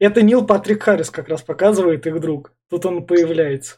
Это 0.00 0.22
Нил 0.22 0.44
Патрик 0.44 0.82
Харрис 0.82 1.10
как 1.10 1.28
раз 1.28 1.42
показывает 1.42 2.06
их 2.06 2.20
друг. 2.20 2.52
Тут 2.68 2.86
он 2.86 3.06
появляется. 3.06 3.76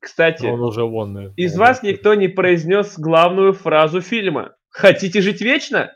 Кстати, 0.00 0.46
Он 0.46 0.60
уже 0.60 0.84
вон. 0.84 1.12
наверное, 1.12 1.34
из 1.36 1.54
он 1.54 1.60
вас 1.60 1.82
никто 1.82 2.14
не 2.14 2.28
произнес 2.28 2.98
главную 2.98 3.52
фразу 3.52 4.00
фильма. 4.00 4.54
Хотите 4.68 5.20
жить 5.20 5.40
вечно? 5.40 5.92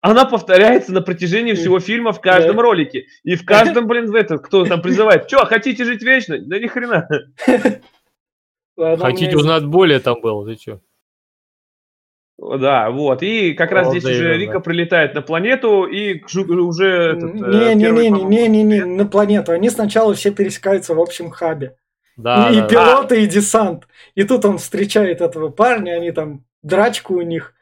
Она 0.00 0.24
повторяется 0.24 0.92
на 0.92 1.00
протяжении 1.00 1.54
всего 1.54 1.80
фильма 1.80 2.12
в 2.12 2.20
каждом 2.20 2.56
Да. 2.56 2.62
ролике. 2.62 3.06
И 3.24 3.34
в 3.34 3.44
каждом, 3.44 3.88
блин, 3.88 4.10
в 4.10 4.14
этот, 4.14 4.42
кто 4.42 4.64
там 4.64 4.80
призывает. 4.80 5.26
Че, 5.26 5.38
хотите 5.44 5.84
жить 5.84 6.02
вечно? 6.02 6.38
Да 6.38 6.58
ни 6.58 6.66
хрена. 6.66 7.08
Хотите 8.76 9.36
узнать 9.36 9.64
более 9.64 9.98
там 9.98 10.20
было, 10.20 10.46
ты 10.46 10.54
что? 10.54 10.80
Да, 12.38 12.90
вот. 12.90 13.24
И 13.24 13.54
как 13.54 13.72
раз 13.72 13.88
здесь 13.88 14.04
уже. 14.04 14.36
Рика 14.38 14.60
прилетает 14.60 15.14
на 15.14 15.22
планету, 15.22 15.84
и 15.84 16.22
уже 16.22 17.16
э, 17.16 17.20
первый, 17.20 17.74
Не-не-не, 17.74 18.10
по-моему, 18.10 18.28
не-не-не, 18.28 18.84
на 18.84 19.06
планету. 19.06 19.50
Они 19.50 19.68
сначала 19.68 20.14
все 20.14 20.30
пересекаются 20.30 20.94
в 20.94 21.00
общем 21.00 21.30
хабе. 21.30 21.76
Да, 22.16 22.50
и 22.50 22.56
да, 22.56 22.60
да. 22.60 22.68
пилоты, 22.68 23.24
и 23.24 23.26
десант. 23.26 23.88
И 24.14 24.22
тут 24.22 24.44
он 24.44 24.58
встречает 24.58 25.20
этого 25.20 25.48
парня, 25.48 25.92
они 25.92 26.12
там 26.12 26.44
драчку 26.62 27.14
у 27.14 27.22
них, 27.22 27.54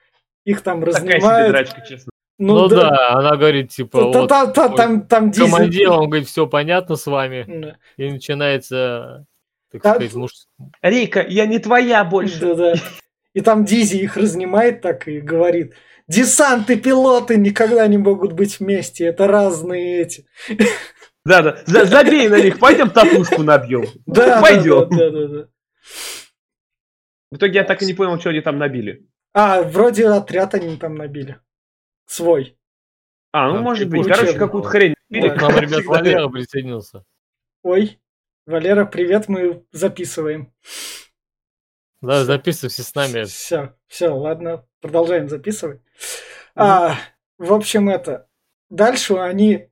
их 0.45 0.61
там 0.61 0.83
Такая 0.83 1.21
себе 1.21 1.49
драчка, 1.49 1.81
честно. 1.81 2.11
Ну, 2.39 2.69
да. 2.69 3.11
она 3.11 3.37
говорит, 3.37 3.71
типа, 3.71 3.99
Та- 4.13 4.21
вот 4.21 4.29
та- 4.29 4.47
та- 4.49 4.69
там, 4.69 5.07
там 5.07 5.31
дизель. 5.31 5.51
командир, 5.51 5.91
он 5.93 6.07
говорит, 6.11 6.29
все 6.29 6.47
понятно 6.47 6.97
с 6.97 7.07
вами. 7.07 7.45
Да. 7.49 7.77
И 7.97 8.11
начинается, 8.11 9.27
так 9.73 9.83
Та- 9.83 9.95
сказать, 9.95 10.15
муж... 10.15 10.33
Рика, 10.83 11.25
я 11.27 11.47
не 11.47 11.59
твоя 11.59 12.05
больше. 12.05 12.41
Да-да. 12.41 12.75
И 13.33 13.41
там 13.41 13.65
Дизи 13.65 13.97
их 13.99 14.17
разнимает 14.17 14.83
так 14.83 15.09
и 15.09 15.21
говорит, 15.21 15.75
десант 16.09 16.69
и 16.71 16.77
пилоты 16.77 17.37
никогда 17.39 17.87
не 17.87 17.99
могут 17.99 18.33
быть 18.33 18.61
вместе, 18.61 19.07
это 19.07 19.27
разные 19.27 20.03
эти. 20.03 20.27
Да, 21.25 21.43
да. 21.43 21.59
За- 21.67 21.87
забей 21.87 22.29
на 22.29 22.39
них, 22.41 22.59
пойдем 22.59 22.91
татушку 22.91 23.43
набьем. 23.43 23.87
Да, 24.07 24.41
Пойдем. 24.43 24.89
да, 24.91 25.11
да, 25.11 25.11
да, 25.11 25.27
да. 25.29 25.49
В 27.33 27.37
итоге 27.37 27.55
я 27.55 27.65
так 27.65 27.83
и 27.83 27.87
не 27.87 27.95
понял, 27.95 28.21
что 28.21 28.31
они 28.31 28.41
там 28.41 28.59
набили. 28.59 29.07
А, 29.35 29.63
вроде 29.63 30.07
отряд 30.09 30.55
они 30.55 30.77
там 30.77 30.95
набили. 30.95 31.39
Свой. 32.07 32.57
А, 33.33 33.49
ну 33.49 33.55
Там 33.55 33.63
может 33.65 33.89
быть. 33.89 34.03
типа 34.05 34.15
Короче, 34.15 34.31
учебный. 34.31 34.47
какую-то 34.47 34.69
хрень. 34.69 34.95
Вот 35.11 35.33
к 35.33 35.41
нам, 35.43 35.59
ребят. 35.59 35.85
Валера 35.85 36.29
присоединился. 36.29 37.05
Ой, 37.63 38.01
Валера, 38.47 38.85
привет, 38.87 39.29
мы 39.29 39.65
записываем. 39.73 40.53
Да, 42.01 42.25
записывайся 42.25 42.83
с 42.85 42.95
нами. 42.95 43.25
Все, 43.25 43.75
все, 43.89 44.09
ладно, 44.09 44.65
продолжаем 44.81 45.29
записывать. 45.29 45.81
А, 46.55 46.97
в 47.39 47.53
общем, 47.53 47.89
это. 47.89 48.29
Дальше 48.71 49.15
они 49.15 49.69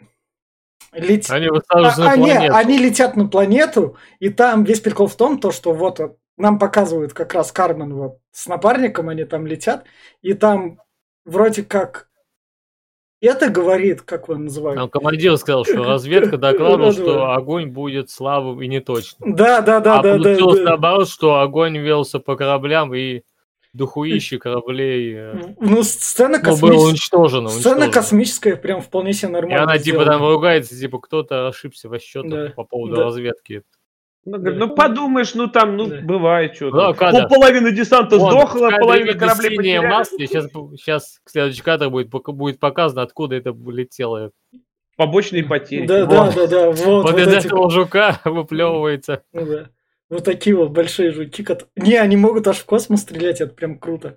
летят. 0.92 1.31
Они 1.31 1.49
А, 1.68 1.81
на 1.99 2.11
они, 2.12 2.25
планету. 2.31 2.55
они 2.55 2.79
летят 2.79 3.16
на 3.16 3.29
планету, 3.29 3.97
и 4.20 4.29
там 4.29 4.64
весь 4.64 4.81
прикол 4.81 5.07
в 5.09 5.16
том, 5.16 5.38
то, 5.40 5.51
что 5.51 5.73
вот 5.73 6.01
э, 6.01 6.14
нам 6.37 6.59
показывают 6.59 7.12
как 7.12 7.35
раз 7.35 7.51
Кармен 7.53 7.94
вот 7.94 8.18
с 8.33 8.47
напарником, 8.47 9.09
они 9.09 9.25
там 9.25 9.47
летят, 9.47 9.85
и 10.23 10.35
там 10.35 10.81
вроде 11.25 11.62
как 11.64 12.09
это 13.20 13.48
говорит, 13.48 14.03
как 14.03 14.29
его 14.29 14.38
называют? 14.38 14.79
Там 14.79 14.88
командир 14.88 15.37
сказал, 15.37 15.64
что 15.64 15.83
разведка 15.85 16.37
докладывала, 16.37 16.92
что 16.92 17.33
огонь 17.33 17.68
будет 17.68 18.11
слабым 18.11 18.62
и 18.62 18.68
неточным. 18.68 19.35
Да, 19.35 19.61
да, 19.61 19.81
да, 19.81 19.98
а 19.98 20.03
да, 20.03 20.16
да, 20.16 20.22
получилось 20.22 20.59
да. 20.59 20.64
наоборот, 20.64 21.09
что 21.09 21.40
огонь 21.40 21.79
велся 21.79 22.18
по 22.18 22.37
кораблям 22.37 22.94
и 22.94 23.22
духуищи 23.74 24.38
кораблей 24.38 25.14
э, 25.16 25.55
Ну, 25.61 25.83
сцена 25.83 26.38
ну, 26.38 26.44
космическая. 26.44 27.48
Сцена 27.48 27.90
космическая, 27.90 28.57
прям 28.57 28.81
вполне 28.81 29.12
себе 29.12 29.29
И 29.29 29.33
нормально. 29.33 29.62
она 29.64 29.79
типа 29.79 30.05
там 30.05 30.24
ругается, 30.24 30.79
типа 30.79 31.00
кто-то 31.00 31.48
ошибся 31.48 31.88
во 31.88 31.98
счетах 31.98 32.31
Да, 32.31 32.53
по 32.55 32.64
поводу 32.64 32.96
да. 32.96 33.05
разведки. 33.05 33.62
Ну, 34.26 34.38
говорит, 34.38 34.58
ну 34.58 34.74
подумаешь, 34.74 35.34
ну 35.34 35.48
там, 35.48 35.76
ну 35.76 35.87
Да. 35.87 36.00
бывает 36.02 36.56
что-то. 36.56 36.76
Да, 36.76 36.92
кадр. 36.94 37.26
Пол 37.28 37.40
половины 37.40 37.72
десанта 37.72 38.16
Вон, 38.16 38.46
кадре 38.46 38.78
половина 38.78 39.12
кораблей 39.14 39.56
потеряли. 39.56 39.87
масло, 39.87 40.18
сейчас, 40.18 40.46
сейчас 40.78 41.20
следующий 41.26 41.62
кадр 41.62 41.90
будет, 41.90 42.08
будет 42.08 42.58
показано, 42.58 43.02
откуда 43.02 43.37
это 43.37 43.54
летело. 43.66 44.30
Побочные 44.96 45.44
потери. 45.44 45.87
Да, 45.87 46.06
да, 46.06 46.24
Вот. 46.24 46.34
да, 46.37 46.46
да, 46.46 46.66
вот, 46.70 46.78
Вот, 46.84 47.10
вот 47.10 47.20
из 47.20 47.26
эти- 47.28 47.46
этого 47.46 47.68
жука 47.70 48.20
выплевывается. 48.24 49.22
ну 49.32 49.46
да. 49.46 49.68
Вот 50.11 50.22
такие 50.24 50.55
вот 50.55 50.70
большие 50.70 51.11
жуки. 51.12 51.42
кот- 51.42 51.66
Не, 51.76 51.96
они 51.96 52.16
могут 52.16 52.46
аж 52.46 52.59
в 52.59 52.64
космос 52.66 53.01
стрелять, 53.01 53.40
это 53.40 53.53
прям 53.55 53.78
круто. 53.78 54.16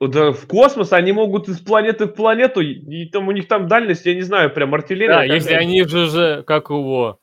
Да, 0.00 0.32
в 0.32 0.46
космос 0.46 0.92
они 0.92 1.12
могут 1.12 1.48
из 1.48 1.58
планеты 1.60 2.06
в 2.06 2.14
планету, 2.14 2.60
и 2.60 3.06
там 3.06 3.28
у 3.28 3.32
них 3.32 3.48
там 3.48 3.68
дальность, 3.68 4.04
я 4.06 4.14
не 4.14 4.22
знаю, 4.22 4.50
прям 4.50 4.74
артиллерия. 4.74 5.08
Да, 5.14 5.24
если 5.24 5.54
они 5.54 5.84
же, 5.84 6.06
же, 6.06 6.42
как 6.46 6.70
его, 6.70 7.20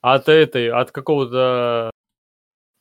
от 0.00 0.28
этой, 0.28 0.70
от 0.70 0.90
какого-то, 0.92 1.90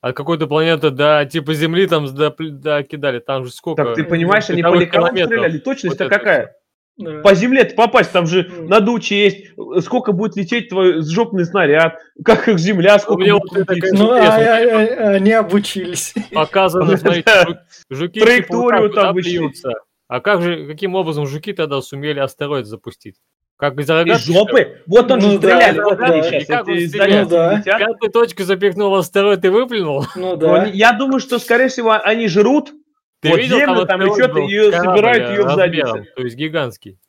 от 0.02 0.16
какой-то 0.16 0.48
планеты 0.48 0.90
до 0.92 1.26
типа 1.26 1.54
Земли 1.54 1.88
там 1.88 2.06
до, 2.14 2.36
до 2.38 2.84
кидали, 2.84 3.20
там 3.20 3.46
же 3.46 3.52
сколько? 3.52 3.84
Так 3.84 3.96
ты 3.96 4.04
понимаешь, 4.04 4.50
они 4.50 4.64
по 4.64 4.76
лекалам 4.76 5.16
стреляли, 5.16 5.58
точность-то 5.58 6.06
Вот 6.06 6.14
какая? 6.14 6.56
Да. 6.98 7.22
по 7.22 7.36
земле 7.36 7.64
попасть, 7.66 8.12
там 8.12 8.26
же 8.26 8.44
Мгм. 8.44 8.68
надо 8.70 8.92
учесть, 8.92 9.46
э, 9.56 9.82
сколько 9.82 10.14
будет 10.14 10.36
лететь 10.36 10.70
твой 10.70 11.04
жопный 11.04 11.46
снаряд, 11.46 12.00
как 12.26 12.48
их 12.48 12.58
земля, 12.58 12.98
сколько 12.98 13.22
меня 13.22 13.38
будет 13.38 13.52
вот 13.52 13.60
это, 13.60 13.74
лететь. 13.76 13.94
Ну, 13.94 14.12
а, 14.14 14.18
а- 14.18 14.32
а- 14.32 15.10
они 15.12 15.32
обучились. 15.32 16.16
Показано, 16.34 16.98
смотрите, 16.98 17.62
жуки 17.92 18.20
Траекторию 18.20 18.90
типа, 18.90 18.96
так 18.96 19.06
там 19.06 19.16
бьются. 19.16 19.74
А 20.08 20.22
как 20.22 20.42
же, 20.42 20.66
каким 20.66 20.96
образом 20.96 21.28
жуки 21.28 21.54
тогда 21.54 21.82
сумели 21.82 22.20
астероид 22.20 22.66
запустить? 22.66 23.18
Как 23.58 23.74
из 23.80 23.86
Из 23.86 23.90
рогатки, 23.90 24.28
ли? 24.28 24.34
жопы. 24.34 24.78
Вот 24.86 25.10
он 25.12 25.20
Ну 25.20 25.32
же 25.32 25.40
да, 25.40 25.48
стреляли, 25.50 25.78
да, 25.78 25.84
вот 25.84 25.98
да. 25.98 26.06
они 26.06 26.20
И 26.20 26.24
сейчас, 26.24 26.46
как 26.48 26.68
он 26.68 26.80
зарядки 26.88 27.24
Ну 27.24 27.30
да. 27.30 27.62
Пятую 27.66 28.12
точку 28.12 28.44
запихнул 28.44 28.96
астероид 28.96 29.44
и 29.46 29.50
выплюнул. 29.50 30.06
Ну 30.16 30.36
да. 30.38 30.62
они- 30.62 30.72
Я 30.78 30.94
думаю, 30.94 31.20
что, 31.20 31.40
скорее 31.40 31.68
всего, 31.70 31.92
они 31.94 32.28
жрут, 32.28 32.72
Ты 33.22 33.30
Вот 33.30 33.40
видел, 33.40 33.58
землю 33.58 33.86
там 33.88 34.00
астероид 34.02 34.18
лечет, 34.20 34.34
был 34.34 34.48
и 34.48 34.72
собирают 34.72 35.30
её 35.32 35.46
в 35.48 35.56
заднице. 35.56 36.06
То 36.16 36.22
есть 36.22 36.36
гигантский. 36.36 37.00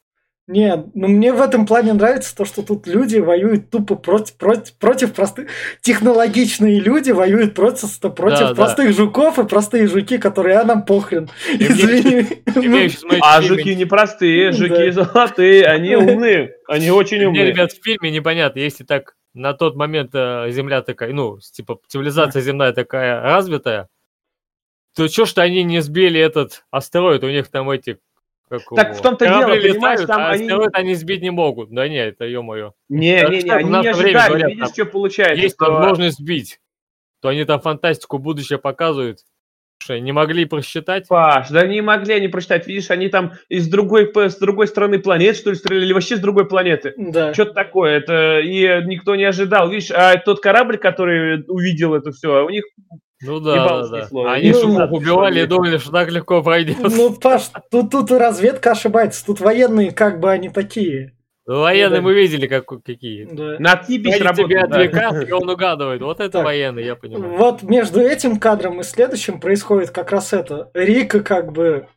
Не, 0.49 0.77
ну 0.95 1.09
мне 1.09 1.33
в 1.35 1.43
этом 1.43 1.67
плане 1.67 1.93
нравится 1.93 2.35
то, 2.35 2.47
что 2.47 2.63
тут 2.63 2.87
люди 2.87 3.19
воюют 3.19 3.69
тупо 3.69 3.97
против, 3.97 4.35
против, 4.37 4.75
против 4.79 5.13
простых... 5.13 5.51
Технологичные 5.83 6.81
люди 6.81 7.11
воюют 7.11 7.55
против, 7.55 8.01
против 8.01 8.39
Да, 8.39 8.49
да. 8.49 8.55
простых 8.55 8.97
жуков 8.97 9.39
и 9.39 9.47
простые 9.47 9.87
жуки, 9.87 10.17
которые, 10.17 10.57
а 10.59 10.65
нам 10.65 10.87
похрен. 10.87 11.29
мне- 11.55 11.67
Извини. 11.67 12.27
И 12.65 12.69
мне 12.69 12.91
а 13.21 13.43
жуки 13.43 13.75
непростые, 13.75 14.51
Да. 14.51 14.57
жуки 14.57 14.91
золотые, 14.91 15.67
они 15.67 15.95
умные, 15.97 16.55
они 16.67 16.91
очень 16.91 17.19
Мне, 17.19 17.27
умные. 17.29 17.47
ребят, 17.47 17.73
в 17.73 17.85
фильме 17.85 18.11
непонятно, 18.11 18.59
если 18.61 18.85
так 18.85 19.17
на 19.35 19.53
тот 19.53 19.77
момент 19.77 20.13
э, 20.15 20.47
Земля 20.51 20.81
такая, 20.81 21.13
ну, 21.13 21.39
типа, 21.41 21.79
цивилизация 21.89 22.41
земная 22.41 22.73
такая 22.73 23.21
развитая, 23.21 23.89
то 24.97 25.07
что 25.09 25.27
что 25.27 25.43
они 25.43 25.63
не 25.63 25.81
сбили 25.83 26.19
этот 26.19 26.65
астероид? 26.71 27.23
У 27.23 27.29
них 27.29 27.49
там 27.49 27.69
эти... 27.71 27.99
Как 28.49 28.63
Так 28.75 28.97
в 28.97 29.03
том-то 29.03 29.27
дело, 29.27 29.55
понимаешь, 29.55 30.01
там 30.07 30.21
а 30.23 30.31
они- 30.31 30.45
астероид 30.45 30.71
они 30.75 30.95
сбить 30.95 31.23
не 31.23 31.31
могут. 31.31 31.71
Да 31.71 31.89
нет, 31.89 32.15
это 32.15 32.25
ё-моё. 32.27 32.73
Не, 32.89 33.21
Так 33.21 33.31
не, 33.31 33.43
не, 33.43 33.51
они 33.51 33.65
не 33.71 33.77
время 33.79 33.91
ожидали, 33.91 34.29
говорят, 34.29 34.49
видишь, 34.51 34.65
там 34.67 34.75
что 34.75 34.85
получается. 34.87 35.43
Есть 35.43 35.55
что- 35.57 35.73
возможность 35.73 36.19
сбить. 36.19 36.61
То 37.21 37.29
они 37.29 37.45
там 37.45 37.61
фантастику 37.61 38.19
будущее 38.19 38.59
показывают. 38.59 39.21
Слушай, 39.83 40.01
не 40.01 40.13
могли 40.13 40.45
просчитать? 40.45 41.09
Паш, 41.09 41.51
да 41.51 41.67
не 41.67 41.81
могли 41.83 42.15
они 42.15 42.29
прочитать, 42.29 42.67
видишь, 42.67 42.91
они 42.91 43.09
там 43.09 43.33
из 43.49 43.69
другой, 43.69 44.11
с 44.15 44.37
другой 44.37 44.67
стороны 44.67 44.99
планет, 44.99 45.37
что 45.37 45.51
ли, 45.51 45.57
стреляли, 45.57 45.87
или 45.87 45.93
вообще 45.93 46.17
с 46.17 46.21
другой 46.21 46.47
планеты. 46.49 46.95
Да. 46.97 47.33
Что-то 47.33 47.53
такое, 47.55 47.99
это 47.99 48.41
и 48.41 48.63
никто 48.87 49.15
не 49.15 49.25
ожидал. 49.25 49.71
Видишь, 49.71 49.91
а 49.93 50.17
тот 50.17 50.41
корабль, 50.41 50.79
который 50.79 51.45
увидел 51.49 51.95
это 51.95 52.13
все, 52.13 52.45
у 52.45 52.51
них 52.51 52.65
Ну 53.21 53.41
да, 53.41 53.83
да, 53.89 54.09
да. 54.13 54.33
Они 54.33 54.51
Ну, 54.53 54.61
шумов 54.61 54.91
ну, 54.91 54.97
убивали 54.97 55.43
и 55.43 55.47
думали, 55.47 55.79
что 55.79 55.91
так 55.91 56.11
легко 56.11 56.43
пройдет. 56.43 56.77
Ну, 56.81 57.15
Паш, 57.15 57.51
тут, 57.71 57.91
тут 57.91 58.11
и 58.13 58.15
разведка 58.15 58.73
ошибается. 58.73 59.25
Тут 59.27 59.41
военные 59.41 59.91
как 59.91 60.21
бы 60.21 60.31
они 60.31 60.49
такие. 60.51 61.15
Ну, 61.47 61.61
Военные 61.61 62.01
да. 62.01 62.03
мы 62.07 62.13
видели, 62.13 62.47
как, 62.47 62.67
какие. 62.67 63.25
Да. 63.25 63.57
на 63.59 63.73
отъебись 63.73 64.21
Они 64.21 64.21
тебе 64.21 64.29
работают. 64.59 64.71
да. 64.71 64.77
отвлекают, 64.77 65.29
и 65.29 65.33
он 65.33 65.49
угадывает. 65.49 66.03
Вот 66.03 66.21
это 66.21 66.31
Так. 66.31 66.45
военный, 66.45 66.85
я 66.85 66.95
понимаю. 66.95 67.37
Вот 67.39 67.63
между 67.63 68.01
этим 68.01 68.39
кадром 68.39 68.81
и 68.81 68.83
следующим 68.85 69.41
происходит 69.41 69.91
как 69.91 70.13
раз 70.13 70.33
это. 70.35 70.71
Рика 70.75 71.21
как 71.23 71.53
бы... 71.53 71.89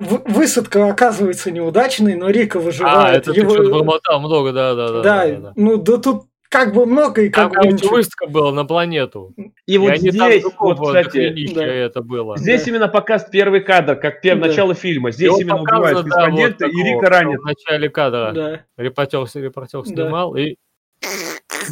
Высадка 0.00 0.88
оказывается 0.88 1.50
неудачной, 1.52 2.16
но 2.16 2.28
Рика 2.28 2.58
А, 2.58 2.62
выживает. 2.62 3.16
это 3.18 3.32
ты 3.32 3.40
Его- 3.40 3.50
что-то 3.54 3.70
бормотал 3.70 4.20
много, 4.20 4.52
да, 4.52 4.74
да, 4.74 4.88
да. 4.88 5.02
Да, 5.02 5.26
да, 5.26 5.36
да. 5.36 5.52
ну 5.56 5.76
да 5.76 5.98
тут 5.98 6.24
как 6.54 6.72
бы 6.72 6.86
много 6.86 7.22
и 7.22 7.30
Там, 7.30 7.50
как 7.50 7.50
бы 7.50 7.54
короче, 7.68 7.74
ничего. 7.74 7.96
выставка 7.96 8.26
была 8.28 8.52
на 8.52 8.64
планету. 8.64 9.34
И 9.66 9.76
вот 9.76 9.90
они 9.90 10.10
там 10.12 10.28
здесь, 10.30 10.42
жуков 10.44 10.78
вот, 10.78 10.86
кстати, 10.86 11.52
да. 11.52 11.66
это 11.66 12.00
было. 12.00 12.38
здесь 12.38 12.62
Да. 12.64 12.70
именно 12.70 12.86
показ 12.88 13.26
первый 13.28 13.60
кадр, 13.60 13.96
как 13.96 14.24
пер- 14.24 14.36
Да. 14.36 14.46
начало 14.46 14.74
фильма. 14.74 15.08
И 15.08 15.12
Здесь 15.12 15.30
вот 15.30 15.40
именно 15.40 15.56
показано, 15.58 16.00
убивают 16.00 16.06
да, 16.06 16.14
вот 16.30 16.38
корреспондента, 16.38 16.66
и 16.66 16.82
Рика 16.84 17.10
ранит. 17.10 17.40
В 17.40 17.44
начале 17.44 17.88
кадра 17.88 18.32
Да. 18.32 18.60
репортер, 18.76 19.26
репортер 19.34 19.82
Да. 19.82 19.88
снимал, 19.90 20.36
и 20.36 20.54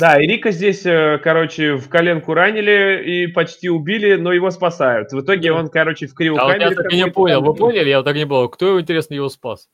Да, 0.01 0.21
и 0.21 0.27
Рика 0.27 0.51
здесь, 0.51 0.85
э, 0.85 1.19
короче, 1.23 1.75
в 1.77 1.89
коленку 1.89 2.35
ранили 2.35 3.03
и 3.05 3.27
почти 3.29 3.69
убили, 3.71 4.15
но 4.17 4.33
его 4.33 4.51
спасают. 4.51 5.13
В 5.13 5.21
итоге 5.21 5.51
Да. 5.53 5.61
он, 5.61 5.69
короче, 5.69 6.07
в 6.07 6.11
а 6.11 6.13
вот 6.13 6.17
криокамере... 6.19 6.61
я 6.65 6.71
так 6.71 6.93
и 6.93 6.97
не 6.97 7.07
понял. 7.11 7.37
там. 7.41 7.45
Вы 7.49 7.55
поняли? 7.55 7.89
Я 7.89 7.99
вот 7.99 8.05
так 8.05 8.17
не 8.17 8.27
понял. 8.27 8.49
Кто 8.49 8.67
его, 8.69 8.81
интересно, 8.81 9.15
его 9.15 9.29
спас? 9.29 9.69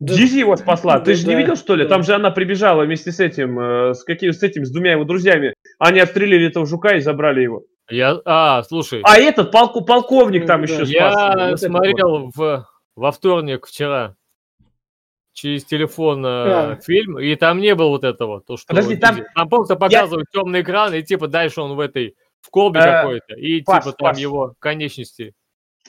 Да. 0.00 0.14
Дизи 0.14 0.38
его 0.38 0.56
спасла. 0.56 1.00
Ты 1.00 1.12
Да, 1.12 1.14
же 1.16 1.26
не 1.26 1.32
да, 1.34 1.38
видел, 1.40 1.56
что 1.56 1.74
ли? 1.74 1.82
да. 1.82 1.88
Там 1.90 2.02
же 2.04 2.14
она 2.14 2.30
прибежала 2.30 2.84
вместе 2.84 3.10
с 3.10 3.18
этим, 3.18 3.58
э, 3.58 3.94
с 3.94 4.04
каким, 4.04 4.32
с 4.32 4.42
этим, 4.42 4.64
с 4.64 4.70
двумя 4.70 4.92
его 4.92 5.04
друзьями. 5.04 5.54
Они 5.78 5.98
отстрелили 5.98 6.46
этого 6.46 6.66
жука 6.66 6.94
и 6.96 7.00
забрали 7.00 7.40
его. 7.42 7.64
Я, 7.90 8.20
а, 8.24 8.62
слушай, 8.62 9.00
А 9.02 9.18
этот 9.18 9.50
полку, 9.50 9.80
полковник 9.84 10.46
там 10.46 10.60
Да. 10.64 10.72
еще 10.72 10.86
спас. 10.86 10.90
я 10.90 11.48
Вот 11.50 11.60
смотрел 11.60 12.30
в, 12.34 12.66
во 12.94 13.12
вторник 13.12 13.66
вчера 13.66 14.14
через 15.32 15.64
телефон 15.64 16.24
э, 16.24 16.28
А. 16.28 16.76
фильм, 16.84 17.18
и 17.18 17.34
там 17.34 17.60
не 17.60 17.74
было 17.74 17.88
вот 17.88 18.04
этого. 18.04 18.40
То, 18.40 18.56
что 18.56 18.68
Подожди, 18.68 18.94
вот 18.94 19.00
там- 19.00 19.18
там 19.34 19.48
просто 19.48 19.74
показывают 19.76 20.28
темный 20.32 20.60
экран, 20.62 20.94
и 20.94 21.02
типа 21.02 21.26
дальше 21.28 21.60
он 21.60 21.74
в 21.76 21.80
этой 21.80 22.14
в 22.40 22.50
колбе 22.50 22.80
Э, 22.80 22.84
какой-то, 23.02 23.34
и 23.34 23.62
Паш, 23.62 23.84
типа 23.84 23.96
там 23.96 24.08
Паш. 24.10 24.18
его 24.18 24.54
конечности. 24.60 25.32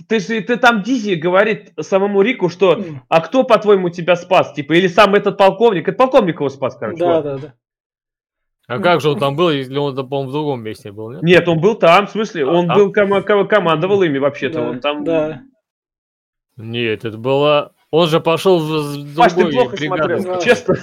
Ты, 0.08 0.20
же- 0.20 0.41
ты 0.41 0.58
там 0.58 0.82
Дизи 0.84 1.16
говорит 1.16 1.74
самому 1.80 2.22
Рику, 2.22 2.50
что 2.50 2.84
а 3.10 3.22
кто, 3.22 3.43
по-твоему, 3.43 3.89
тебя 3.89 4.16
спас? 4.16 4.54
Типа, 4.54 4.74
или 4.74 4.88
сам 4.88 5.16
этот 5.16 5.38
полковник? 5.38 5.88
Это 5.88 5.97
полковник 5.97 6.36
его 6.39 6.50
спас, 6.50 6.78
короче. 6.78 7.00
Да, 7.00 7.16
вот. 7.16 7.24
да, 7.24 7.38
да. 7.38 7.54
А 8.68 8.80
как 8.80 9.02
же 9.02 9.10
он 9.10 9.20
там 9.20 9.36
был, 9.36 9.50
если 9.50 9.76
он, 9.78 9.95
по-моему, 9.95 10.30
в 10.30 10.32
другом 10.32 10.62
месте 10.62 10.91
был, 10.91 11.12
нет? 11.12 11.24
Нет, 11.24 11.47
он 11.47 11.60
был 11.60 11.74
там, 11.76 12.06
в 12.06 12.12
смысле, 12.12 12.45
он 12.45 12.68
там? 12.68 12.78
был 12.78 12.91
кома- 12.93 13.24
кома- 13.24 13.47
командовал 13.47 14.04
ими 14.04 14.20
вообще-то. 14.20 14.60
Да, 14.62 14.70
он 14.70 14.80
там... 14.80 15.04
да. 15.04 15.41
Нет, 16.56 17.04
это 17.04 17.18
было... 17.18 17.74
Он 17.91 18.08
же 18.08 18.20
пошел 18.20 18.60
в 18.60 18.70
с 19.14 19.16
Паш, 19.16 19.34
ты 19.34 19.39
другой 19.39 19.54
плохо 19.56 19.76
бригады. 19.76 20.20
смотрел, 20.20 20.24
Да. 20.36 20.41
честно. 20.41 20.76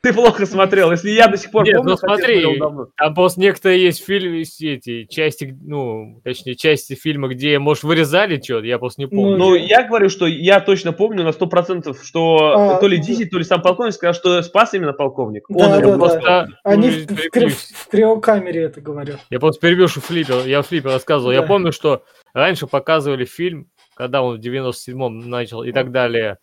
Ты 0.02 0.14
плохо 0.14 0.46
смотрел. 0.46 0.90
Если 0.90 1.10
я 1.10 1.28
до 1.28 1.36
сих 1.36 1.50
пор 1.50 1.64
Нет, 1.64 1.76
помню, 1.76 1.90
ну 1.90 1.96
смотри. 1.96 2.58
Там 2.96 3.14
просто 3.14 3.40
некоторые 3.40 3.82
есть 3.82 4.02
фильмы, 4.02 4.36
есть 4.36 4.62
эти 4.62 5.04
части, 5.04 5.54
ну, 5.60 6.20
точнее, 6.24 6.54
части 6.54 6.94
фильма, 6.94 7.28
где, 7.28 7.58
может, 7.58 7.82
вырезали 7.84 8.40
что-то, 8.40 8.66
я 8.66 8.78
просто 8.78 9.02
не 9.02 9.08
помню. 9.08 9.36
Ну, 9.36 9.54
я 9.54 9.86
говорю, 9.86 10.08
что 10.08 10.26
я 10.26 10.60
точно 10.60 10.92
помню 10.92 11.22
на 11.22 11.30
100%, 11.30 11.94
что 12.02 12.36
А, 12.54 12.80
то 12.80 12.86
ли 12.86 12.96
да. 12.96 13.04
Дизи, 13.04 13.26
то 13.26 13.36
ли 13.36 13.44
сам 13.44 13.60
полковник 13.60 13.92
сказал, 13.92 14.14
что 14.14 14.42
спас 14.42 14.72
именно 14.72 14.94
полковник. 14.94 15.44
Да, 15.50 15.66
Он 15.66 15.70
да, 15.70 15.80
да. 15.80 15.98
просто, 15.98 16.48
Они 16.64 16.90
ну, 16.90 17.16
в, 17.16 17.52
в 17.52 17.88
криокамере 17.88 18.62
это 18.62 18.80
говорят. 18.80 19.20
Я 19.28 19.38
просто 19.38 19.60
перебью 19.60 19.88
флиппер, 19.88 20.46
я 20.46 20.62
в 20.62 20.66
флиппер 20.66 20.92
рассказывал. 20.92 21.32
Я 21.32 21.42
помню, 21.42 21.72
что 21.72 22.04
раньше 22.32 22.66
показывали 22.66 23.26
фильм, 23.26 23.68
когда 23.94 24.22
он 24.22 24.40
в 24.40 24.40
97-м 24.40 25.28
начал 25.28 25.62
и 25.62 25.72
так 25.72 25.92
далее. 25.92 26.38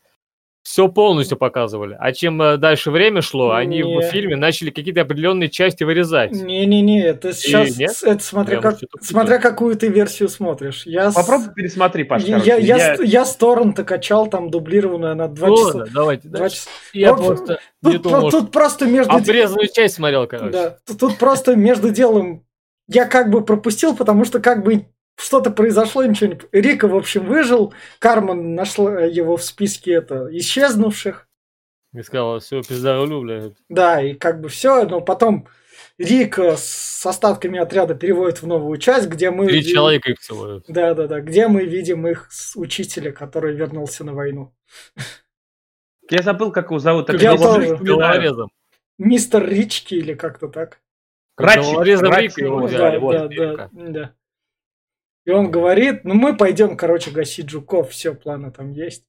Все 0.68 0.90
полностью 0.90 1.38
показывали. 1.38 1.96
А 1.98 2.12
чем 2.12 2.42
э, 2.42 2.58
дальше 2.58 2.92
время 2.92 3.22
шло, 3.22 3.52
они 3.52 3.78
Не. 3.78 4.00
в 4.02 4.12
фильме 4.12 4.36
начали 4.36 4.70
какие-то 4.70 5.00
определенные 5.00 5.48
части 5.48 5.86
вырезать. 5.86 6.32
Не-не-не, 6.34 7.06
это 7.06 7.32
сейчас, 7.32 7.78
нет? 7.78 7.92
это 8.04 8.22
смотря, 8.22 8.60
как, 8.60 8.78
смотря 9.00 9.38
какую 9.40 9.78
ты 9.78 9.88
версию 9.88 10.28
смотришь. 10.28 10.86
Я, 10.86 11.10
с- 11.10 11.16
Попробуй 11.16 11.54
пересмотри, 11.54 12.04
Паш, 12.04 12.24
я, 12.26 12.36
я, 12.40 12.58
я, 12.58 12.76
Я- 12.76 12.96
с- 12.98 13.02
я 13.02 13.24
с 13.26 13.34
торрента 13.38 13.86
качал 13.86 14.28
там 14.28 14.50
дублированную 14.52 15.16
на 15.16 15.30
два 15.30 15.48
Ну 15.48 15.56
часа. 15.56 15.66
ладно, 15.78 15.94
давайте 15.94 16.28
Два 16.28 16.40
дальше. 16.40 16.56
часа. 16.58 16.70
Я 16.92 17.16
Ну, 17.16 17.26
просто 17.26 17.60
не 17.82 17.94
Тут, 17.94 18.02
думал, 18.02 18.30
тут 18.32 18.52
просто 18.52 18.86
между... 18.88 19.14
обрезанную 19.16 19.70
часть 19.74 19.96
смотрел, 19.96 20.28
короче. 20.28 20.52
Да, 20.52 20.78
тут, 20.86 21.00
тут 21.00 21.18
просто 21.18 21.56
между 21.56 21.92
делом 21.92 22.44
я 22.90 23.06
как 23.06 23.30
бы 23.30 23.42
пропустил, 23.42 23.96
потому 23.96 24.26
что 24.26 24.42
как 24.42 24.66
бы 24.66 24.86
что-то 25.18 25.52
произошло, 25.52 26.04
ничего 26.06 26.34
не... 26.34 26.40
Рика, 26.52 26.88
в 26.88 26.96
общем, 26.96 27.26
выжил, 27.26 27.74
Карман 28.00 28.56
нашла 28.56 29.02
его 29.02 29.36
в 29.38 29.44
списке 29.44 29.94
это 29.94 30.28
исчезнувших. 30.32 31.28
И 31.94 32.02
сказал, 32.04 32.40
все, 32.40 32.62
пизда 32.62 32.98
рулю, 32.98 33.22
блядь. 33.22 33.54
Да, 33.70 34.02
и 34.02 34.14
как 34.14 34.42
бы 34.42 34.50
все, 34.50 34.86
но 34.86 35.02
потом 35.02 35.48
Рика 35.98 36.56
с 36.56 37.04
остатками 37.06 37.58
отряда 37.58 37.96
переводит 37.96 38.42
в 38.42 38.48
новую 38.48 38.78
часть, 38.78 39.08
где 39.08 39.32
мы... 39.32 39.48
Три 39.48 39.62
ви- 39.62 39.74
человека 39.74 40.12
их 40.12 40.20
всего. 40.20 40.62
Да, 40.68 40.94
да, 40.94 41.08
да, 41.08 41.22
где 41.22 41.48
мы 41.48 41.66
видим 41.66 42.06
их 42.06 42.28
с 42.32 42.56
учителя, 42.56 43.12
который 43.12 43.56
вернулся 43.56 44.04
на 44.04 44.14
войну. 44.14 44.54
Я 46.10 46.22
забыл, 46.22 46.52
как 46.52 46.68
его 46.68 46.80
зовут. 46.80 47.08
так 47.08 47.20
Я 47.20 47.36
тоже. 47.36 47.76
Головорезом. 47.78 48.52
Мистер 49.00 49.48
Рички 49.48 49.96
или 49.96 50.14
как-то 50.14 50.48
так. 50.48 50.80
Ратчик, 51.36 51.64
Головорезом 51.64 52.14
Рика 52.14 52.42
его 52.42 52.62
взяли, 52.66 52.96
да, 52.96 53.00
вот. 53.00 53.14
да, 53.14 53.28
да, 53.28 53.70
да. 53.72 54.14
И 55.28 55.30
он 55.30 55.52
говорит, 55.52 56.06
ну 56.06 56.14
мы 56.14 56.38
пойдем, 56.38 56.78
короче, 56.78 57.12
гасить 57.12 57.50
жуков, 57.50 57.92
все, 57.92 58.16
планы 58.16 58.50
там 58.50 58.72
есть. 58.72 59.04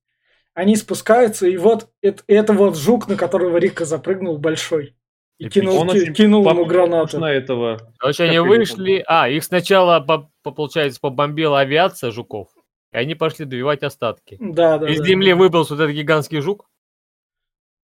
Они 0.52 0.74
спускаются, 0.74 1.46
и 1.46 1.56
вот 1.56 1.90
это, 2.02 2.24
это 2.26 2.52
вот 2.54 2.76
жук, 2.76 3.06
на 3.06 3.14
которого 3.14 3.56
Рика 3.58 3.84
запрыгнул 3.84 4.36
большой. 4.36 4.96
И 5.38 5.48
кинул, 5.48 5.78
Он 5.78 5.90
очень 5.90 6.12
кинул 6.12 6.44
ему 6.50 6.64
гранату. 6.64 7.20
на 7.20 7.32
этого. 7.32 7.92
Короче, 7.98 8.24
они 8.24 8.40
вышли... 8.40 9.04
А, 9.06 9.28
их 9.28 9.44
сначала, 9.44 10.00
по, 10.00 10.28
по- 10.42 10.50
получается, 10.50 10.98
побомбила 11.00 11.60
авиация 11.60 12.10
жуков. 12.10 12.48
И 12.92 12.96
они 12.96 13.14
пошли 13.14 13.44
добивать 13.44 13.84
остатки. 13.84 14.38
Да, 14.40 14.78
да, 14.78 14.90
Из 14.90 14.98
да. 14.98 15.06
земли 15.06 15.34
выполз 15.34 15.70
вот 15.70 15.78
этот 15.78 15.94
гигантский 15.94 16.40
жук. 16.40 16.68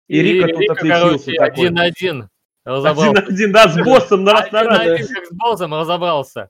И 0.07 0.21
Рика 0.21 0.47
тут 0.47 0.69
отличился 0.69 1.25
короче, 1.25 1.33
такой. 1.33 1.65
один-один 1.67 2.29
разобрался. 2.63 3.09
Один-один, 3.09 3.51
да, 3.51 3.67
с 3.67 3.77
боссом 3.83 4.23
на 4.23 4.31
раз 4.31 4.51
на 4.53 4.63
раз. 4.63 4.79
Один-один, 4.79 5.15
как 5.15 5.25
с 5.25 5.31
боссом 5.33 5.73
разобрался. 5.73 6.49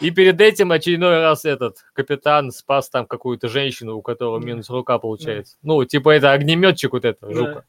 И 0.00 0.10
перед 0.10 0.40
этим 0.40 0.70
очередной 0.72 1.20
раз 1.20 1.44
этот 1.44 1.78
капитан 1.92 2.52
спас 2.52 2.88
там 2.88 3.06
какую-то 3.06 3.48
женщину, 3.48 3.96
у 3.96 4.02
которого 4.02 4.40
Да. 4.40 4.46
минус 4.46 4.70
рука 4.70 4.98
получается. 4.98 5.56
Ну, 5.62 5.84
типа 5.84 6.10
это 6.10 6.32
огнеметчик 6.32 6.92
вот 6.92 7.04
это, 7.04 7.26
Да. 7.26 7.34
жука. 7.34 7.64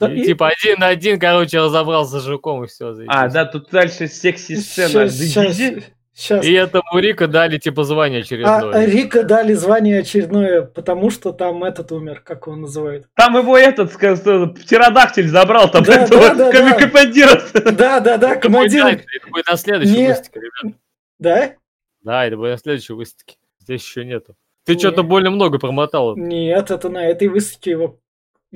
Да, 0.00 0.12
И, 0.12 0.20
и- 0.20 0.24
Типа 0.26 0.48
один 0.48 0.80
на 0.80 0.88
один, 0.88 1.18
короче, 1.20 1.58
разобрался 1.60 2.20
с 2.20 2.24
жуком 2.24 2.64
и 2.64 2.66
все. 2.66 2.94
А, 3.08 3.28
да, 3.28 3.44
тут 3.44 3.70
дальше 3.70 4.06
секси-сцена. 4.08 5.08
Щас, 5.08 5.84
щас. 6.16 6.44
И 6.44 6.52
этому 6.52 6.98
Рико 6.98 7.26
дали 7.28 7.58
типа 7.58 7.84
звание 7.84 8.20
А 8.20 8.22
очередное. 8.22 8.86
Рика 8.86 9.22
дали 9.24 9.52
звание 9.54 10.00
очередное, 10.00 10.62
потому 10.62 11.10
что 11.10 11.32
там 11.32 11.62
этот 11.64 11.90
умер, 11.92 12.22
как 12.24 12.46
его 12.46 12.56
называют. 12.56 13.06
Там 13.14 13.36
его 13.36 13.56
этот, 13.56 13.92
скажем, 13.92 14.54
птеродактиль 14.54 15.28
забрал, 15.28 15.70
там 15.70 15.82
Да, 15.84 15.94
этого 16.04 16.34
да, 16.34 16.52
да, 16.52 16.72
командира. 16.78 17.40
Да, 17.72 18.00
да, 18.00 18.16
да, 18.18 18.32
Это 18.34 18.48
будет, 18.48 18.72
да, 18.72 18.80
командир. 18.80 18.86
это 18.86 19.30
будет 19.30 19.46
на 19.46 19.56
следующей 19.56 19.96
Не- 19.96 20.08
выставке, 20.08 20.40
ребят. 20.40 20.76
Да? 21.18 21.54
Да, 22.02 22.26
это 22.26 22.36
будет 22.36 22.50
на 22.50 22.58
следующей 22.58 22.92
выставке. 22.92 23.36
Здесь 23.58 23.82
еще 23.82 24.04
нету. 24.04 24.36
Ты 24.64 24.78
что-то 24.78 25.02
больно 25.02 25.30
много 25.30 25.58
промотал. 25.58 26.16
Нет, 26.16 26.70
это 26.70 26.88
на 26.88 27.04
этой 27.06 27.28
выставке 27.28 27.72
его. 27.72 28.00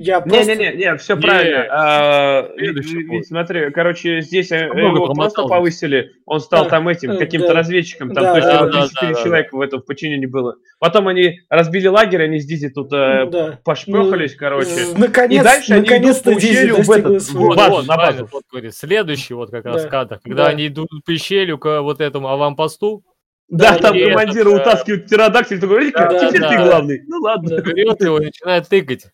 Я 0.01 0.21
просто... 0.21 0.55
Не-не-не, 0.55 0.77
не, 0.77 0.95
все 0.95 1.15
Не, 1.15 1.21
правильно. 1.21 1.67
А, 1.71 2.49
ведь- 2.55 3.27
смотри, 3.27 3.69
короче, 3.71 4.21
здесь 4.21 4.49
э, 4.49 4.67
Много 4.67 4.95
его 4.95 5.05
промотал 5.07 5.33
просто 5.33 5.41
повысили, 5.43 6.11
он 6.25 6.39
стал 6.39 6.63
Да, 6.63 6.69
там 6.69 6.87
этим, 6.87 7.11
э, 7.11 7.17
каким-то 7.17 7.49
да. 7.49 7.53
разведчиком, 7.55 8.13
там 8.13 8.23
Да, 8.23 8.33
точно 8.33 8.49
да, 8.53 8.63
вот 8.63 8.71
да, 8.71 8.87
4 8.87 9.13
да, 9.13 9.21
человека 9.21 9.55
в 9.57 9.59
этом 9.59 9.81
в 9.81 9.85
подчинении 9.85 10.25
было. 10.25 10.55
Потом 10.79 11.09
они 11.09 11.39
разбили 11.49 11.87
лагерь, 11.87 12.23
они 12.23 12.39
с 12.39 12.45
Дизи 12.45 12.69
тут 12.69 12.93
э, 12.93 13.25
да. 13.29 13.59
пошпехались, 13.65 14.35
короче. 14.35 14.69
З- 14.69 14.97
Наконец, 14.97 15.41
И 15.41 15.43
дальше 15.43 15.73
они 15.73 15.81
наконец-то 15.81 16.29
идут 16.31 16.35
по 16.35 16.41
Дизи 16.41 16.53
ущелью 16.53 16.75
в 16.83 16.91
этот, 16.91 17.21
своего. 17.23 17.51
в 17.51 17.55
базу, 17.57 17.71
вот, 17.71 17.87
на 17.87 17.97
базу. 17.97 18.29
вот 18.31 18.43
говорит. 18.49 18.73
Следующий 18.75 19.33
вот 19.33 19.51
как 19.51 19.65
раз 19.65 19.83
Да, 19.83 19.89
кадр, 19.89 20.19
когда 20.23 20.45
да. 20.45 20.49
они 20.51 20.67
идут 20.67 20.87
по 21.05 21.13
щелью 21.17 21.57
к 21.57 21.81
вот 21.81 21.99
этому 21.99 22.29
аванпосту, 22.29 23.03
Да, 23.49 23.73
Да, 23.73 23.79
там 23.79 23.97
и 23.97 24.03
командир 24.05 24.47
этот, 24.47 24.53
э, 24.53 24.61
утаскивает 24.61 25.05
птеродактиль, 25.07 25.59
такой, 25.59 25.91
Да, 25.91 26.07
теперь 26.25 26.39
да. 26.41 26.49
ты 26.51 26.55
главный. 26.63 27.01
Ну 27.05 27.17
ладно. 27.19 27.61
Берет 27.61 27.99
его 28.01 28.19
и 28.19 28.25
начинает 28.27 28.69
тыкать. 28.69 29.07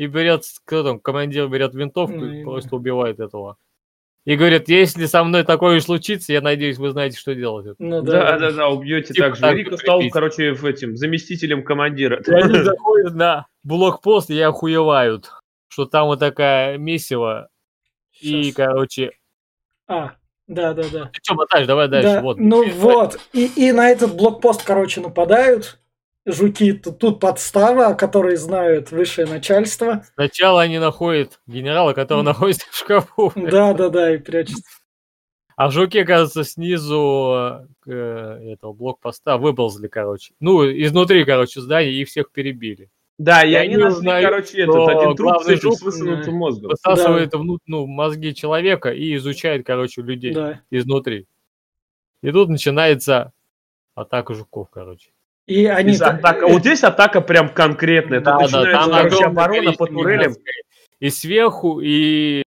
И 0.00 0.06
берет, 0.06 0.44
кто 0.64 0.82
там, 0.82 0.98
командир 0.98 1.46
берет 1.48 1.74
винтовку 1.74 2.16
Ну, 2.16 2.32
и 2.32 2.42
просто 2.42 2.74
убивает 2.74 3.20
этого. 3.20 3.58
И 4.24 4.34
говорит, 4.34 4.70
если 4.70 5.04
со 5.04 5.22
мной 5.24 5.44
такое 5.44 5.78
случится, 5.80 6.32
я 6.32 6.40
надеюсь, 6.40 6.78
вы 6.78 6.88
знаете, 6.88 7.18
что 7.18 7.34
делать. 7.34 7.76
Ну 7.78 8.00
Да, 8.00 8.38
да, 8.38 8.50
да, 8.50 8.68
убьете 8.70 9.12
Типа 9.12 9.26
так 9.26 9.36
же. 9.36 9.66
вот 9.70 9.78
стал, 9.78 10.00
короче, 10.10 10.54
в 10.54 10.64
этим 10.64 10.96
заместителем 10.96 11.62
командира. 11.62 12.16
И 12.16 12.32
они 12.32 12.60
заходят 12.64 13.14
на 13.14 13.46
блокпост 13.62 14.30
и 14.30 14.40
охуевают, 14.40 15.32
что 15.68 15.84
там 15.84 16.06
вот 16.06 16.18
такая 16.18 16.78
месиво. 16.78 17.50
И, 18.22 18.52
короче, 18.52 19.10
А, 19.86 20.14
да, 20.46 20.72
да, 20.72 20.84
да. 20.90 21.10
ты 21.12 21.20
что 21.22 21.34
мотаешь, 21.34 21.66
давай 21.66 21.88
дальше. 21.88 22.14
Да, 22.14 22.22
вот. 22.22 22.38
ну 22.38 22.66
вот. 22.70 23.20
И, 23.34 23.50
и 23.54 23.70
на 23.72 23.90
этот 23.90 24.16
блокпост, 24.16 24.64
короче, 24.64 25.02
нападают. 25.02 25.78
Жуки, 26.26 26.74
тут, 26.74 26.98
тут 26.98 27.20
подстава, 27.20 27.88
о 27.88 27.94
которой 27.94 28.36
знают 28.36 28.90
высшее 28.90 29.26
начальство. 29.26 30.04
Сначала 30.14 30.60
они 30.62 30.78
находят 30.78 31.40
генерала, 31.46 31.94
который 31.94 32.20
М. 32.20 32.24
находится 32.26 32.66
в 32.70 32.76
шкафу. 32.76 33.32
Да, 33.36 33.72
да, 33.72 33.88
да, 33.88 34.14
и 34.14 34.18
прячется. 34.18 34.62
А 35.56 35.70
жуки, 35.70 36.04
кажется, 36.04 36.44
снизу 36.44 37.66
э, 37.86 38.52
этого 38.52 38.72
блокпоста 38.72 39.36
выползли, 39.38 39.88
короче. 39.88 40.32
Ну, 40.40 40.64
изнутри, 40.64 41.24
короче, 41.24 41.60
здания 41.60 41.92
и 41.92 42.04
всех 42.04 42.30
перебили. 42.32 42.90
Да, 43.18 43.44
и 43.44 43.52
они 43.52 43.74
не 43.74 43.76
нашли, 43.76 43.98
узнаю, 43.98 44.24
короче, 44.24 44.48
что 44.64 44.90
этот 44.90 44.96
один 45.02 45.16
труп 45.16 45.42
с 45.42 45.60
жук, 45.60 45.82
высунутым 45.82 46.34
мозгом. 46.34 46.70
Высасывает 46.70 47.34
внут- 47.34 47.60
ну, 47.66 47.86
мозги 47.86 48.34
человека 48.34 48.90
и 48.90 49.16
изучает, 49.16 49.66
короче, 49.66 50.00
людей 50.00 50.32
Да. 50.32 50.60
изнутри. 50.70 51.26
И 52.22 52.30
тут 52.32 52.48
начинается 52.48 53.32
атака 53.94 54.32
жуков, 54.34 54.68
короче. 54.70 55.10
И 55.50 55.66
они... 55.66 55.94
Здесь 55.94 56.06
атака- 56.06 56.46
Вот 56.46 56.60
здесь 56.60 56.84
атака 56.84 57.20
прям 57.20 57.48
конкретная. 57.48 58.20
Тут 58.20 58.24
Да, 58.26 58.36
да, 58.36 58.42
начинается, 58.44 58.90
там 58.90 58.90
короче, 58.92 59.24
оборона 59.24 59.72
по 59.72 59.86
количество 59.86 59.86
турелям. 59.88 60.34
И 61.00 61.10
сверху, 61.10 61.80
и 61.80 62.44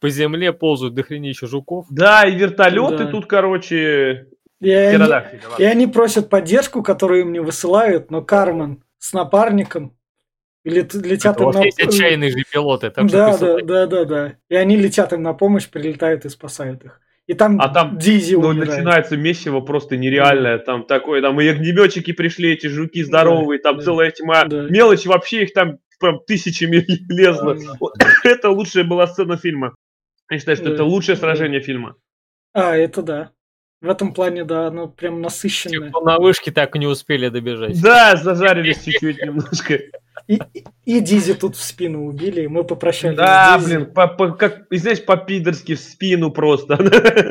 по 0.00 0.08
земле 0.08 0.52
ползают 0.52 0.94
дохренища 0.94 1.46
жуков. 1.46 1.86
Да, 1.88 2.24
и 2.26 2.34
вертолеты 2.34 3.04
Да. 3.04 3.06
тут, 3.06 3.26
короче, 3.26 4.26
и 4.60 4.70
они- 4.72 5.04
И 5.58 5.64
они 5.64 5.86
просят 5.86 6.28
поддержку, 6.28 6.82
которую 6.82 7.20
им 7.20 7.32
не 7.32 7.38
высылают, 7.40 8.10
но 8.10 8.22
Кармен 8.22 8.82
с 8.98 9.12
напарником 9.12 9.96
лет- 10.64 10.94
летят 10.94 11.36
Это 11.36 11.44
им 11.44 11.50
на... 11.50 11.62
есть 11.64 11.80
отчаянные 11.80 12.30
же 12.30 12.38
пилоты. 12.50 12.90
Что 12.90 13.04
Да, 13.04 13.38
да, 13.38 13.56
да, 13.62 13.86
да, 13.86 14.04
да. 14.04 14.32
И 14.48 14.56
они 14.56 14.76
летят 14.76 15.12
им 15.12 15.22
на 15.22 15.32
помощь, 15.32 15.68
прилетают 15.68 16.24
и 16.24 16.28
спасают 16.28 16.84
их. 16.84 17.00
И 17.32 17.34
там, 17.34 17.58
А 17.60 17.68
там, 17.70 17.96
Дизи 17.96 18.34
Ну, 18.34 18.48
умирает. 18.48 18.68
начинается 18.72 19.16
месиво 19.16 19.60
просто 19.60 19.96
нереальное. 19.96 20.58
Там 20.58 20.84
такое, 20.84 21.22
там 21.22 21.40
и 21.40 21.46
огнеметчики 21.46 22.12
пришли, 22.12 22.52
эти 22.52 22.66
жуки 22.66 23.02
здоровые, 23.02 23.58
там 23.58 23.78
да, 23.78 23.82
целая 23.82 24.10
тьма. 24.10 24.44
да. 24.44 24.66
Мелочи 24.68 25.08
вообще 25.08 25.44
их 25.44 25.54
там 25.54 25.78
прям 25.98 26.18
тысячами 26.26 26.84
лезло. 27.08 27.54
Да. 27.54 27.72
Вот 27.80 27.94
Это 28.24 28.50
лучшая 28.50 28.84
была 28.84 29.06
сцена 29.06 29.38
фильма. 29.38 29.74
Я 30.30 30.38
считаю, 30.38 30.56
что 30.56 30.66
Да. 30.66 30.74
это 30.74 30.84
лучшее 30.84 31.14
Да. 31.16 31.20
сражение 31.22 31.60
фильма. 31.62 31.94
А, 32.52 32.76
это 32.76 33.00
да. 33.02 33.30
В 33.82 33.90
этом 33.90 34.14
плане, 34.14 34.44
да, 34.44 34.68
оно 34.68 34.86
прям 34.86 35.20
насыщенное. 35.20 35.90
кто 35.90 36.00
на 36.00 36.18
вышке 36.18 36.52
так 36.52 36.76
и 36.76 36.78
не 36.78 36.86
успели 36.86 37.28
добежать. 37.28 37.80
Да, 37.82 38.14
зажарились 38.16 38.82
чуть-чуть 38.84 39.20
немножко. 39.20 39.80
И, 40.28 40.38
и- 40.54 40.64
и 40.84 41.00
Дизи 41.00 41.34
тут 41.34 41.56
в 41.56 41.62
спину 41.62 42.06
убили, 42.06 42.42
и 42.42 42.46
мы 42.46 42.62
попрощались 42.62 43.16
Да, 43.16 43.58
блин, 43.58 43.86
по, 43.86 44.06
по- 44.06 44.30
как, 44.32 44.66
и 44.70 44.76
знаешь, 44.76 45.04
по-пидорски 45.04 45.74
в 45.74 45.80
спину 45.80 46.30
просто. 46.30 46.78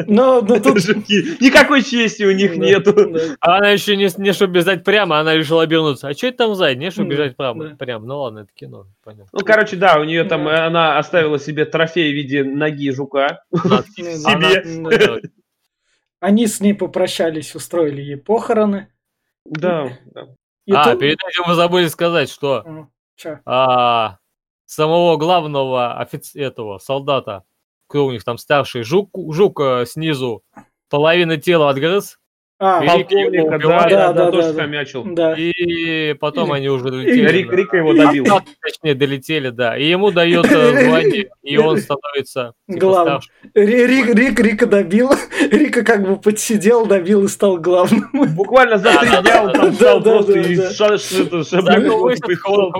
Но, 0.08 0.42
но 0.42 0.60
тут... 0.60 0.82
Жуки. 0.82 1.42
Никакой 1.42 1.84
чести 1.84 2.24
у 2.24 2.34
них 2.34 2.52
Да, 2.60 2.66
нету. 2.66 2.94
да. 3.12 3.20
А 3.40 3.58
она 3.60 3.70
еще 3.70 3.96
не, 3.96 4.10
не 4.18 4.34
чтобы 4.34 4.56
бежать 4.56 4.84
прямо, 4.84 5.20
она 5.22 5.36
решила 5.36 5.64
обернуться. 5.64 6.10
А 6.10 6.14
что 6.14 6.28
это 6.28 6.40
там 6.40 6.56
сзади? 6.56 6.78
Не 6.78 6.92
чтобы 6.92 7.08
Да, 7.10 7.16
бежать 7.16 7.38
прямо. 7.38 7.70
да. 7.70 7.76
Прям, 7.78 8.06
ну 8.06 8.20
ладно, 8.20 8.40
это 8.40 8.50
кино, 8.54 8.88
понятно. 9.06 9.30
Ну, 9.32 9.40
короче, 9.40 9.78
да, 9.78 9.98
у 9.98 10.04
нее 10.04 10.26
там, 10.26 10.44
Да. 10.44 10.66
она 10.66 10.98
оставила 10.98 11.40
себе 11.40 11.64
трофей 11.64 12.12
в 12.12 12.16
виде 12.16 12.44
ноги 12.44 12.92
жука. 12.92 13.44
Себе. 13.96 15.32
Они 16.22 16.46
с 16.46 16.62
ней 16.62 16.76
попрощались, 16.76 17.56
устроили 17.56 18.02
ей 18.04 18.16
похороны. 18.16 18.90
Да, 19.44 19.98
да. 20.06 20.28
И 20.68 20.72
А, 20.72 20.92
тут- 20.92 21.00
перед 21.00 21.18
этим 21.20 21.46
вы 21.48 21.56
забыли 21.56 21.88
сказать, 21.88 22.30
что 22.30 22.64
А, 22.64 22.88
чё? 23.16 23.40
а, 23.46 24.20
самого 24.66 25.18
главного 25.18 26.00
офиц... 26.00 26.36
этого 26.36 26.78
солдата, 26.78 27.44
кто 27.88 28.06
у 28.06 28.12
них 28.12 28.24
там 28.24 28.38
старший, 28.38 28.84
жук, 28.84 29.10
жук 29.34 29.60
э, 29.62 29.86
снизу 29.88 30.44
половина 30.90 31.38
тела 31.38 31.72
отгрыз, 31.72 32.20
А, 32.64 32.80
Рик 32.84 33.08
Полковника, 33.10 33.58
да, 33.60 33.90
да, 33.90 34.14
Да, 34.14 34.32
тоже 34.32 34.54
хомячил. 34.54 35.04
и 35.36 36.16
потом 36.20 36.52
они 36.52 36.70
уже 36.70 36.86
долетели. 36.92 37.28
Рик, 37.32 37.52
Рика 37.52 37.78
его 37.78 37.94
добил. 37.94 38.26
Точнее, 38.62 38.94
долетели, 38.94 39.50
да. 39.50 39.76
И 39.78 39.86
ему 39.90 40.12
дает 40.12 40.46
звание, 40.48 41.30
и 41.42 41.58
он 41.58 41.78
становится 41.80 42.54
типа, 42.68 42.80
Главным. 42.80 43.20
Ри- 43.56 43.88
Рик, 43.88 44.14
Рик, 44.16 44.40
Рика 44.40 44.66
добил. 44.68 45.10
Рика 45.52 45.84
как 45.84 46.04
бы 46.08 46.18
подсидел, 46.18 46.86
добил 46.86 47.24
и 47.24 47.28
стал 47.28 47.58
главным. 47.58 48.10
Буквально 48.36 48.78
за 48.78 48.92
три 49.00 49.10
дня 49.10 49.44
он 49.44 49.54
там 49.54 49.74
стал 49.74 50.04
просто 50.04 50.34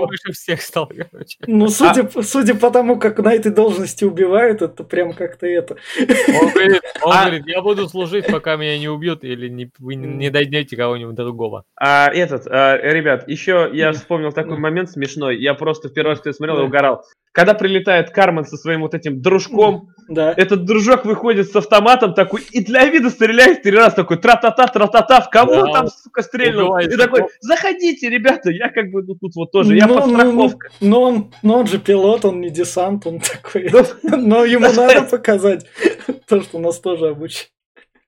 выше 0.06 0.32
всех 0.32 0.62
стал, 0.62 0.86
короче. 0.86 1.38
Ну, 1.46 1.68
судя, 1.68 2.02
А 2.02 2.04
по- 2.04 2.22
судя 2.22 2.54
по 2.54 2.70
тому, 2.70 2.98
как 2.98 3.18
на 3.18 3.32
этой 3.34 3.50
должности 3.52 4.04
убивают, 4.04 4.62
это 4.62 4.84
прям 4.84 5.12
как-то 5.12 5.46
это. 5.46 5.76
Он 5.98 6.50
говорит, 6.52 6.82
А- 7.04 7.24
говорит, 7.24 7.46
я 7.46 7.60
буду 7.62 7.88
служить, 7.88 8.26
пока 8.26 8.56
меня 8.56 8.78
не 8.78 8.88
убьют, 8.88 9.24
или 9.24 9.48
не, 9.48 9.70
вы 9.78 9.94
не- 9.94 10.30
дойдете 10.30 10.76
кого-нибудь 10.76 11.14
другого. 11.14 11.64
А, 11.76 12.08
этот, 12.08 12.46
а, 12.46 12.76
ребят, 12.76 13.28
еще 13.28 13.70
я 13.72 13.92
вспомнил 13.92 14.32
такой 14.32 14.58
момент 14.58 14.90
смешной. 14.90 15.38
Я 15.38 15.54
просто 15.54 15.88
в 15.88 15.92
первый 15.94 16.10
раз, 16.10 16.20
когда 16.20 16.34
смотрел, 16.34 16.56
Да. 16.58 16.64
угорал. 16.64 17.04
Когда 17.32 17.54
прилетает 17.54 18.10
Кармен 18.10 18.44
со 18.44 18.56
своим 18.58 18.82
вот 18.82 18.92
этим 18.94 19.22
дружком, 19.22 19.88
Да. 20.08 20.34
этот 20.36 20.64
дружок 20.66 21.06
выходит 21.06 21.50
с 21.50 21.56
автоматом 21.56 22.12
такой 22.12 22.42
и 22.50 22.62
для 22.62 22.84
вида 22.86 23.08
стреляет 23.08 23.62
три 23.62 23.72
раза 23.74 23.96
такой 23.96 24.18
тра-та-та, 24.18 24.66
тра-та-та, 24.66 25.20
в 25.22 25.30
кого 25.30 25.66
Да. 25.66 25.72
там, 25.72 25.88
сука, 25.88 26.22
стрельнул? 26.22 26.76
И 26.78 26.94
такой, 26.96 27.22
заходите, 27.40 28.10
ребята, 28.10 28.50
я 28.50 28.68
как 28.68 28.90
бы 28.90 29.02
ну, 29.02 29.14
тут 29.14 29.34
вот 29.34 29.50
тоже, 29.50 29.74
я 29.76 29.86
Ну, 29.86 29.94
ну, 29.94 30.00
подстраховка. 30.02 30.68
ну, 30.80 30.88
Но 30.90 31.02
он, 31.02 31.32
но 31.42 31.58
он 31.60 31.66
же 31.66 31.78
пилот, 31.78 32.24
он 32.26 32.40
не 32.42 32.50
десант, 32.50 33.06
он 33.06 33.20
такой. 33.20 33.70
Но 34.02 34.44
ему 34.44 34.70
надо 34.72 35.02
показать 35.10 35.64
то, 36.28 36.42
что 36.42 36.58
нас 36.58 36.78
тоже 36.80 37.08
обучили. 37.08 37.48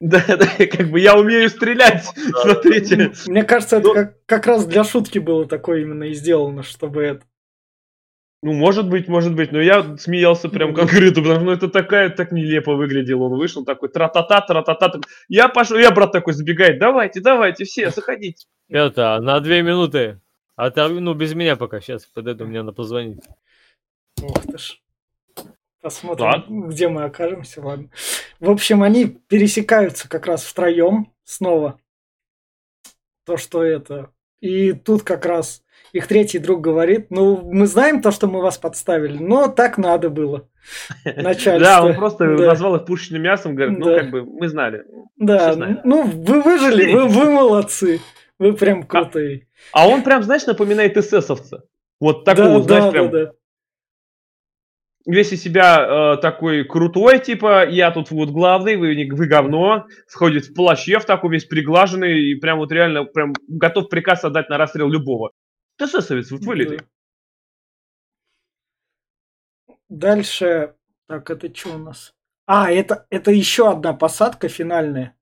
Да, 0.01 0.23
да, 0.29 0.67
как 0.67 0.91
бы 0.91 1.01
я 1.01 1.17
умею 1.17 1.49
стрелять, 1.49 2.05
смотрите. 2.05 3.13
Мне 3.27 3.45
кажется, 3.45 3.77
это 3.77 3.87
Ну- 3.89 3.95
как, 3.95 4.27
как 4.27 4.47
раз 4.47 4.67
для 4.67 4.85
шутки 4.85 5.19
было 5.19 5.47
такое 5.47 5.83
именно 5.83 6.05
и 6.05 6.15
сделано, 6.15 6.63
чтобы 6.63 7.03
это. 7.03 7.25
Ну, 8.43 8.53
может 8.53 8.91
быть, 8.91 9.09
может 9.09 9.35
быть, 9.35 9.53
но 9.53 9.61
я 9.61 9.97
смеялся 9.97 10.51
прям 10.51 10.75
конкретно, 10.75 11.23
потому 11.23 11.37
что 11.37 11.45
ну, 11.45 11.53
это 11.53 11.69
такая, 11.69 12.11
так 12.11 12.31
нелепо 12.31 12.75
выглядел. 12.75 13.23
Он 13.23 13.39
вышел 13.39 13.65
такой, 13.65 13.89
тра-та-та, 13.89 14.43
тра-та-та. 14.43 15.01
Я 15.29 15.49
пошел, 15.49 15.79
я 15.79 15.91
брат 15.91 16.13
такой 16.13 16.35
забегает, 16.35 16.79
давайте, 16.79 17.23
давайте, 17.23 17.65
все, 17.65 17.89
заходите. 17.89 18.45
Это, 18.69 19.19
на 19.21 19.41
две 19.41 19.63
минуты. 19.63 20.21
Оторви, 20.57 21.01
ну, 21.01 21.15
без 21.15 21.33
меня 21.35 21.57
пока, 21.57 21.81
сейчас 21.81 22.05
подойду, 22.05 22.45
мне 22.45 22.61
надо 22.61 22.73
позвонить. 22.73 23.21
Ух 24.23 24.43
ты 24.43 24.59
ж. 24.59 24.79
Посмотрим, 25.85 26.33
Так. 26.33 26.49
где 26.49 26.89
мы 26.89 27.05
окажемся, 27.05 27.61
ладно. 27.61 27.91
В 28.41 28.49
общем, 28.49 28.83
они 28.83 29.05
пересекаются 29.05 30.09
как 30.09 30.27
раз 30.27 30.43
втроем 30.43 31.13
снова. 31.25 31.79
То, 33.27 33.37
что 33.37 33.63
это. 33.63 34.09
И 34.41 34.73
тут 34.73 35.03
как 35.03 35.27
раз 35.27 35.63
их 35.93 36.07
третий 36.07 36.39
друг 36.39 36.63
говорит, 36.63 37.11
ну, 37.11 37.37
мы 37.53 37.67
знаем 37.67 38.01
то, 38.01 38.13
что 38.13 38.27
мы 38.29 38.41
вас 38.41 38.57
подставили, 38.57 39.19
но 39.19 39.49
так 39.49 39.77
надо 39.77 40.09
было. 40.09 40.49
Начальство. 41.05 41.61
Да, 41.61 41.85
он 41.85 41.95
просто 41.97 42.25
назвал 42.25 42.77
их 42.77 42.87
пушечным 42.87 43.21
мясом, 43.21 43.55
говорит, 43.55 43.79
ну, 43.79 43.85
как 43.85 44.11
бы, 44.11 44.25
мы 44.25 44.49
знали. 44.49 44.85
Да, 45.19 45.55
ну, 45.85 46.05
вы 46.05 46.41
выжили, 46.41 46.95
вы, 46.95 47.09
вы 47.09 47.31
молодцы. 47.31 48.01
Вы 48.39 48.55
прям 48.55 48.85
крутые. 48.85 49.49
А 49.71 49.87
он 49.87 50.03
прям, 50.03 50.23
знаешь, 50.23 50.47
напоминает 50.47 50.97
эсэсовца. 50.97 51.65
Вот 52.01 52.25
такого, 52.25 52.63
знаешь, 52.63 52.91
прям. 52.91 53.35
Весь 55.07 55.33
из 55.33 55.43
себя 55.43 56.15
э, 56.15 56.21
такой 56.21 56.65
крутой, 56.65 57.19
типа, 57.19 57.69
я 57.69 57.91
тут 57.91 58.11
вот 58.11 58.31
главный, 58.31 58.77
вы, 58.77 59.09
вы 59.11 59.27
говно, 59.27 59.87
сходит 60.07 60.47
в 60.47 60.55
плаще 60.55 60.99
в 60.99 61.05
такой 61.05 61.31
весь 61.31 61.45
приглаженный 61.45 62.31
и 62.31 62.35
прям 62.37 62.59
вот 62.59 62.73
реально 62.73 63.05
прям 63.05 63.35
готов 63.49 63.89
приказ 63.89 64.25
отдать 64.25 64.49
на 64.49 64.59
расстрел 64.59 64.89
любого. 64.89 65.33
Ты 65.77 65.87
эсэсовец, 65.87 66.31
вот 66.31 66.43
вылитый. 66.43 66.79
Да. 66.79 66.85
Дальше. 69.89 70.75
Так, 71.07 71.29
это 71.31 71.55
что 71.55 71.75
у 71.75 71.79
нас? 71.79 72.13
А, 72.47 72.71
это, 72.71 73.07
это 73.11 73.31
еще 73.31 73.71
одна 73.71 73.93
посадка 73.93 74.49
финальная. 74.49 75.17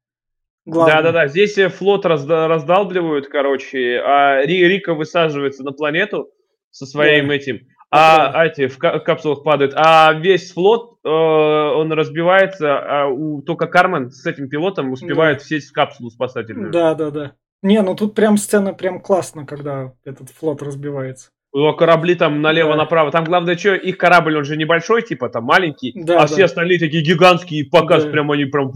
Да-да-да, 0.64 1.26
здесь 1.26 1.58
э, 1.58 1.68
флот 1.68 2.06
разда- 2.06 2.46
раздалбливают, 2.46 3.26
короче, 3.26 4.00
а 4.00 4.42
Ри- 4.44 4.64
Рика 4.64 4.94
высаживается 4.94 5.64
на 5.64 5.72
планету 5.72 6.30
со 6.70 6.86
своим 6.86 7.28
Да. 7.28 7.34
этим, 7.34 7.66
а 7.94 8.32
Да. 8.32 8.46
эти 8.46 8.66
в 8.68 8.78
ка- 8.78 8.98
капсулах 9.00 9.42
падают, 9.44 9.74
а 9.76 10.12
весь 10.14 10.52
флот, 10.52 10.96
э, 11.04 11.08
он 11.08 11.92
разбивается, 11.92 12.78
а 12.78 13.06
у- 13.08 13.42
только 13.42 13.66
Кармен 13.66 14.10
с 14.10 14.24
этим 14.26 14.48
пилотом 14.48 14.90
успевает 14.92 15.42
сесть 15.42 15.68
в 15.70 15.72
капсулу 15.72 16.10
спасательную. 16.10 16.72
Да, 16.72 16.94
да, 16.94 17.10
да. 17.10 17.32
Не, 17.62 17.82
ну 17.82 17.94
тут 17.94 18.14
прям 18.14 18.38
сцена 18.38 18.72
прям 18.72 19.00
классно, 19.00 19.44
когда 19.46 19.92
этот 20.04 20.30
флот 20.30 20.62
разбивается. 20.62 21.28
У 21.54 21.58
него 21.58 21.74
корабли 21.74 22.14
там 22.14 22.36
Да. 22.36 22.48
налево-направо. 22.48 23.10
Там 23.12 23.24
главное, 23.24 23.58
что 23.58 23.74
их 23.74 23.98
корабль, 23.98 24.38
он 24.38 24.44
же 24.44 24.56
небольшой, 24.56 25.02
типа 25.02 25.28
там 25.28 25.44
маленький, 25.44 25.92
Да, 25.94 26.16
а 26.16 26.20
да. 26.20 26.26
все 26.26 26.44
остальные 26.46 26.78
такие 26.78 27.04
гигантские, 27.04 27.66
показ 27.70 28.04
Да. 28.04 28.10
прям 28.10 28.30
они 28.30 28.46
прям 28.46 28.72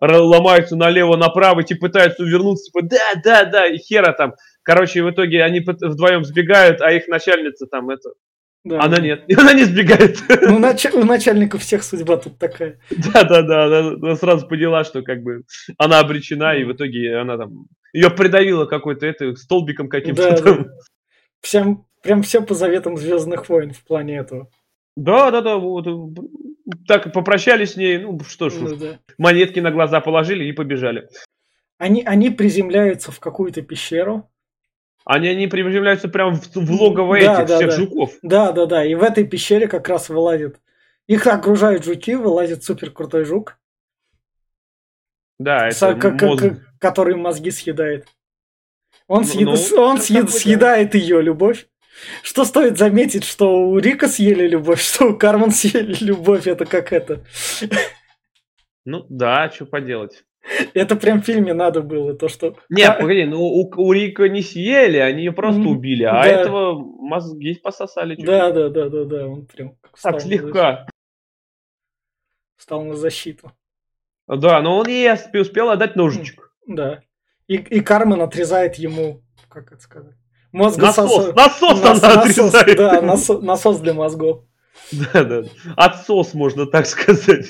ломаются 0.00 0.76
налево-направо, 0.76 1.62
типа 1.62 1.86
пытаются 1.86 2.22
увернуться, 2.22 2.70
типа 2.70 2.82
да, 2.86 3.20
да, 3.24 3.44
да, 3.46 3.66
и 3.66 3.78
хера 3.78 4.12
там. 4.12 4.34
Короче, 4.62 5.02
в 5.02 5.10
итоге 5.10 5.42
они 5.42 5.60
вдвоем 5.60 6.24
сбегают, 6.24 6.80
а 6.82 6.92
их 6.92 7.08
начальница 7.08 7.66
там 7.66 7.88
это, 7.90 8.10
Да. 8.64 8.80
она 8.80 8.98
нет, 8.98 9.24
она 9.36 9.54
не 9.54 9.64
сбегает. 9.64 10.18
Ну, 10.28 10.60
нач- 10.60 10.92
у 10.92 11.04
начальника 11.04 11.58
всех 11.58 11.82
судьба 11.82 12.16
тут 12.16 12.38
такая. 12.38 12.78
Да, 12.90 13.24
да, 13.24 13.42
да, 13.42 13.64
она, 13.64 13.78
она 13.90 14.16
сразу 14.16 14.46
поняла, 14.46 14.84
что 14.84 15.02
как 15.02 15.22
бы 15.22 15.42
она 15.78 15.98
обречена, 15.98 16.56
и 16.56 16.64
в 16.64 16.72
итоге 16.72 17.16
она 17.16 17.36
там 17.38 17.66
ее 17.92 18.10
придавила 18.10 18.66
какой-то 18.66 19.04
это 19.06 19.34
столбиком 19.34 19.88
каким-то 19.88 20.30
Да, 20.30 20.36
там. 20.36 20.62
да. 20.64 20.70
Всем, 21.40 21.86
прям 22.02 22.22
все 22.22 22.40
по 22.40 22.54
заветам 22.54 22.96
Звездных 22.96 23.48
войн 23.48 23.72
в 23.72 23.82
плане 23.84 24.18
этого. 24.18 24.48
Да, 24.96 25.30
да, 25.32 25.40
да, 25.40 25.56
вот. 25.56 25.86
Так 26.86 27.12
попрощались 27.12 27.72
с 27.72 27.76
ней, 27.76 27.98
ну 27.98 28.20
что 28.20 28.48
ж, 28.48 28.54
Ну, 28.60 28.76
да. 28.76 28.98
монетки 29.18 29.58
на 29.58 29.72
глаза 29.72 30.00
положили 30.00 30.44
и 30.44 30.52
побежали. 30.52 31.08
Они, 31.78 32.04
они 32.04 32.30
приземляются 32.30 33.10
в 33.10 33.18
какую-то 33.18 33.62
пещеру. 33.62 34.30
Они, 35.04 35.28
они 35.28 35.46
приземляются 35.48 36.08
прям 36.08 36.36
в, 36.36 36.54
в 36.54 36.70
логово 36.70 37.18
Да, 37.20 37.34
этих 37.42 37.48
да, 37.48 37.56
всех 37.56 37.70
да. 37.70 37.76
жуков. 37.76 38.10
Да, 38.22 38.52
да, 38.52 38.66
да. 38.66 38.84
И 38.84 38.94
в 38.94 39.02
этой 39.02 39.26
пещере 39.26 39.66
как 39.68 39.88
раз 39.88 40.08
вылазит. 40.08 40.60
Их 41.08 41.26
окружают 41.26 41.84
жуки, 41.84 42.14
вылазит 42.14 42.62
супер 42.62 42.90
крутой 42.90 43.24
жук, 43.24 43.58
Да, 45.38 45.68
это 45.68 45.94
к- 45.94 46.16
к- 46.16 46.22
мозг. 46.22 46.44
который 46.78 47.16
мозги 47.16 47.50
съедает. 47.50 48.06
Он, 49.08 49.22
Ну, 49.22 49.28
съед- 49.28 49.70
ну, 49.76 49.82
он 49.82 49.96
съед- 49.98 50.30
съедает 50.30 50.94
ее 50.94 51.20
любовь. 51.20 51.66
Что 52.22 52.44
стоит 52.44 52.78
заметить, 52.78 53.24
что 53.24 53.64
у 53.68 53.78
Рика 53.78 54.08
съели 54.08 54.46
любовь, 54.48 54.80
что 54.94 55.08
у 55.08 55.18
Кармен 55.18 55.50
съели 55.50 55.96
любовь, 56.04 56.46
это 56.46 56.64
как 56.64 56.92
это. 56.92 57.24
Ну 58.84 59.04
да, 59.08 59.50
что 59.50 59.66
поделать. 59.66 60.24
Это 60.74 60.96
прям 60.96 61.22
в 61.22 61.24
фильме 61.24 61.54
надо 61.54 61.82
было, 61.82 62.14
то 62.14 62.28
что... 62.28 62.56
Нет, 62.68 62.98
погоди, 63.00 63.24
ну 63.24 63.42
у, 63.42 63.70
у 63.76 63.92
Рика 63.92 64.28
не 64.28 64.42
съели, 64.42 64.98
они 64.98 65.24
ее 65.24 65.32
просто 65.32 65.60
убили, 65.60 66.04
а 66.04 66.22
да. 66.22 66.26
этого 66.26 66.74
мозги 66.74 67.54
пососали. 67.54 68.16
Да, 68.16 68.50
да, 68.50 68.68
да, 68.68 68.88
да, 68.88 69.04
да, 69.04 69.28
он 69.28 69.46
прям 69.46 69.76
Так 70.02 70.20
слегка. 70.20 70.86
Встал 72.56 72.84
на 72.84 72.96
защиту. 72.96 73.52
Да, 74.28 74.60
но 74.62 74.78
он 74.78 74.88
ей 74.88 75.12
успел 75.40 75.70
отдать 75.70 75.96
ножичек. 75.96 76.52
Да. 76.66 77.02
И, 77.48 77.56
и 77.56 77.80
Кармен 77.80 78.20
отрезает 78.22 78.76
ему, 78.76 79.22
как 79.48 79.72
это 79.72 79.80
сказать, 79.82 80.14
мозг 80.52 80.78
Насос, 80.78 81.34
насос 81.34 81.82
Нас- 81.82 82.02
она 82.02 82.24
насос, 82.24 82.54
отрезает. 82.54 82.78
да, 82.78 83.00
насо- 83.02 83.40
насос 83.40 83.80
для 83.80 83.94
мозгов. 83.94 84.44
Да, 84.92 85.24
да. 85.24 85.42
Отсос, 85.76 86.34
можно 86.34 86.66
так 86.66 86.86
сказать. 86.86 87.48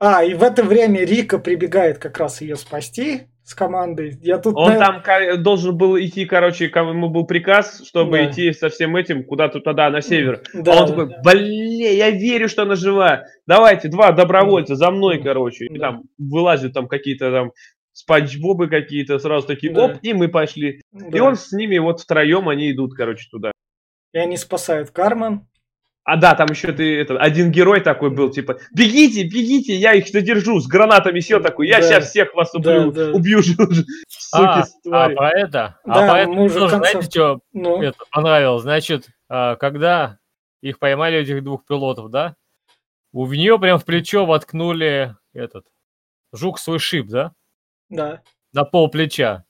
А, 0.00 0.24
и 0.24 0.34
в 0.34 0.42
это 0.42 0.62
время 0.62 1.04
Рика 1.04 1.38
прибегает 1.38 1.98
как 1.98 2.18
раз 2.18 2.40
ее 2.40 2.56
спасти 2.56 3.22
с 3.44 3.54
командой. 3.54 4.18
Я 4.22 4.38
тут... 4.38 4.56
Он 4.56 4.74
на- 4.74 5.00
там 5.00 5.42
должен 5.42 5.76
был 5.76 5.98
идти, 5.98 6.24
короче, 6.26 6.68
кому 6.68 6.90
ему 6.90 7.08
был 7.10 7.26
приказ, 7.26 7.86
чтобы 7.86 8.18
Да. 8.18 8.30
идти 8.30 8.52
со 8.52 8.68
всем 8.70 8.96
этим 8.96 9.22
куда-то 9.24 9.60
туда, 9.60 9.90
на 9.90 10.00
север. 10.00 10.42
Да, 10.54 10.72
а 10.72 10.82
он 10.82 10.86
да. 10.88 10.94
такой, 11.06 11.14
блин, 11.22 11.92
я 11.96 12.10
верю, 12.10 12.48
что 12.48 12.62
она 12.62 12.74
жива. 12.74 13.24
Давайте, 13.46 13.88
два 13.88 14.12
добровольца 14.12 14.76
за 14.76 14.90
мной, 14.90 15.22
короче. 15.22 15.66
И 15.66 15.78
Да. 15.78 15.90
там 15.90 16.02
вылазят 16.18 16.72
там 16.72 16.88
какие-то 16.88 17.30
там 17.30 17.52
спанч 17.92 18.38
Бобы 18.38 18.68
какие-то, 18.68 19.18
сразу 19.18 19.46
такие, 19.46 19.72
Да. 19.72 19.84
оп, 19.84 19.92
и 20.02 20.12
мы 20.14 20.28
пошли. 20.28 20.80
Да. 20.92 21.16
И 21.16 21.20
он 21.20 21.36
с 21.36 21.52
ними 21.52 21.78
вот 21.78 22.00
втроем 22.00 22.48
они 22.48 22.72
идут, 22.72 22.94
короче, 22.94 23.28
туда. 23.30 23.52
И 24.12 24.18
они 24.18 24.36
спасают 24.36 24.90
Кармен. 24.90 25.46
А 26.04 26.16
да, 26.16 26.34
там 26.34 26.48
еще 26.50 26.70
ты, 26.72 27.00
это, 27.00 27.16
один 27.16 27.50
герой 27.50 27.80
такой 27.80 28.10
был, 28.10 28.30
типа, 28.30 28.58
бегите, 28.72 29.22
бегите, 29.24 29.74
я 29.74 29.94
их 29.94 30.06
задержу, 30.08 30.60
с 30.60 30.66
гранатами 30.66 31.20
все 31.20 31.40
такой, 31.40 31.66
я 31.68 31.80
Да. 31.80 31.82
сейчас 31.82 32.10
всех 32.10 32.34
вас 32.34 32.54
убью, 32.54 32.92
Да, 32.92 33.06
да. 33.06 33.12
убью, 33.12 33.42
суки, 33.42 33.64
А, 34.32 34.64
а 34.92 35.08
про 35.08 35.30
это? 35.30 35.80
Да, 35.86 36.04
а 36.04 36.08
про 36.08 36.20
это 36.20 36.54
тоже, 36.58 36.76
знаете, 36.76 37.02
что 37.10 37.40
Ну, 37.54 37.82
это 37.82 37.98
понравилось? 38.10 38.62
Значит, 38.62 39.08
а, 39.30 39.56
когда 39.56 40.18
их 40.60 40.78
поймали, 40.78 41.18
этих 41.18 41.42
двух 41.42 41.64
пилотов, 41.64 42.10
да? 42.10 42.36
У 43.12 43.26
нее 43.26 43.58
прям 43.58 43.78
в 43.78 43.84
плечо 43.86 44.26
воткнули 44.26 45.16
этот 45.32 45.64
жук 46.32 46.58
свой 46.58 46.80
шип, 46.80 47.06
да? 47.06 47.32
да. 47.88 48.22
На 48.52 48.64
пол 48.64 48.90
плеча. 48.90 49.44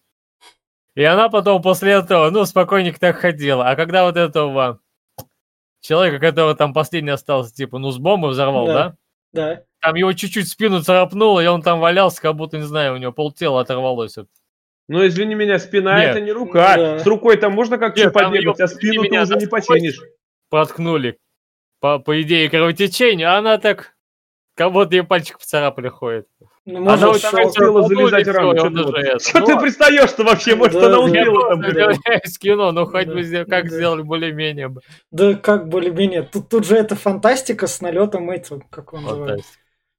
И 0.94 1.02
она 1.02 1.28
потом 1.28 1.62
после 1.62 1.92
этого, 1.94 2.30
ну, 2.30 2.44
спокойненько 2.44 3.00
так 3.00 3.16
ходила. 3.16 3.68
А 3.68 3.74
когда 3.74 4.04
вот 4.04 4.16
этого 4.16 4.80
человека, 5.84 6.18
которого 6.18 6.54
там 6.54 6.72
последний 6.72 7.10
остался, 7.10 7.54
типа, 7.54 7.78
ну, 7.78 7.90
с 7.90 7.98
бомбы 7.98 8.28
взорвал, 8.28 8.66
Да. 8.66 8.74
да? 8.74 8.96
Да. 9.32 9.62
Там 9.80 9.96
его 9.96 10.12
чуть-чуть 10.12 10.48
спину 10.48 10.82
царапнуло, 10.82 11.40
и 11.40 11.46
он 11.46 11.60
там 11.60 11.80
валялся, 11.80 12.22
как 12.22 12.36
будто, 12.36 12.56
не 12.56 12.62
знаю, 12.64 12.94
у 12.94 12.96
него 12.96 13.12
полтела 13.12 13.60
оторвалось. 13.60 14.16
от- 14.16 14.28
Ну, 14.88 15.06
извини 15.06 15.34
меня, 15.34 15.58
спина 15.58 15.98
Нет. 15.98 16.10
это 16.10 16.20
не 16.20 16.32
рука. 16.32 16.76
Да. 16.76 16.98
С 17.00 17.06
рукой 17.06 17.36
там 17.36 17.52
можно 17.52 17.76
как-то 17.78 18.00
её, 18.00 18.54
а 18.58 18.66
спину 18.68 19.02
ты 19.04 19.20
уже 19.20 19.34
не 19.36 19.46
починишь. 19.46 20.00
Проткнули, 20.50 21.18
по, 21.80 21.98
по 21.98 22.20
идее, 22.22 22.48
кровотечение, 22.48 23.26
а 23.28 23.38
она 23.38 23.58
так, 23.58 23.94
как 24.54 24.72
будто 24.72 24.94
ей 24.94 25.02
пальчик 25.02 25.38
поцарапали 25.38 25.88
ходит. 25.88 26.28
Ну, 26.66 26.78
Она 26.78 27.08
может, 27.08 27.24
она 27.26 27.42
успела 27.42 27.80
Толкнули, 27.80 28.10
залезать 28.10 28.26
и 28.26 28.32
Что 28.32 28.48
он 28.48 28.56
ты, 28.56 28.98
это, 29.00 29.38
ну, 29.40 29.60
пристаешь-то 29.60 30.24
вообще? 30.24 30.54
Может, 30.56 30.80
Да, 30.80 30.86
она 30.86 31.00
успела 31.00 31.48
там, 31.50 31.62
с 32.24 32.38
кино, 32.38 32.72
ну 32.72 32.86
хоть 32.86 33.06
Да, 33.06 33.12
бы 33.12 33.44
как 33.50 33.68
да. 33.68 33.76
сделали 33.76 34.00
более-менее. 34.00 34.68
бы. 34.68 34.80
Да 35.10 35.34
как 35.34 35.68
более-менее. 35.68 36.22
Тут, 36.22 36.48
тут 36.48 36.66
же 36.66 36.76
это 36.76 36.96
фантастика 36.96 37.66
с 37.66 37.82
налетом 37.82 38.30
этим, 38.30 38.62
как 38.70 38.94
он 38.94 39.04
называется. 39.04 39.52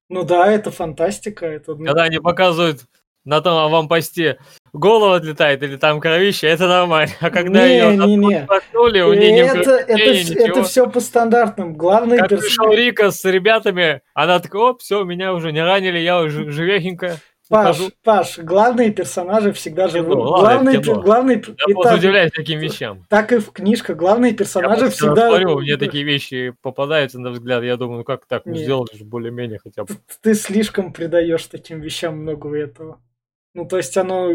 Ну 0.09 0.24
да, 0.24 0.51
это 0.51 0.72
фантастика. 0.72 1.45
Это, 1.45 1.76
ну, 1.76 1.86
Когда 1.86 2.03
они 2.03 2.20
показывают 2.20 2.82
на 3.26 3.41
том 3.41 3.57
аванпосте 3.57 4.38
голова 4.71 5.15
отлетает 5.15 5.61
или 5.63 5.76
там 5.78 5.99
кровище, 5.99 6.47
это 6.47 6.67
нормально. 6.67 7.13
А 7.19 7.30
когда 7.30 7.67
Не, 7.67 7.73
ее 7.73 7.97
не, 7.97 8.15
не. 8.15 8.45
проткнули, 8.45 9.01
у 9.01 9.13
нее 9.13 9.32
не 9.32 9.39
это, 9.39 9.71
это, 9.71 9.93
ничего. 10.13 10.45
это 10.45 10.63
все 10.63 10.89
по 10.89 10.99
стандартным. 10.99 11.73
Главный 11.76 12.17
Как 12.19 12.30
перс- 12.30 12.41
пришел 12.43 12.71
Рика 12.71 13.11
с 13.11 13.23
ребятами, 13.26 14.01
она 14.13 14.39
такая, 14.39 14.61
оп, 14.61 14.82
все, 14.82 15.03
меня 15.03 15.34
уже 15.34 15.51
не 15.51 15.61
ранили, 15.63 15.97
я 15.99 16.21
уже 16.21 16.51
живехенькая. 16.51 17.17
Паш, 17.47 17.76
ухожу». 17.78 17.91
Паш, 18.03 18.39
главные 18.39 18.89
персонажи 18.89 19.53
всегда 19.53 19.88
Кино, 19.88 19.99
живут. 19.99 20.17
ладно, 20.17 20.39
Главный, 20.39 20.73
это 20.78 20.84
кино. 20.84 21.01
главный, 21.01 21.36
Я 21.36 21.73
просто 21.76 21.95
удивляюсь 21.95 22.32
таким 22.32 22.59
вещам. 22.59 23.05
так 23.07 23.32
и 23.34 23.38
в 23.38 23.51
книжках 23.51 23.97
главные 23.97 24.32
Я 24.32 24.38
персонажи 24.38 24.76
когда 24.86 24.89
всегда. 24.91 25.30
смотрю, 25.30 25.59
мне 25.59 25.78
такие 25.78 26.03
вещи 26.03 26.53
попадаются 26.63 27.19
на 27.19 27.30
взгляд, 27.30 27.63
я 27.63 27.78
думаю, 27.78 27.99
ну 27.99 28.03
как 28.03 28.26
так, 28.26 28.47
ну 28.47 28.55
же 28.55 29.05
более-менее 29.05 29.59
хотя 29.63 29.84
бы. 29.84 29.93
Ты 30.23 30.34
слишком 30.34 30.91
придаешь 30.91 31.45
таким 31.45 31.82
вещам 31.82 32.17
много 32.17 32.51
этого. 32.57 32.99
Ну, 33.56 33.66
то 33.66 33.78
есть 33.78 33.95
оно... 33.97 34.34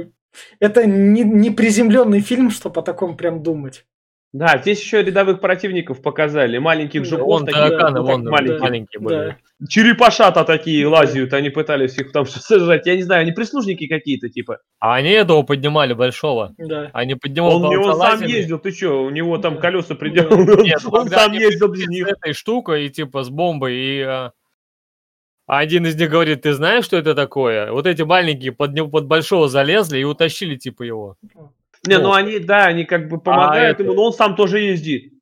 Это 0.60 0.86
не, 0.86 1.22
не 1.22 1.50
приземленный 1.50 2.20
фильм, 2.20 2.50
чтобы 2.50 2.80
о 2.80 2.82
таком 2.82 3.16
прям 3.16 3.42
думать. 3.42 3.84
Да, 4.32 4.58
здесь 4.62 4.80
еще 4.80 5.02
рядовых 5.02 5.40
противников 5.40 6.02
показали, 6.02 6.56
маленьких 6.58 7.02
Да, 7.02 7.08
жуков 7.08 7.26
Вон 7.26 7.46
таких, 7.46 7.60
тараканы, 7.60 7.98
ну, 8.00 8.06
как 8.06 8.14
вон 8.14 8.24
маленькие. 8.26 8.58
маленькие 8.60 9.00
были. 9.00 9.16
Да. 9.16 9.36
Черепашата 9.68 10.44
такие 10.44 10.86
лазят, 10.86 11.32
они 11.34 11.50
пытались 11.50 11.98
их 11.98 12.12
там 12.12 12.26
сажать. 12.26 12.86
Я 12.86 12.94
не 12.94 13.02
знаю, 13.02 13.22
они 13.22 13.32
прислужники 13.32 13.88
какие-то, 13.88 14.28
типа. 14.28 14.58
А 14.78 14.94
они 14.94 15.10
этого 15.10 15.42
поднимали 15.42 15.94
большого. 15.94 16.54
Да. 16.58 16.90
Они 16.92 17.16
поднимал 17.16 17.56
Он, 17.56 17.62
по 17.62 17.66
не- 17.70 17.76
он 17.76 17.96
сам 17.96 18.22
ездил, 18.22 18.60
ты 18.60 18.70
что, 18.70 19.02
у 19.02 19.10
него 19.10 19.36
там 19.38 19.56
Да. 19.56 19.60
колеса 19.62 19.96
приделаны, 19.96 20.62
Нет, 20.62 20.80
он 20.86 21.08
сам 21.08 21.32
ездил 21.32 21.66
без 21.66 21.88
них. 21.88 22.06
с 22.06 22.12
этой 22.12 22.32
штукой, 22.32 22.86
и 22.86 22.88
типа 22.88 23.24
с 23.24 23.30
бомбой, 23.30 23.74
и 23.76 24.00
а, 24.02 24.30
один 25.58 25.86
из 25.86 25.96
них 25.96 26.10
говорит, 26.10 26.42
ты 26.42 26.52
знаешь, 26.54 26.84
что 26.84 26.96
это 26.96 27.14
такое? 27.14 27.72
Вот 27.72 27.86
эти 27.86 28.02
маленькие 28.02 28.52
под, 28.52 28.72
него- 28.72 28.88
под 28.88 29.06
большого 29.06 29.48
залезли 29.48 29.98
и 29.98 30.04
утащили 30.04 30.56
типа 30.56 30.82
его. 30.84 31.16
Не, 31.86 31.98
ну 31.98 32.08
Вот. 32.08 32.16
они, 32.16 32.38
да, 32.38 32.66
они 32.66 32.84
как 32.84 33.08
бы 33.08 33.18
помогают 33.20 33.76
это- 33.80 33.84
ему, 33.84 33.94
но 33.94 34.04
он 34.06 34.12
сам 34.12 34.36
тоже 34.36 34.60
ездит. 34.60 35.12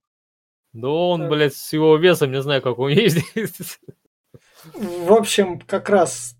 Да 0.72 0.89
он, 0.89 1.20
Да. 1.22 1.29
блядь, 1.29 1.55
с 1.55 1.72
его 1.72 1.97
весом, 1.97 2.31
не 2.33 2.43
знаю, 2.43 2.61
как 2.62 2.79
он 2.79 2.91
ездит. 2.91 3.24
В 4.74 5.12
общем, 5.12 5.61
как 5.61 5.89
раз 5.89 6.37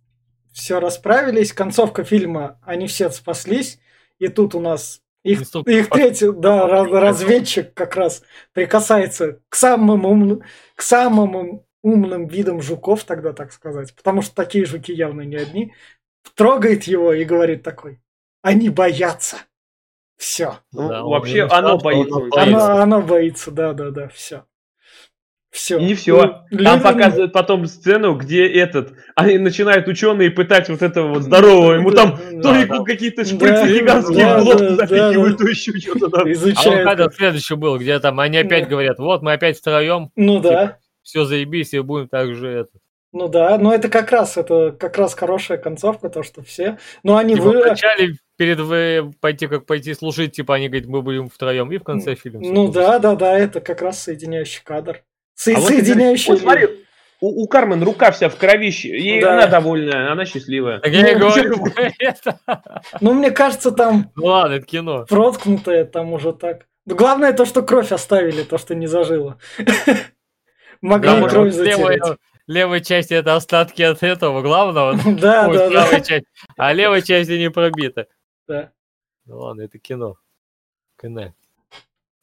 все 0.53 0.80
расправились. 0.80 1.53
Концовка 1.53 2.05
фильма, 2.05 2.59
они 2.64 2.86
все 2.89 3.11
спаслись. 3.11 3.78
И 4.18 4.28
тут 4.28 4.55
у 4.57 4.61
нас 4.61 5.01
их, 5.22 5.43
их 5.66 5.89
по- 5.89 5.97
третий, 5.97 6.32
да, 6.32 6.66
раз- 6.66 6.91
разведчик 6.91 7.72
как 7.74 7.95
раз 7.97 8.22
прикасается 8.53 9.39
к 9.49 9.55
самым, 9.55 10.05
умным, 10.05 10.43
к 10.74 10.82
самым 10.82 11.62
умным 11.82 12.26
видам 12.26 12.60
жуков, 12.62 13.04
тогда 13.04 13.32
так 13.32 13.52
сказать. 13.52 13.94
Потому 13.94 14.22
что 14.22 14.34
такие 14.34 14.64
жуки 14.64 14.92
явно 14.92 15.22
не 15.22 15.36
одни. 15.36 15.74
Трогает 16.34 16.84
его 16.84 17.12
и 17.12 17.24
говорит 17.24 17.62
такой, 17.62 18.00
они 18.42 18.68
боятся. 18.68 19.38
Все. 20.16 20.58
Ну, 20.72 20.88
Да, 20.88 21.02
вообще, 21.04 21.44
оно 21.44 21.78
боится. 21.78 22.14
он 22.16 22.22
он 22.24 22.30
боится. 22.30 22.64
Оно, 22.72 22.82
оно 22.82 23.02
боится, 23.02 23.50
да, 23.52 23.72
да, 23.72 23.90
да, 23.90 24.08
все. 24.08 24.44
Все. 25.50 25.78
И 25.78 25.84
не 25.86 25.94
все. 25.94 26.44
Там 26.62 26.82
показывают 26.82 27.32
потом 27.32 27.66
сцену, 27.66 28.14
где 28.16 28.46
этот, 28.46 28.92
они 29.16 29.38
начинают 29.38 29.88
ученые 29.88 30.30
пытать 30.30 30.68
вот 30.68 30.82
этого 30.82 31.14
вот 31.14 31.22
здорового, 31.22 31.72
ему 31.72 31.90
там 31.90 32.18
то 32.18 32.52
да, 32.52 32.58
ли 32.58 32.66
да. 32.66 32.82
какие-то 32.84 33.22
Да, 33.22 33.28
шприцы 33.28 33.78
гигантские 33.78 34.24
да, 34.26 34.40
в 34.40 34.76
запихивают, 34.76 35.38
да. 35.38 35.48
еще 35.48 35.72
что-то 35.78 36.10
там. 36.10 36.20
А 36.20 36.24
вот 36.24 36.32
Изучает. 36.32 36.84
когда 36.86 37.08
следующий 37.10 37.54
был, 37.54 37.78
где 37.78 37.98
там 37.98 38.20
они 38.20 38.36
опять 38.38 38.64
Да. 38.64 38.70
говорят, 38.70 38.98
вот 38.98 39.22
мы 39.22 39.32
опять 39.32 39.58
втроем, 39.58 40.10
Ну 40.16 40.40
да. 40.40 40.78
Все 41.09 41.24
заебись, 41.24 41.72
и 41.72 41.80
будем 41.80 42.06
так 42.09 42.34
же 42.34 42.48
это. 42.48 42.70
Ну 43.12 43.28
да, 43.28 43.56
но 43.56 43.72
это 43.74 43.88
как 43.88 44.12
раз, 44.12 44.36
это 44.36 44.70
как 44.78 44.98
раз 44.98 45.14
хорошая 45.14 45.56
концовка, 45.56 46.11
то, 46.11 46.22
что 46.22 46.42
все. 46.42 46.76
Но 47.02 47.16
они 47.16 47.34
Типа, 47.36 47.46
вы... 47.46 47.62
вначале 47.62 48.16
перед 48.36 48.61
вы 48.61 49.12
пойти 49.22 49.46
как 49.46 49.64
пойти 49.64 49.94
служить, 49.94 50.32
типа 50.32 50.56
они 50.56 50.68
говорят, 50.68 50.86
мы 50.88 51.00
будем 51.00 51.30
втроем, 51.30 51.72
и 51.72 51.78
в 51.78 51.82
конце 51.84 52.14
фильма. 52.14 52.40
Ну 52.42 52.70
да, 52.70 52.98
да, 52.98 53.14
да, 53.14 53.38
это 53.38 53.61
как 53.62 53.80
раз 53.80 54.02
соединяющий 54.02 54.61
кадр. 54.62 55.02
Со- 55.34 55.56
А 55.56 55.61
соединяющий. 55.62 56.32
Вот 56.32 56.40
смотри, 56.42 56.68
у, 57.22 57.44
у 57.44 57.48
Кармен 57.48 57.82
рука 57.82 58.11
вся 58.11 58.28
в 58.28 58.36
кровище, 58.36 58.88
и 58.90 59.22
Да. 59.22 59.32
она 59.32 59.46
довольная, 59.46 60.12
она 60.12 60.26
счастливая. 60.26 60.80
Так 60.80 60.92
я 60.92 61.09
и 61.11 61.14
Ну, 61.14 61.20
говорю, 61.30 61.64
это. 61.98 62.38
Ну, 63.00 63.14
мне 63.14 63.30
кажется, 63.30 63.70
там 63.72 64.11
Ну 64.16 64.26
ладно, 64.26 64.56
это 64.56 64.66
кино. 64.66 65.06
проткнутое, 65.09 65.86
там 65.86 66.12
уже 66.12 66.34
так. 66.34 66.66
Но 66.84 66.94
главное 66.94 67.32
то, 67.32 67.46
что 67.46 67.62
кровь 67.62 67.90
оставили, 67.90 68.42
то, 68.42 68.59
что 68.59 68.74
не 68.74 68.86
зажило. 68.86 69.38
Могли 70.80 71.10
Да, 71.10 71.18
и 71.18 71.20
вот 71.20 71.30
кровь 71.30 71.54
левая, 71.56 72.00
левая 72.46 72.80
часть 72.80 73.10
это 73.12 73.34
остатки 73.34 73.82
от 73.82 74.02
этого 74.02 74.42
главного, 74.42 74.94
Да, 75.20 75.48
ой, 75.48 75.56
да, 75.58 75.70
да. 75.90 76.00
часть, 76.00 76.26
а 76.56 76.72
левая 76.72 77.02
часть 77.02 77.30
не 77.30 77.50
пробита. 77.50 78.06
Да. 78.46 78.70
Ну 79.26 79.38
ладно, 79.38 79.62
это 79.62 79.78
кино. 79.78 80.16
Кино. 81.00 81.34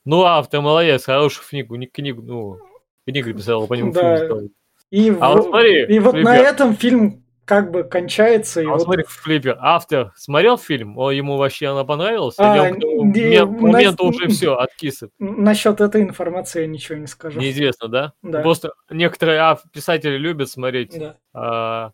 Ну, 0.05 0.23
автор 0.23 0.61
молодец, 0.61 1.03
хорошую 1.05 1.45
книгу, 1.47 1.75
не 1.75 1.87
книгу, 1.87 2.21
ну, 2.21 2.59
книгу 3.07 3.33
писал, 3.33 3.67
по 3.67 3.73
нему 3.73 3.91
Да. 3.91 4.17
фильм 4.17 4.25
сделал. 4.27 4.49
И, 4.91 5.09
А 5.19 5.31
в- 5.31 5.35
вот 5.37 5.45
смотри, 5.47 5.85
и 5.87 5.99
вот 5.99 6.15
на 6.15 6.37
этом 6.37 6.75
фильм 6.75 7.24
как 7.45 7.71
бы 7.71 7.83
кончается. 7.83 8.61
И 8.61 8.65
А 8.65 8.69
вот 8.69 8.77
вот 8.79 8.83
смотри, 8.83 9.03
Флиппер, 9.07 9.57
автор 9.59 10.11
смотрел 10.15 10.57
фильм? 10.57 10.97
О, 10.97 11.11
ему 11.11 11.37
вообще 11.37 11.67
она 11.67 11.83
понравилась? 11.83 12.35
А, 12.37 12.55
Или 12.67 12.73
он 12.73 12.79
не, 13.11 13.39
момент- 13.39 13.61
у 13.61 13.67
моменту 13.67 14.05
нас- 14.07 14.15
уже 14.15 14.27
все, 14.29 14.55
откисы? 14.55 15.09
насчет 15.19 15.79
этой 15.81 16.01
информации 16.01 16.61
я 16.61 16.67
ничего 16.67 16.97
не 16.97 17.07
скажу. 17.07 17.39
Неизвестно, 17.39 17.87
да? 17.87 18.13
Да. 18.21 18.41
Просто 18.41 18.73
некоторые 18.89 19.39
ав- 19.39 19.63
писатели 19.71 20.17
любят 20.17 20.49
смотреть 20.49 20.97
Да. 20.99 21.15
а, 21.33 21.91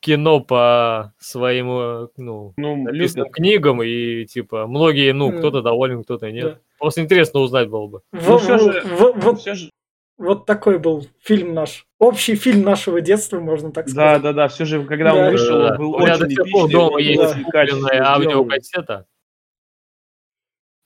кино 0.00 0.40
по 0.40 1.14
своим, 1.18 1.68
э, 1.70 2.08
ну, 2.16 2.52
Ну, 2.56 2.76
написанным 2.76 3.24
любят. 3.26 3.34
книгам, 3.34 3.82
и, 3.82 4.24
типа, 4.26 4.66
многие, 4.66 5.12
ну, 5.12 5.32
кто-то 5.32 5.62
доволен, 5.62 6.04
кто-то 6.04 6.30
нет. 6.30 6.44
Да. 6.44 6.58
Просто 6.78 7.00
интересно 7.02 7.40
узнать 7.40 7.68
было 7.68 7.86
бы. 7.86 8.00
В- 8.12 8.28
Ну, 8.28 8.38
всё 8.38 8.56
в- 8.58 8.60
же- 8.72 8.80
в- 8.82 9.12
вот, 9.20 9.40
Всё 9.40 9.54
же- 9.54 9.70
вот 10.18 10.46
такой 10.46 10.78
был 10.78 11.06
фильм 11.20 11.54
наш. 11.54 11.86
Общий 11.98 12.34
фильм 12.36 12.62
нашего 12.62 13.00
детства, 13.00 13.38
можно 13.40 13.70
так 13.72 13.86
Да, 13.86 13.90
сказать. 13.92 14.22
да, 14.22 14.32
да, 14.32 14.48
все 14.48 14.64
же, 14.64 14.84
когда 14.84 15.12
Да. 15.12 15.26
он 15.26 15.30
вышел, 15.32 15.58
Да. 15.58 15.72
он 15.72 15.78
был 15.78 15.94
У 15.94 15.98
меня 16.00 16.14
очень 16.14 16.24
до 16.24 16.30
сих 16.30 16.52
пор 16.52 16.70
дома 16.70 17.00
есть 17.00 17.34
купленная 17.44 18.02
аудиокассета, 18.04 19.06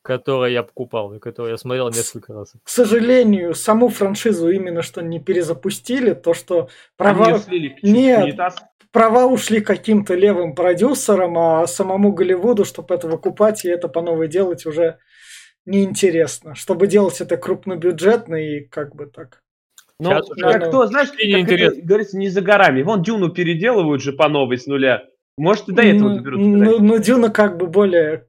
которую 0.03 0.53
я 0.53 0.63
покупал, 0.63 1.15
и 1.15 1.19
которую 1.19 1.53
я 1.53 1.59
смотрел 1.59 1.89
несколько 1.91 2.33
раз. 2.33 2.55
К 2.63 2.69
сожалению, 2.69 3.55
саму 3.55 3.89
франшизу 3.89 4.51
именно 4.51 4.83
что 4.83 5.03
не 5.03 5.21
перезапустили, 5.21 6.15
то 6.15 6.35
что 6.35 6.69
права, 6.97 7.39
слили 7.39 7.77
Нет. 7.83 8.39
права 8.93 9.27
ушли 9.27 9.61
каким-то 9.61 10.15
левым 10.15 10.55
продюсерам, 10.55 11.39
а 11.39 11.67
самому 11.67 12.13
Голливуду, 12.13 12.65
чтобы 12.65 12.95
это 12.95 13.07
выкупать 13.09 13.65
и 13.65 13.69
это 13.69 13.89
по 13.89 14.03
новой 14.03 14.27
делать 14.29 14.67
уже 14.67 14.99
неинтересно. 15.71 16.55
Чтобы 16.55 16.87
делать 16.87 17.21
это 17.21 17.37
крупнобюджетно 17.37 18.35
и 18.37 18.61
как 18.61 18.95
бы 18.95 19.07
так. 19.07 19.41
Ну, 19.99 20.11
Сейчас 20.11 20.31
уже 20.31 20.41
как 20.41 20.69
кто, 20.69 20.87
знаешь, 20.87 21.09
как 21.11 21.19
это 21.21 21.83
говорится, 21.83 22.17
не 22.17 22.29
за 22.29 22.41
горами. 22.41 22.83
Вон 22.83 23.03
Дюну 23.03 23.29
переделывают 23.31 24.03
же 24.03 24.13
по 24.13 24.29
новой 24.29 24.59
с 24.59 24.67
нуля. 24.67 25.05
Может, 25.37 25.69
и 25.69 25.73
до 25.73 25.83
этого 25.83 26.09
ну, 26.09 26.15
доберутся. 26.17 26.47
ну, 26.49 26.79
ну, 26.81 26.99
Дюна 26.99 27.31
как 27.31 27.57
бы 27.59 27.67
более, 27.67 28.27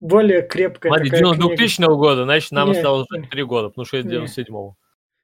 более 0.00 0.42
крепкая 0.42 0.90
Смотри, 0.90 1.10
такая 1.10 1.20
90 1.34 1.56
книга. 1.56 1.94
года, 1.94 2.24
значит, 2.24 2.52
нам 2.52 2.70
Не, 2.70 2.76
осталось 2.76 3.06
не. 3.10 3.22
3 3.28 3.42
года, 3.44 3.68
потому 3.68 3.84
что 3.84 3.96
это 3.98 4.08
Не. 4.08 4.14
97-го. 4.16 4.76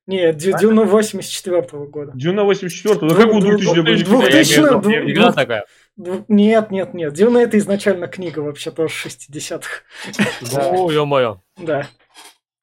Нет, 0.09 0.37
Дю- 0.37 0.57
Дюна 0.59 0.85
84 0.85 1.63
года. 1.87 2.13
Дюна 2.15 2.45
84 2.45 2.95
Двух- 2.95 3.03
ну 3.11 3.17
какого 3.17 3.41
двух- 3.41 3.57
2000 3.57 3.81
были? 3.83 4.05
двух- 4.05 4.29
Я 4.29 5.65
Нет, 5.97 6.71
нет, 6.71 6.93
нет. 6.95 7.15
Дюна 7.15 7.39
это 7.39 7.57
изначально 7.59 8.07
книга 8.07 8.41
вообще 8.41 8.71
тоже 8.71 8.93
60-х. 9.09 9.83
О, 10.73 10.91
ё-моё. 10.91 11.41
Да. 11.57 11.87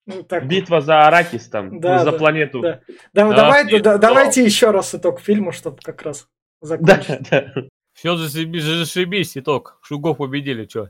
Ну, 0.06 0.22
так. 0.24 0.48
Битва 0.48 0.82
за 0.82 1.08
Аракис 1.08 1.48
там, 1.50 1.80
Да, 1.80 2.00
за 2.00 2.12
да, 2.12 2.18
планету. 2.18 2.60
да. 2.62 2.82
Да, 3.14 3.30
Да, 3.30 3.36
давай, 3.36 3.70
да, 3.72 3.80
да. 3.80 3.98
давайте 3.98 4.44
еще 4.44 4.72
раз 4.72 4.94
итог 4.94 5.20
фильма, 5.22 5.52
чтобы 5.52 5.78
как 5.82 6.02
раз 6.04 6.28
Да, 6.62 6.68
закончить. 6.68 7.30
да. 7.32 7.54
Все 7.94 8.16
зашибись, 8.18 8.64
зашибись, 8.64 9.38
итог. 9.38 9.80
Шугов 9.82 10.18
победили, 10.18 10.68
что? 10.68 10.90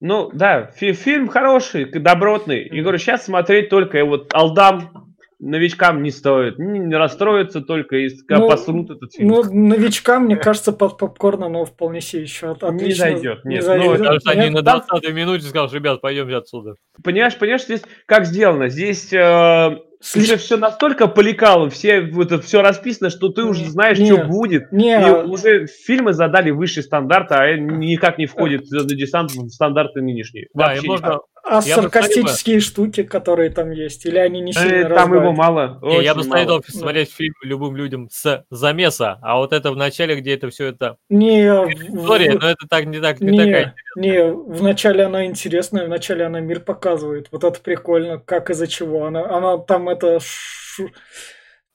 Ну, 0.00 0.30
да, 0.32 0.66
фи- 0.68 0.94
фильм 0.94 1.28
хороший, 1.28 1.84
добротный. 1.84 2.62
И 2.62 2.80
говорю, 2.80 2.98
сейчас 2.98 3.24
смотреть 3.26 3.68
только 3.68 4.04
вот 4.06 4.32
Алдам 4.32 5.09
новичкам 5.40 6.02
не 6.02 6.10
стоит. 6.10 6.58
Не, 6.58 6.78
не 6.78 6.94
расстроиться 6.94 7.60
только 7.60 7.96
и 7.96 8.06
ска- 8.08 8.38
Ну, 8.38 8.48
посрут 8.48 8.90
этот 8.90 9.12
фильм. 9.12 9.28
Ну, 9.28 9.42
новичкам, 9.44 10.24
мне 10.24 10.36
кажется, 10.36 10.72
под 10.72 10.98
попкорн 10.98 11.44
оно 11.44 11.64
вполне 11.64 12.00
себе 12.00 12.22
еще 12.22 12.50
от- 12.52 12.62
Не 12.62 12.68
отлично. 12.68 13.04
зайдет, 13.04 13.44
нет. 13.44 13.64
зайдет. 13.64 13.86
Ну, 13.86 13.98
Потому 13.98 14.20
что 14.20 14.30
они 14.30 14.40
Нет? 14.42 14.52
на 14.52 14.62
там- 14.62 14.82
20 14.88 15.12
минуте 15.12 15.44
сказал, 15.46 15.70
ребят, 15.72 16.00
пойдемте 16.00 16.36
отсюда. 16.36 16.74
Понимаешь, 17.02 17.36
понимаешь, 17.38 17.64
здесь 17.64 17.82
как 18.06 18.26
сделано? 18.26 18.68
Здесь 18.68 19.12
э, 19.12 19.76
Слишком- 20.02 20.22
уже 20.34 20.36
все 20.42 20.56
настолько 20.56 21.06
поликало, 21.08 21.68
все 21.70 22.00
это 22.08 22.40
все 22.40 22.62
расписано, 22.62 23.10
что 23.10 23.28
ты 23.30 23.42
уже 23.44 23.62
Не, 23.62 23.68
знаешь, 23.68 23.98
не, 23.98 24.06
что 24.12 24.24
будет. 24.24 24.72
Не, 24.72 24.98
И 25.00 25.10
уже 25.26 25.66
фильмы 25.66 26.12
задали 26.14 26.50
высший 26.50 26.82
стандарт, 26.82 27.32
а 27.32 27.54
никак 27.56 28.16
не 28.18 28.26
входит 28.26 28.66
«Звездный 28.66 28.96
десант» 28.96 29.30
в 29.32 29.48
стандарты 29.50 30.00
нынешние. 30.02 30.46
Да, 30.54 30.68
Вообще 30.68 30.84
и 30.84 30.88
можно... 30.88 31.06
никак. 31.06 31.20
А 31.42 31.60
я 31.64 31.76
бы 31.76 31.82
саркастические 31.82 32.60
штуки, 32.60 33.02
которые 33.02 33.50
там 33.50 33.70
есть, 33.70 34.06
или 34.06 34.18
они 34.18 34.40
не 34.40 34.50
Э, 34.52 34.54
сильно 34.54 34.94
Там 34.94 35.12
его 35.14 35.30
разбавят? 35.30 35.36
мало. 35.38 35.78
Не, 35.82 36.02
я 36.02 36.14
бы 36.14 36.22
советовал 36.22 36.62
смотреть 36.66 37.12
фильм 37.12 37.34
любым 37.42 37.76
людям 37.76 38.08
с 38.10 38.44
замеса, 38.50 39.18
а 39.22 39.36
вот 39.38 39.52
это 39.52 39.70
в 39.72 39.76
начале, 39.76 40.16
где 40.20 40.34
это 40.34 40.50
все 40.50 40.66
это 40.66 40.96
Не, 41.08 41.42
история, 41.46 42.36
в- 42.38 42.40
но 42.42 42.48
это 42.50 42.66
так 42.68 42.86
не 42.86 43.00
так 43.00 43.20
не 43.20 43.30
не, 43.32 43.38
такая. 43.38 43.74
не, 43.96 44.32
вначале 44.32 45.04
она 45.04 45.24
интересная, 45.26 45.86
вначале 45.86 46.24
она 46.26 46.40
мир 46.40 46.60
показывает. 46.60 47.28
Вот 47.32 47.44
это 47.44 47.60
прикольно, 47.60 48.18
как 48.18 48.50
из-за 48.50 48.66
чего. 48.66 49.06
Она, 49.06 49.24
она 49.28 49.58
там 49.58 49.88
это... 49.88 50.18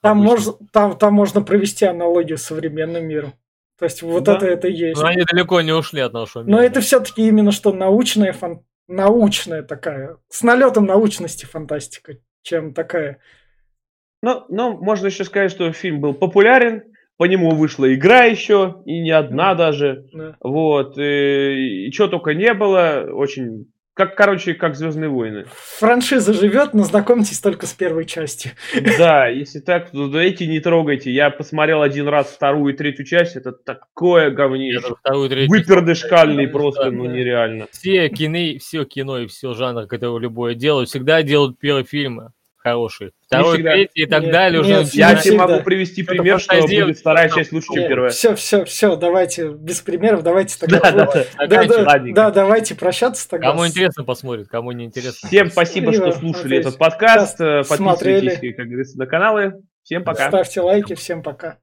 Там, 0.01 0.17
можно, 0.17 0.53
там, 0.71 0.97
там 0.97 1.13
можно 1.13 1.41
провести 1.41 1.85
аналогию 1.85 2.37
с 2.37 2.43
современным 2.43 3.05
миром. 3.07 3.33
То 3.79 3.85
есть 3.85 4.01
вот 4.03 4.23
Да. 4.23 4.35
это 4.37 4.45
это 4.45 4.67
и 4.67 4.73
есть. 4.73 5.01
Но 5.01 5.07
они 5.07 5.23
далеко 5.23 5.59
не 5.61 5.71
ушли 5.73 5.99
от 6.01 6.13
нашего 6.13 6.43
мира. 6.43 6.57
Но 6.57 6.63
это 6.63 6.79
все-таки 6.81 7.27
именно 7.27 7.51
что 7.51 7.73
научная, 7.73 8.31
фан... 8.31 8.61
научная 8.87 9.63
такая, 9.63 10.17
с 10.29 10.43
налетом 10.43 10.85
научности 10.85 11.45
фантастика, 11.45 12.17
чем 12.41 12.73
такая. 12.73 13.19
Ну, 14.21 14.45
ну, 14.49 14.77
можно 14.77 15.07
еще 15.07 15.23
сказать, 15.23 15.51
что 15.51 15.71
фильм 15.71 16.01
был 16.01 16.13
популярен, 16.13 16.83
по 17.17 17.25
нему 17.25 17.51
вышла 17.51 17.93
игра 17.93 18.23
еще, 18.25 18.81
и 18.85 18.99
не 18.99 19.11
одна 19.11 19.55
даже. 19.55 20.07
Да. 20.13 20.35
Вот, 20.41 20.97
э, 20.97 21.53
и, 21.53 21.91
что 21.91 22.07
только 22.07 22.33
не 22.33 22.53
было, 22.53 23.07
очень 23.11 23.71
как, 23.95 24.15
короче, 24.15 24.53
как 24.53 24.75
Звездные 24.75 25.09
войны. 25.09 25.45
Франшиза 25.79 26.33
живет, 26.33 26.73
но 26.73 26.83
знакомьтесь 26.83 27.39
только 27.39 27.65
с 27.65 27.73
первой 27.73 28.05
части. 28.05 28.51
Да, 28.97 29.27
если 29.27 29.59
так, 29.59 29.91
то 29.91 30.19
эти 30.19 30.43
не 30.43 30.59
трогайте. 30.59 31.11
Я 31.11 31.29
посмотрел 31.29 31.81
один 31.81 32.07
раз 32.07 32.27
вторую 32.27 32.73
и 32.73 32.77
третью 32.77 33.05
часть, 33.05 33.35
это 33.37 33.53
такое 33.53 34.31
говнище. 34.31 34.95
Вторую, 34.99 35.29
третью. 35.29 35.49
Выпердыш 35.49 35.99
шкальный 35.99 36.47
просто, 36.47 36.91
ну 36.91 37.05
нереально. 37.05 37.67
Все 37.71 38.09
кино, 38.09 38.59
все 38.59 38.83
кино 38.83 39.19
и 39.19 39.27
все 39.27 39.53
жанр, 39.53 39.87
которые 39.87 40.19
любое 40.19 40.55
делают, 40.55 40.89
всегда 40.89 41.23
делают 41.23 41.57
первый 41.57 41.85
фильм 41.85 42.33
хороший. 42.65 43.11
Второй, 43.27 43.61
третий 43.61 44.03
и 44.03 44.05
так 44.07 44.23
Нет, 44.23 44.31
далее 44.31 44.61
уже 44.61 44.69
нет, 44.69 44.87
Я 44.93 45.15
тебе 45.15 45.37
могу 45.37 45.61
привести 45.61 46.01
Это 46.01 46.11
пример, 46.11 46.39
что 46.39 46.55
фантазия, 46.55 46.85
будет 46.85 46.97
вторая 46.97 47.29
часть 47.29 47.51
лучше, 47.51 47.67
чем 47.67 47.75
равно. 47.75 47.89
первая. 47.89 48.09
Все, 48.09 48.35
все, 48.35 48.65
все, 48.65 48.95
давайте 48.95 49.49
без 49.49 49.81
примеров, 49.81 50.23
давайте 50.23 50.57
тогда. 50.57 50.79
Да, 50.79 50.91
да, 50.91 51.05
да. 51.45 51.83
Да, 51.85 51.99
да, 51.99 52.31
давайте 52.31 52.73
прощаться 52.73 53.29
тогда. 53.29 53.51
Кому 53.51 53.67
интересно, 53.67 54.03
посмотрит, 54.03 54.47
кому 54.47 54.71
не 54.71 54.85
интересно. 54.85 55.27
Всем 55.27 55.51
спасибо, 55.51 55.93
что 55.93 56.11
слушали 56.11 56.57
этот 56.57 56.77
подкаст. 56.77 57.39
Э. 57.39 57.61
Подписывайтесь, 57.67 58.55
как 58.55 58.65
говорится, 58.65 58.97
на 58.97 59.05
каналы. 59.05 59.61
Всем 59.83 60.03
пока. 60.03 60.29
Ставьте 60.29 60.61
лайки, 60.61 60.95
всем 60.95 61.21
пока. 61.21 61.57